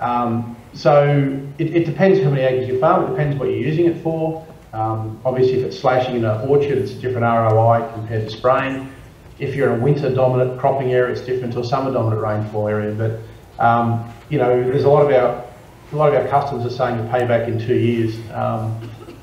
Um, 0.00 0.56
so 0.72 1.40
it, 1.58 1.74
it, 1.74 1.86
depends 1.86 2.20
how 2.20 2.30
many 2.30 2.42
acres 2.42 2.68
you 2.68 2.78
farm. 2.78 3.04
It 3.04 3.10
depends 3.10 3.36
what 3.38 3.48
you're 3.48 3.58
using 3.58 3.86
it 3.86 4.02
for. 4.02 4.46
Um, 4.72 5.20
obviously, 5.24 5.60
if 5.60 5.66
it's 5.66 5.78
slashing 5.78 6.16
in 6.16 6.24
an 6.24 6.48
orchard, 6.48 6.78
it's 6.78 6.92
a 6.92 6.94
different 6.96 7.22
ROI 7.22 7.88
compared 7.94 8.28
to 8.28 8.36
spraying. 8.36 8.92
If 9.38 9.54
you're 9.54 9.72
in 9.72 9.80
a 9.80 9.82
winter 9.82 10.14
dominant 10.14 10.58
cropping 10.60 10.92
area, 10.92 11.12
it's 11.12 11.22
different 11.22 11.52
to 11.54 11.60
a 11.60 11.64
summer 11.64 11.92
dominant 11.92 12.22
rainfall 12.22 12.68
area. 12.68 12.94
But 12.94 13.64
um, 13.64 14.12
you 14.28 14.38
know, 14.38 14.62
there's 14.62 14.84
a 14.84 14.88
lot 14.88 15.02
of 15.02 15.12
our 15.12 15.44
a 15.92 15.96
lot 15.96 16.14
of 16.14 16.20
our 16.20 16.28
customers 16.28 16.64
are 16.66 16.74
saying 16.74 16.96
the 16.96 17.10
payback 17.10 17.46
in 17.46 17.58
two 17.58 17.74
years 17.74 18.16
um, 18.32 18.80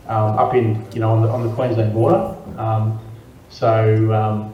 um, 0.07 0.38
up 0.38 0.53
in 0.53 0.86
you 0.93 0.99
know 0.99 1.12
on 1.12 1.22
the 1.22 1.30
on 1.30 1.47
the 1.47 1.53
Queensland 1.53 1.93
border. 1.93 2.36
Um, 2.57 2.99
so 3.49 4.14
um, 4.14 4.53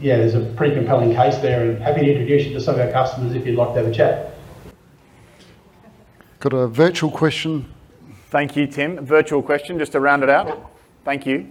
yeah, 0.00 0.16
there's 0.16 0.34
a 0.34 0.40
pretty 0.56 0.74
compelling 0.74 1.14
case 1.14 1.36
there, 1.38 1.68
and 1.70 1.82
happy 1.82 2.00
to 2.00 2.10
introduce 2.12 2.46
you 2.46 2.52
to 2.54 2.60
some 2.60 2.74
of 2.74 2.80
our 2.80 2.92
customers 2.92 3.34
if 3.34 3.46
you'd 3.46 3.56
like 3.56 3.74
to 3.74 3.82
have 3.82 3.86
a 3.86 3.94
chat. 3.94 4.34
Got 6.40 6.52
a 6.52 6.68
virtual 6.68 7.10
question. 7.10 7.72
Thank 8.28 8.56
you, 8.56 8.66
Tim. 8.66 9.04
Virtual 9.04 9.42
question, 9.42 9.78
just 9.78 9.92
to 9.92 10.00
round 10.00 10.22
it 10.22 10.28
out. 10.28 10.70
Thank 11.04 11.26
you. 11.26 11.50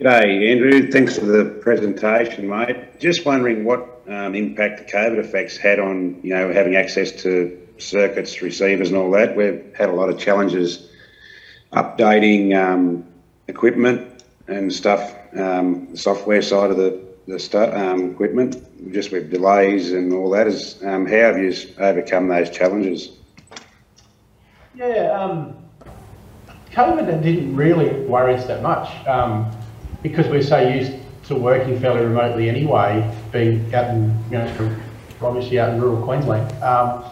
G'day, 0.00 0.50
Andrew. 0.50 0.90
Thanks 0.90 1.18
for 1.18 1.26
the 1.26 1.44
presentation, 1.60 2.48
mate. 2.48 2.98
Just 2.98 3.26
wondering 3.26 3.64
what 3.64 4.00
um, 4.08 4.34
impact 4.34 4.78
the 4.78 4.84
COVID 4.90 5.18
effects 5.18 5.58
had 5.58 5.78
on, 5.78 6.18
you 6.22 6.34
know, 6.34 6.50
having 6.50 6.74
access 6.74 7.12
to 7.20 7.68
circuits, 7.76 8.40
receivers, 8.40 8.88
and 8.88 8.96
all 8.96 9.10
that. 9.10 9.36
We've 9.36 9.62
had 9.76 9.90
a 9.90 9.92
lot 9.92 10.08
of 10.08 10.18
challenges 10.18 10.88
updating 11.74 12.56
um, 12.56 13.04
equipment 13.46 14.24
and 14.48 14.72
stuff, 14.72 15.14
um, 15.36 15.88
the 15.90 15.98
software 15.98 16.40
side 16.40 16.70
of 16.70 16.78
the 16.78 16.98
the 17.28 17.38
stu- 17.38 17.58
um, 17.58 18.12
equipment, 18.12 18.56
just 18.94 19.12
with 19.12 19.30
delays 19.30 19.92
and 19.92 20.14
all 20.14 20.30
that. 20.30 20.46
Is 20.46 20.82
um, 20.82 21.04
how 21.04 21.12
have 21.12 21.38
you 21.38 21.54
overcome 21.76 22.26
those 22.28 22.48
challenges? 22.48 23.18
Yeah, 24.74 25.10
um, 25.12 25.54
COVID 26.72 27.22
didn't 27.22 27.54
really 27.54 27.90
worry 28.06 28.34
us 28.34 28.46
that 28.46 28.62
much 28.62 28.88
because 30.02 30.26
we're 30.28 30.42
so 30.42 30.60
used 30.60 30.92
to 31.24 31.34
working 31.34 31.78
fairly 31.78 32.04
remotely 32.04 32.48
anyway, 32.48 33.14
being 33.32 33.72
out 33.74 33.90
in, 33.90 34.24
you 34.30 34.38
know, 34.38 34.76
obviously 35.22 35.58
out 35.58 35.74
in 35.74 35.80
rural 35.80 36.02
Queensland. 36.02 36.50
Um, 36.62 37.04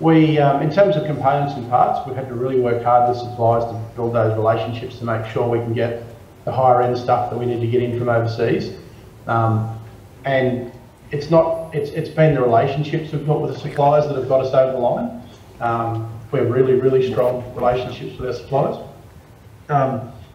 we, 0.00 0.38
um, 0.38 0.60
in 0.60 0.70
terms 0.70 0.96
of 0.96 1.06
components 1.06 1.54
and 1.54 1.68
parts, 1.70 2.06
we've 2.06 2.16
had 2.16 2.28
to 2.28 2.34
really 2.34 2.60
work 2.60 2.82
hard 2.82 3.08
with 3.08 3.18
suppliers 3.18 3.64
to 3.64 3.80
build 3.94 4.14
those 4.14 4.36
relationships 4.36 4.98
to 4.98 5.04
make 5.04 5.24
sure 5.26 5.48
we 5.48 5.58
can 5.58 5.72
get 5.72 6.02
the 6.44 6.52
higher 6.52 6.82
end 6.82 6.98
stuff 6.98 7.30
that 7.30 7.38
we 7.38 7.46
need 7.46 7.60
to 7.60 7.66
get 7.66 7.82
in 7.82 7.98
from 7.98 8.08
overseas. 8.08 8.76
Um, 9.26 9.78
and 10.24 10.72
it's 11.10 11.30
not, 11.30 11.74
it's, 11.74 11.90
it's 11.90 12.10
been 12.10 12.34
the 12.34 12.42
relationships 12.42 13.12
we've 13.12 13.26
got 13.26 13.40
with 13.40 13.54
the 13.54 13.60
suppliers 13.60 14.06
that 14.08 14.16
have 14.16 14.28
got 14.28 14.44
us 14.44 14.52
over 14.52 14.72
the 14.72 14.78
line. 14.78 15.22
Um, 15.60 16.12
we 16.32 16.40
have 16.40 16.50
really, 16.50 16.74
really 16.74 17.10
strong 17.10 17.54
relationships 17.54 18.18
with 18.18 18.28
our 18.28 18.34
suppliers. 18.34 18.76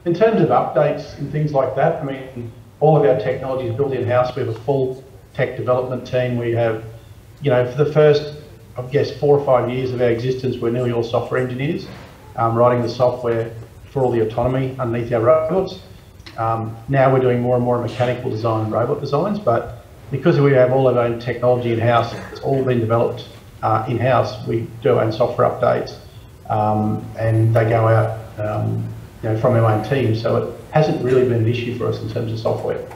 In 0.10 0.16
terms 0.16 0.42
of 0.42 0.50
updates 0.50 1.16
and 1.20 1.32
things 1.32 1.54
like 1.54 1.76
that, 1.76 2.02
I 2.02 2.04
mean, 2.04 2.52
all 2.80 2.98
of 2.98 3.08
our 3.08 3.20
technology 3.20 3.68
is 3.68 3.76
built 3.76 3.94
in-house. 3.94 4.36
We 4.36 4.44
have 4.44 4.50
a 4.50 4.60
full 4.62 5.04
tech 5.36 5.56
development 5.56 6.08
team. 6.08 6.36
We 6.36 6.52
have, 6.54 6.84
you 7.44 7.52
know, 7.52 7.72
for 7.72 7.84
the 7.84 7.94
first, 7.94 8.42
I 8.76 8.82
guess, 8.88 9.16
four 9.20 9.38
or 9.38 9.46
five 9.46 9.70
years 9.70 9.92
of 9.92 10.02
our 10.02 10.10
existence, 10.10 10.58
we're 10.58 10.72
nearly 10.72 10.92
all 10.92 11.04
software 11.04 11.40
engineers, 11.40 11.86
um, 12.38 12.56
writing 12.56 12.82
the 12.82 12.90
software 12.90 13.54
for 13.92 14.02
all 14.02 14.10
the 14.10 14.22
autonomy 14.22 14.76
underneath 14.80 15.14
our 15.14 15.22
robots. 15.22 15.80
Um, 16.40 16.76
now 16.88 17.14
we're 17.14 17.20
doing 17.20 17.40
more 17.40 17.56
and 17.56 17.64
more 17.64 17.80
mechanical 17.80 18.32
design 18.32 18.64
and 18.64 18.72
robot 18.72 19.02
designs, 19.02 19.38
but 19.38 19.86
because 20.10 20.40
we 20.40 20.54
have 20.54 20.72
all 20.72 20.88
of 20.90 20.98
our 20.98 21.04
own 21.04 21.20
technology 21.20 21.72
in-house, 21.72 22.16
it's 22.32 22.42
all 22.42 22.66
been 22.66 22.80
developed 22.80 23.28
uh, 23.62 23.86
in-house. 23.88 24.48
We 24.48 24.66
do 24.82 24.98
our 24.98 25.04
own 25.04 25.12
software 25.12 25.48
updates, 25.48 26.00
um, 26.50 27.06
and 27.20 27.56
they 27.56 27.70
go 27.70 27.88
out 27.88 28.40
um, 28.40 28.92
you 29.24 29.30
know, 29.30 29.40
from 29.40 29.54
our 29.54 29.66
own 29.66 29.88
team. 29.88 30.16
So 30.16 30.38
it 30.38 30.60
hasn't 30.72 31.04
really 31.04 31.24
been 31.24 31.44
an 31.44 31.48
issue 31.48 31.78
for 31.78 31.88
us 31.88 32.02
in 32.02 32.10
terms 32.10 32.32
of 32.32 32.40
software. 32.40 32.88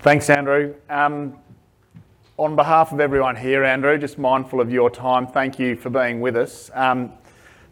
Thanks, 0.00 0.28
Andrew. 0.28 0.74
Um, 0.90 1.38
on 2.36 2.56
behalf 2.56 2.92
of 2.92 3.00
everyone 3.00 3.36
here, 3.36 3.64
Andrew, 3.64 3.96
just 3.96 4.18
mindful 4.18 4.60
of 4.60 4.70
your 4.70 4.90
time, 4.90 5.26
thank 5.26 5.58
you 5.58 5.76
for 5.76 5.88
being 5.88 6.20
with 6.20 6.36
us. 6.36 6.70
Um, 6.74 7.12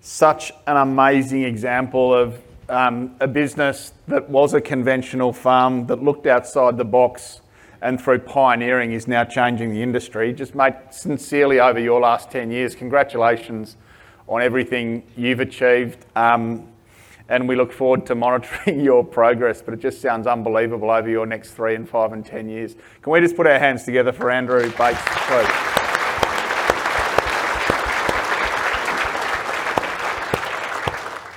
such 0.00 0.52
an 0.66 0.76
amazing 0.76 1.42
example 1.42 2.14
of 2.14 2.40
um, 2.68 3.16
a 3.20 3.28
business 3.28 3.92
that 4.08 4.30
was 4.30 4.54
a 4.54 4.60
conventional 4.60 5.32
farm 5.32 5.86
that 5.88 6.02
looked 6.02 6.26
outside 6.26 6.78
the 6.78 6.84
box 6.84 7.40
and 7.82 8.00
through 8.00 8.20
pioneering 8.20 8.92
is 8.92 9.06
now 9.06 9.24
changing 9.24 9.70
the 9.70 9.82
industry. 9.82 10.32
Just 10.32 10.54
mate, 10.54 10.74
sincerely 10.90 11.60
over 11.60 11.80
your 11.80 12.00
last 12.00 12.30
10 12.30 12.50
years, 12.50 12.74
congratulations 12.74 13.76
on 14.32 14.40
everything 14.40 15.02
you've 15.14 15.40
achieved. 15.40 16.06
Um, 16.16 16.66
and 17.28 17.46
we 17.46 17.54
look 17.54 17.70
forward 17.70 18.06
to 18.06 18.14
monitoring 18.14 18.80
your 18.84 19.04
progress, 19.04 19.60
but 19.60 19.74
it 19.74 19.80
just 19.80 20.00
sounds 20.00 20.26
unbelievable 20.26 20.90
over 20.90 21.08
your 21.08 21.26
next 21.26 21.52
three 21.52 21.74
and 21.74 21.88
five 21.88 22.12
and 22.12 22.24
10 22.24 22.48
years. 22.48 22.74
Can 23.02 23.12
we 23.12 23.20
just 23.20 23.36
put 23.36 23.46
our 23.46 23.58
hands 23.58 23.84
together 23.84 24.10
for 24.10 24.30
Andrew 24.30 24.62
Bates, 24.62 25.00
please? 25.04 25.48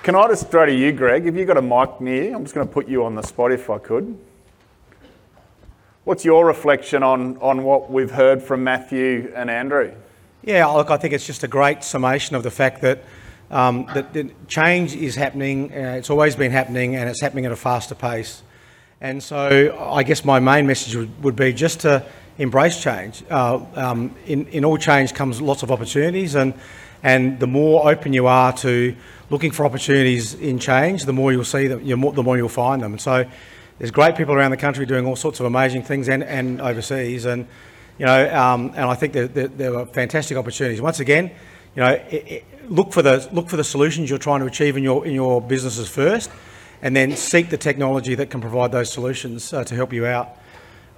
Can 0.04 0.16
I 0.16 0.28
just 0.30 0.50
throw 0.50 0.66
to 0.66 0.74
you, 0.74 0.94
Greg? 0.94 1.26
Have 1.26 1.36
you 1.36 1.46
got 1.46 1.58
a 1.58 1.62
mic 1.62 2.00
near? 2.00 2.34
I'm 2.34 2.44
just 2.44 2.56
going 2.56 2.68
to 2.68 2.74
put 2.74 2.88
you 2.88 3.04
on 3.04 3.16
the 3.16 3.24
spot 3.24 3.52
if 3.52 3.70
I 3.70 3.78
could. 3.78 4.18
What's 6.06 6.24
your 6.24 6.46
reflection 6.46 7.04
on, 7.04 7.38
on 7.38 7.64
what 7.64 7.92
we've 7.92 8.12
heard 8.12 8.42
from 8.42 8.64
Matthew 8.64 9.34
and 9.36 9.50
Andrew? 9.50 9.94
Yeah, 10.46 10.68
look, 10.68 10.92
I 10.92 10.98
think 10.98 11.16
it's 11.16 11.26
just 11.26 11.44
a 11.44 11.48
great 11.48 11.84
summation 11.84 12.36
of 12.36 12.44
the 12.44 12.52
fact 12.52 12.82
that 12.82 13.04
um, 13.50 13.88
that, 13.96 14.48
change 14.48 14.96
is 14.96 15.16
happening. 15.16 15.72
Uh, 15.74 15.96
it's 15.98 16.12
always 16.12 16.36
been 16.36 16.52
happening, 16.52 16.96
and 16.96 17.10
it's 17.10 17.20
happening 17.20 17.48
at 17.48 17.52
a 17.52 17.56
faster 17.56 17.96
pace. 17.96 18.44
And 19.02 19.24
so, 19.24 19.76
I 19.92 20.04
guess 20.04 20.24
my 20.24 20.40
main 20.40 20.68
message 20.68 20.96
would, 20.96 21.24
would 21.24 21.36
be 21.36 21.52
just 21.52 21.80
to 21.80 22.06
embrace 22.38 22.80
change. 22.80 23.24
Uh, 23.28 23.66
um, 23.74 24.14
in, 24.28 24.46
in 24.50 24.64
all 24.64 24.78
change 24.78 25.16
comes 25.16 25.42
lots 25.42 25.64
of 25.64 25.72
opportunities, 25.72 26.36
and 26.36 26.54
And 27.02 27.40
the 27.40 27.48
more 27.48 27.90
open 27.90 28.14
you 28.14 28.28
are 28.28 28.54
to 28.58 28.96
looking 29.32 29.50
for 29.50 29.66
opportunities 29.66 30.36
in 30.36 30.60
change, 30.60 31.06
the 31.06 31.14
more 31.14 31.32
you'll 31.32 31.44
see 31.44 31.66
them, 31.66 31.84
the 31.84 32.24
more 32.24 32.38
you'll 32.38 32.50
find 32.50 32.84
them. 32.84 32.94
And 32.94 33.02
so 33.02 33.26
there's 33.80 33.92
great 33.92 34.16
people 34.16 34.36
around 34.36 34.52
the 34.52 34.58
country 34.58 34.86
doing 34.86 35.08
all 35.08 35.16
sorts 35.16 35.40
of 35.40 35.48
amazing 35.48 35.82
things 35.82 36.08
and, 36.08 36.24
and 36.24 36.62
overseas. 36.62 37.26
And, 37.26 37.48
you 37.98 38.06
know, 38.06 38.36
um, 38.36 38.72
and 38.76 38.86
I 38.86 38.96
think 38.96 39.14
there, 39.14 39.76
are 39.76 39.86
fantastic 39.86 40.38
opportunities. 40.38 40.82
Once 40.82 41.00
again, 41.00 41.32
you 41.76 41.82
know, 41.82 41.92
it, 41.92 42.14
it, 42.28 42.46
look 42.70 42.92
for 42.92 43.02
the 43.02 43.28
look 43.32 43.50
for 43.50 43.58
the 43.58 43.64
solutions 43.64 44.10
you're 44.10 44.20
trying 44.20 44.40
to 44.40 44.46
achieve 44.46 44.76
in 44.78 44.84
your 44.84 45.06
in 45.06 45.14
your 45.14 45.42
businesses 45.42 45.88
first, 45.88 46.30
and 46.82 46.96
then 46.96 47.16
seek 47.16 47.50
the 47.50 47.58
technology 47.58 48.16
that 48.16 48.30
can 48.30 48.42
provide 48.42 48.72
those 48.72 48.92
solutions 48.92 49.54
uh, 49.54 49.64
to 49.64 49.76
help 49.76 49.94
you 49.94 50.06
out. 50.06 50.38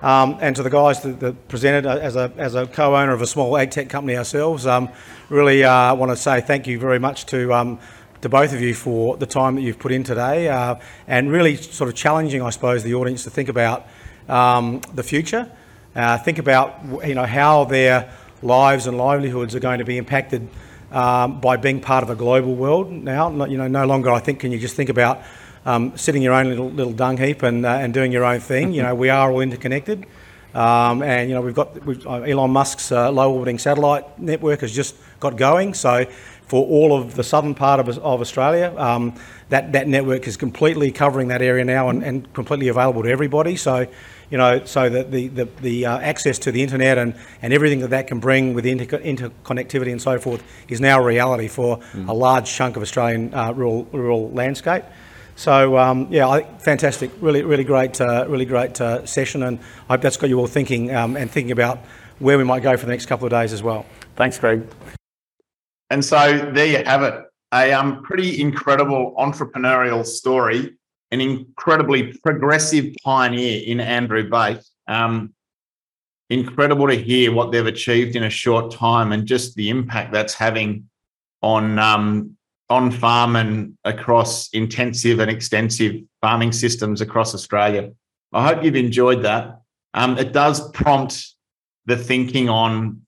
Um, 0.01 0.37
and 0.41 0.55
to 0.55 0.61
the 0.61 0.69
guys 0.69 1.01
that, 1.01 1.19
that, 1.21 1.47
presented 1.47 1.87
uh, 1.87 1.97
as 1.97 2.15
a, 2.15 2.31
as 2.37 2.53
a 2.53 2.67
co-owner 2.67 3.13
of 3.13 3.23
a 3.23 3.25
small 3.25 3.57
ag 3.57 3.71
tech 3.71 3.89
company 3.89 4.15
ourselves, 4.15 4.67
um, 4.67 4.89
really 5.27 5.63
uh, 5.63 5.95
want 5.95 6.11
to 6.11 6.15
say 6.15 6.39
thank 6.39 6.67
you 6.67 6.77
very 6.77 6.99
much 6.99 7.25
to 7.27 7.51
um, 7.51 7.79
to 8.21 8.29
both 8.29 8.53
of 8.53 8.61
you 8.61 8.73
for 8.73 9.17
the 9.17 9.25
time 9.25 9.55
that 9.55 9.61
you've 9.61 9.79
put 9.79 9.91
in 9.91 10.03
today, 10.03 10.49
uh, 10.49 10.75
and 11.07 11.31
really 11.31 11.55
sort 11.55 11.89
of 11.89 11.95
challenging, 11.95 12.41
I 12.41 12.49
suppose, 12.49 12.83
the 12.83 12.93
audience 12.93 13.23
to 13.23 13.29
think 13.29 13.49
about 13.49 13.87
um, 14.27 14.81
the 14.93 15.03
future, 15.03 15.51
uh, 15.97 16.17
think 16.19 16.37
about 16.37 16.79
you 17.05 17.15
know 17.15 17.25
how 17.25 17.65
their 17.65 18.13
lives 18.43 18.85
and 18.85 18.97
livelihoods 18.97 19.55
are 19.55 19.59
going 19.59 19.79
to 19.79 19.85
be 19.85 19.97
impacted 19.97 20.47
um, 20.91 21.41
by 21.41 21.57
being 21.57 21.81
part 21.81 22.03
of 22.03 22.11
a 22.11 22.15
global 22.15 22.55
world 22.55 22.91
now. 22.91 23.29
You 23.45 23.57
know, 23.57 23.67
no 23.67 23.85
longer 23.85 24.11
I 24.11 24.19
think 24.19 24.39
can 24.39 24.51
you 24.51 24.59
just 24.59 24.75
think 24.75 24.89
about 24.89 25.23
um, 25.65 25.97
sitting 25.97 26.21
your 26.21 26.33
own 26.33 26.49
little 26.49 26.69
little 26.69 26.93
dung 26.93 27.17
heap 27.17 27.41
and 27.41 27.65
uh, 27.65 27.69
and 27.69 27.95
doing 27.95 28.11
your 28.11 28.23
own 28.23 28.39
thing. 28.39 28.73
You 28.73 28.83
know, 28.83 28.93
we 29.03 29.09
are 29.09 29.31
all 29.31 29.41
interconnected, 29.41 30.05
um, 30.53 31.01
and 31.01 31.29
you 31.29 31.35
know 31.35 31.41
we've 31.41 31.55
got 31.55 31.83
we've, 31.83 32.05
uh, 32.05 32.21
Elon 32.21 32.51
Musk's 32.51 32.91
uh, 32.91 33.11
low 33.11 33.33
orbiting 33.33 33.57
satellite 33.57 34.19
network 34.19 34.61
has 34.61 34.71
just 34.71 34.95
got 35.19 35.35
going. 35.35 35.73
So 35.73 36.05
for 36.43 36.65
all 36.65 36.95
of 36.95 37.15
the 37.15 37.23
southern 37.23 37.55
part 37.55 37.79
of, 37.79 37.89
of 37.89 38.21
Australia, 38.21 38.71
um, 38.77 39.15
that 39.49 39.73
that 39.73 39.87
network 39.87 40.27
is 40.27 40.37
completely 40.37 40.91
covering 40.91 41.29
that 41.29 41.41
area 41.41 41.65
now 41.65 41.89
and, 41.89 42.03
and 42.03 42.31
completely 42.33 42.67
available 42.67 43.01
to 43.01 43.09
everybody. 43.09 43.55
So 43.55 43.87
you 44.29 44.37
know, 44.37 44.63
so 44.65 44.89
that 44.89 45.11
the, 45.11 45.27
the, 45.29 45.45
the 45.61 45.85
uh, 45.85 45.99
access 45.99 46.37
to 46.39 46.51
the 46.51 46.61
internet 46.61 46.97
and, 46.97 47.15
and 47.41 47.53
everything 47.53 47.79
that 47.79 47.89
that 47.89 48.07
can 48.07 48.19
bring 48.19 48.53
with 48.53 48.65
inter- 48.65 48.99
interconnectivity 48.99 49.91
and 49.91 50.01
so 50.01 50.19
forth 50.19 50.43
is 50.67 50.81
now 50.81 50.99
a 50.99 51.03
reality 51.03 51.47
for 51.47 51.77
mm. 51.77 52.07
a 52.07 52.13
large 52.13 52.51
chunk 52.51 52.75
of 52.75 52.81
Australian 52.81 53.33
uh, 53.33 53.51
rural, 53.53 53.85
rural 53.91 54.29
landscape. 54.31 54.83
So 55.35 55.77
um, 55.77 56.07
yeah, 56.09 56.27
I, 56.27 56.43
fantastic, 56.57 57.11
really, 57.21 57.43
really 57.43 57.63
great, 57.63 58.01
uh, 58.01 58.25
really 58.27 58.45
great 58.45 58.81
uh, 58.81 59.05
session, 59.05 59.43
and 59.43 59.59
I 59.87 59.93
hope 59.93 60.01
that's 60.01 60.17
got 60.17 60.29
you 60.29 60.39
all 60.39 60.47
thinking 60.47 60.93
um, 60.95 61.15
and 61.15 61.29
thinking 61.29 61.51
about 61.51 61.79
where 62.17 62.39
we 62.39 62.43
might 62.43 62.63
go 62.63 62.75
for 62.75 62.85
the 62.87 62.91
next 62.91 63.05
couple 63.05 63.25
of 63.25 63.31
days 63.31 63.53
as 63.53 63.61
well. 63.61 63.85
Thanks, 64.15 64.39
Greg. 64.39 64.67
And 65.91 66.03
so 66.03 66.51
there 66.53 66.65
you 66.65 66.83
have 66.83 67.03
it, 67.03 67.23
a 67.53 67.71
um, 67.71 68.03
pretty 68.03 68.41
incredible 68.41 69.13
entrepreneurial 69.17 70.03
story, 70.05 70.75
an 71.11 71.21
incredibly 71.21 72.13
progressive 72.23 72.93
pioneer 73.03 73.63
in 73.65 73.79
Andrew 73.79 74.29
Bate. 74.29 74.63
Um, 74.87 75.33
incredible 76.29 76.87
to 76.87 76.95
hear 76.95 77.31
what 77.31 77.51
they've 77.51 77.65
achieved 77.65 78.15
in 78.15 78.23
a 78.23 78.29
short 78.29 78.71
time 78.71 79.13
and 79.13 79.25
just 79.25 79.55
the 79.55 79.69
impact 79.69 80.11
that's 80.11 80.33
having 80.33 80.89
on 81.41 81.79
um, 81.79 82.37
on 82.69 82.91
farm 82.91 83.35
and 83.37 83.77
across 83.85 84.49
intensive 84.49 85.19
and 85.19 85.31
extensive 85.31 86.01
farming 86.21 86.51
systems 86.51 86.99
across 86.99 87.33
Australia. 87.33 87.91
I 88.33 88.45
hope 88.45 88.63
you've 88.63 88.75
enjoyed 88.75 89.23
that. 89.23 89.61
Um, 89.93 90.17
it 90.17 90.33
does 90.33 90.69
prompt 90.71 91.33
the 91.85 91.95
thinking 91.95 92.49
on 92.49 93.03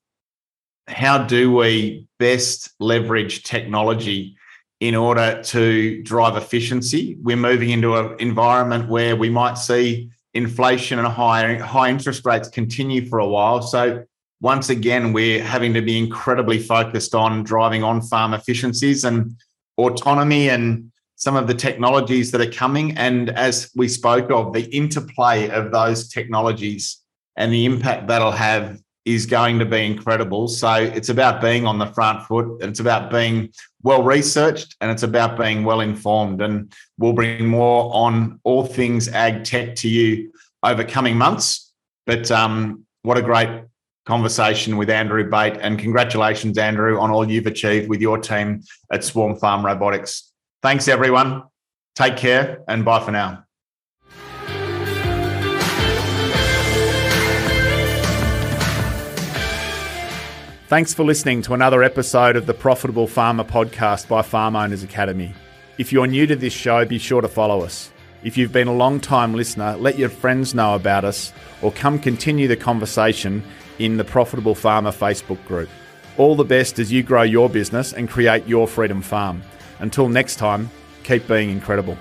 how 0.88 1.18
do 1.18 1.52
we 1.52 2.06
best 2.18 2.70
leverage 2.80 3.42
technology 3.42 4.36
in 4.80 4.94
order 4.94 5.42
to 5.42 6.02
drive 6.02 6.36
efficiency. 6.36 7.16
We're 7.22 7.36
moving 7.36 7.70
into 7.70 7.96
an 7.96 8.16
environment 8.18 8.88
where 8.88 9.14
we 9.14 9.28
might 9.28 9.58
see 9.58 10.10
inflation 10.32 10.98
and 10.98 11.06
high 11.06 11.54
high 11.56 11.90
interest 11.90 12.24
rates 12.24 12.48
continue 12.48 13.06
for 13.06 13.18
a 13.18 13.26
while. 13.26 13.62
So 13.62 14.04
once 14.40 14.70
again, 14.70 15.12
we're 15.12 15.42
having 15.42 15.74
to 15.74 15.82
be 15.82 15.98
incredibly 15.98 16.58
focused 16.58 17.14
on 17.14 17.42
driving 17.44 17.84
on 17.84 18.00
farm 18.00 18.32
efficiencies 18.32 19.04
and 19.04 19.36
autonomy 19.76 20.48
and 20.48 20.90
some 21.16 21.36
of 21.36 21.46
the 21.46 21.54
technologies 21.54 22.30
that 22.30 22.40
are 22.40 22.50
coming. 22.50 22.96
And 22.96 23.28
as 23.30 23.70
we 23.76 23.86
spoke 23.88 24.30
of, 24.30 24.54
the 24.54 24.64
interplay 24.74 25.50
of 25.50 25.70
those 25.70 26.08
technologies 26.08 27.02
and 27.36 27.52
the 27.52 27.66
impact 27.66 28.08
that'll 28.08 28.32
have 28.32 28.80
is 29.04 29.26
going 29.26 29.58
to 29.58 29.66
be 29.66 29.84
incredible. 29.84 30.48
So 30.48 30.72
it's 30.72 31.10
about 31.10 31.42
being 31.42 31.66
on 31.66 31.78
the 31.78 31.86
front 31.86 32.26
foot 32.26 32.62
and 32.62 32.70
it's 32.70 32.80
about 32.80 33.10
being 33.10 33.52
well 33.82 34.02
researched 34.02 34.76
and 34.80 34.90
it's 34.90 35.02
about 35.02 35.38
being 35.38 35.64
well 35.64 35.80
informed. 35.80 36.42
And 36.42 36.72
we'll 36.98 37.12
bring 37.12 37.46
more 37.46 37.90
on 37.94 38.40
all 38.44 38.64
things 38.64 39.08
ag 39.08 39.44
tech 39.44 39.74
to 39.76 39.88
you 39.88 40.32
over 40.62 40.84
coming 40.84 41.16
months. 41.16 41.72
But 42.06 42.30
um, 42.30 42.84
what 43.02 43.18
a 43.18 43.22
great 43.22 43.64
conversation 44.06 44.76
with 44.76 44.90
Andrew 44.90 45.28
Bate. 45.28 45.56
And 45.60 45.78
congratulations, 45.78 46.58
Andrew, 46.58 46.98
on 46.98 47.10
all 47.10 47.28
you've 47.28 47.46
achieved 47.46 47.88
with 47.88 48.00
your 48.00 48.18
team 48.18 48.62
at 48.92 49.04
Swarm 49.04 49.36
Farm 49.36 49.64
Robotics. 49.64 50.32
Thanks, 50.62 50.88
everyone. 50.88 51.44
Take 51.94 52.16
care 52.16 52.62
and 52.68 52.84
bye 52.84 53.00
for 53.00 53.12
now. 53.12 53.44
Thanks 60.70 60.94
for 60.94 61.02
listening 61.02 61.42
to 61.42 61.54
another 61.54 61.82
episode 61.82 62.36
of 62.36 62.46
the 62.46 62.54
Profitable 62.54 63.08
Farmer 63.08 63.42
podcast 63.42 64.06
by 64.06 64.22
Farm 64.22 64.54
Owners 64.54 64.84
Academy. 64.84 65.34
If 65.78 65.92
you're 65.92 66.06
new 66.06 66.28
to 66.28 66.36
this 66.36 66.52
show, 66.52 66.84
be 66.84 66.98
sure 66.98 67.20
to 67.20 67.26
follow 67.26 67.62
us. 67.62 67.90
If 68.22 68.38
you've 68.38 68.52
been 68.52 68.68
a 68.68 68.72
long 68.72 69.00
time 69.00 69.34
listener, 69.34 69.76
let 69.78 69.98
your 69.98 70.08
friends 70.08 70.54
know 70.54 70.76
about 70.76 71.04
us 71.04 71.32
or 71.60 71.72
come 71.72 71.98
continue 71.98 72.46
the 72.46 72.54
conversation 72.54 73.42
in 73.80 73.96
the 73.96 74.04
Profitable 74.04 74.54
Farmer 74.54 74.92
Facebook 74.92 75.44
group. 75.44 75.68
All 76.16 76.36
the 76.36 76.44
best 76.44 76.78
as 76.78 76.92
you 76.92 77.02
grow 77.02 77.22
your 77.22 77.50
business 77.50 77.92
and 77.92 78.08
create 78.08 78.46
your 78.46 78.68
freedom 78.68 79.02
farm. 79.02 79.42
Until 79.80 80.08
next 80.08 80.36
time, 80.36 80.70
keep 81.02 81.26
being 81.26 81.50
incredible. 81.50 81.98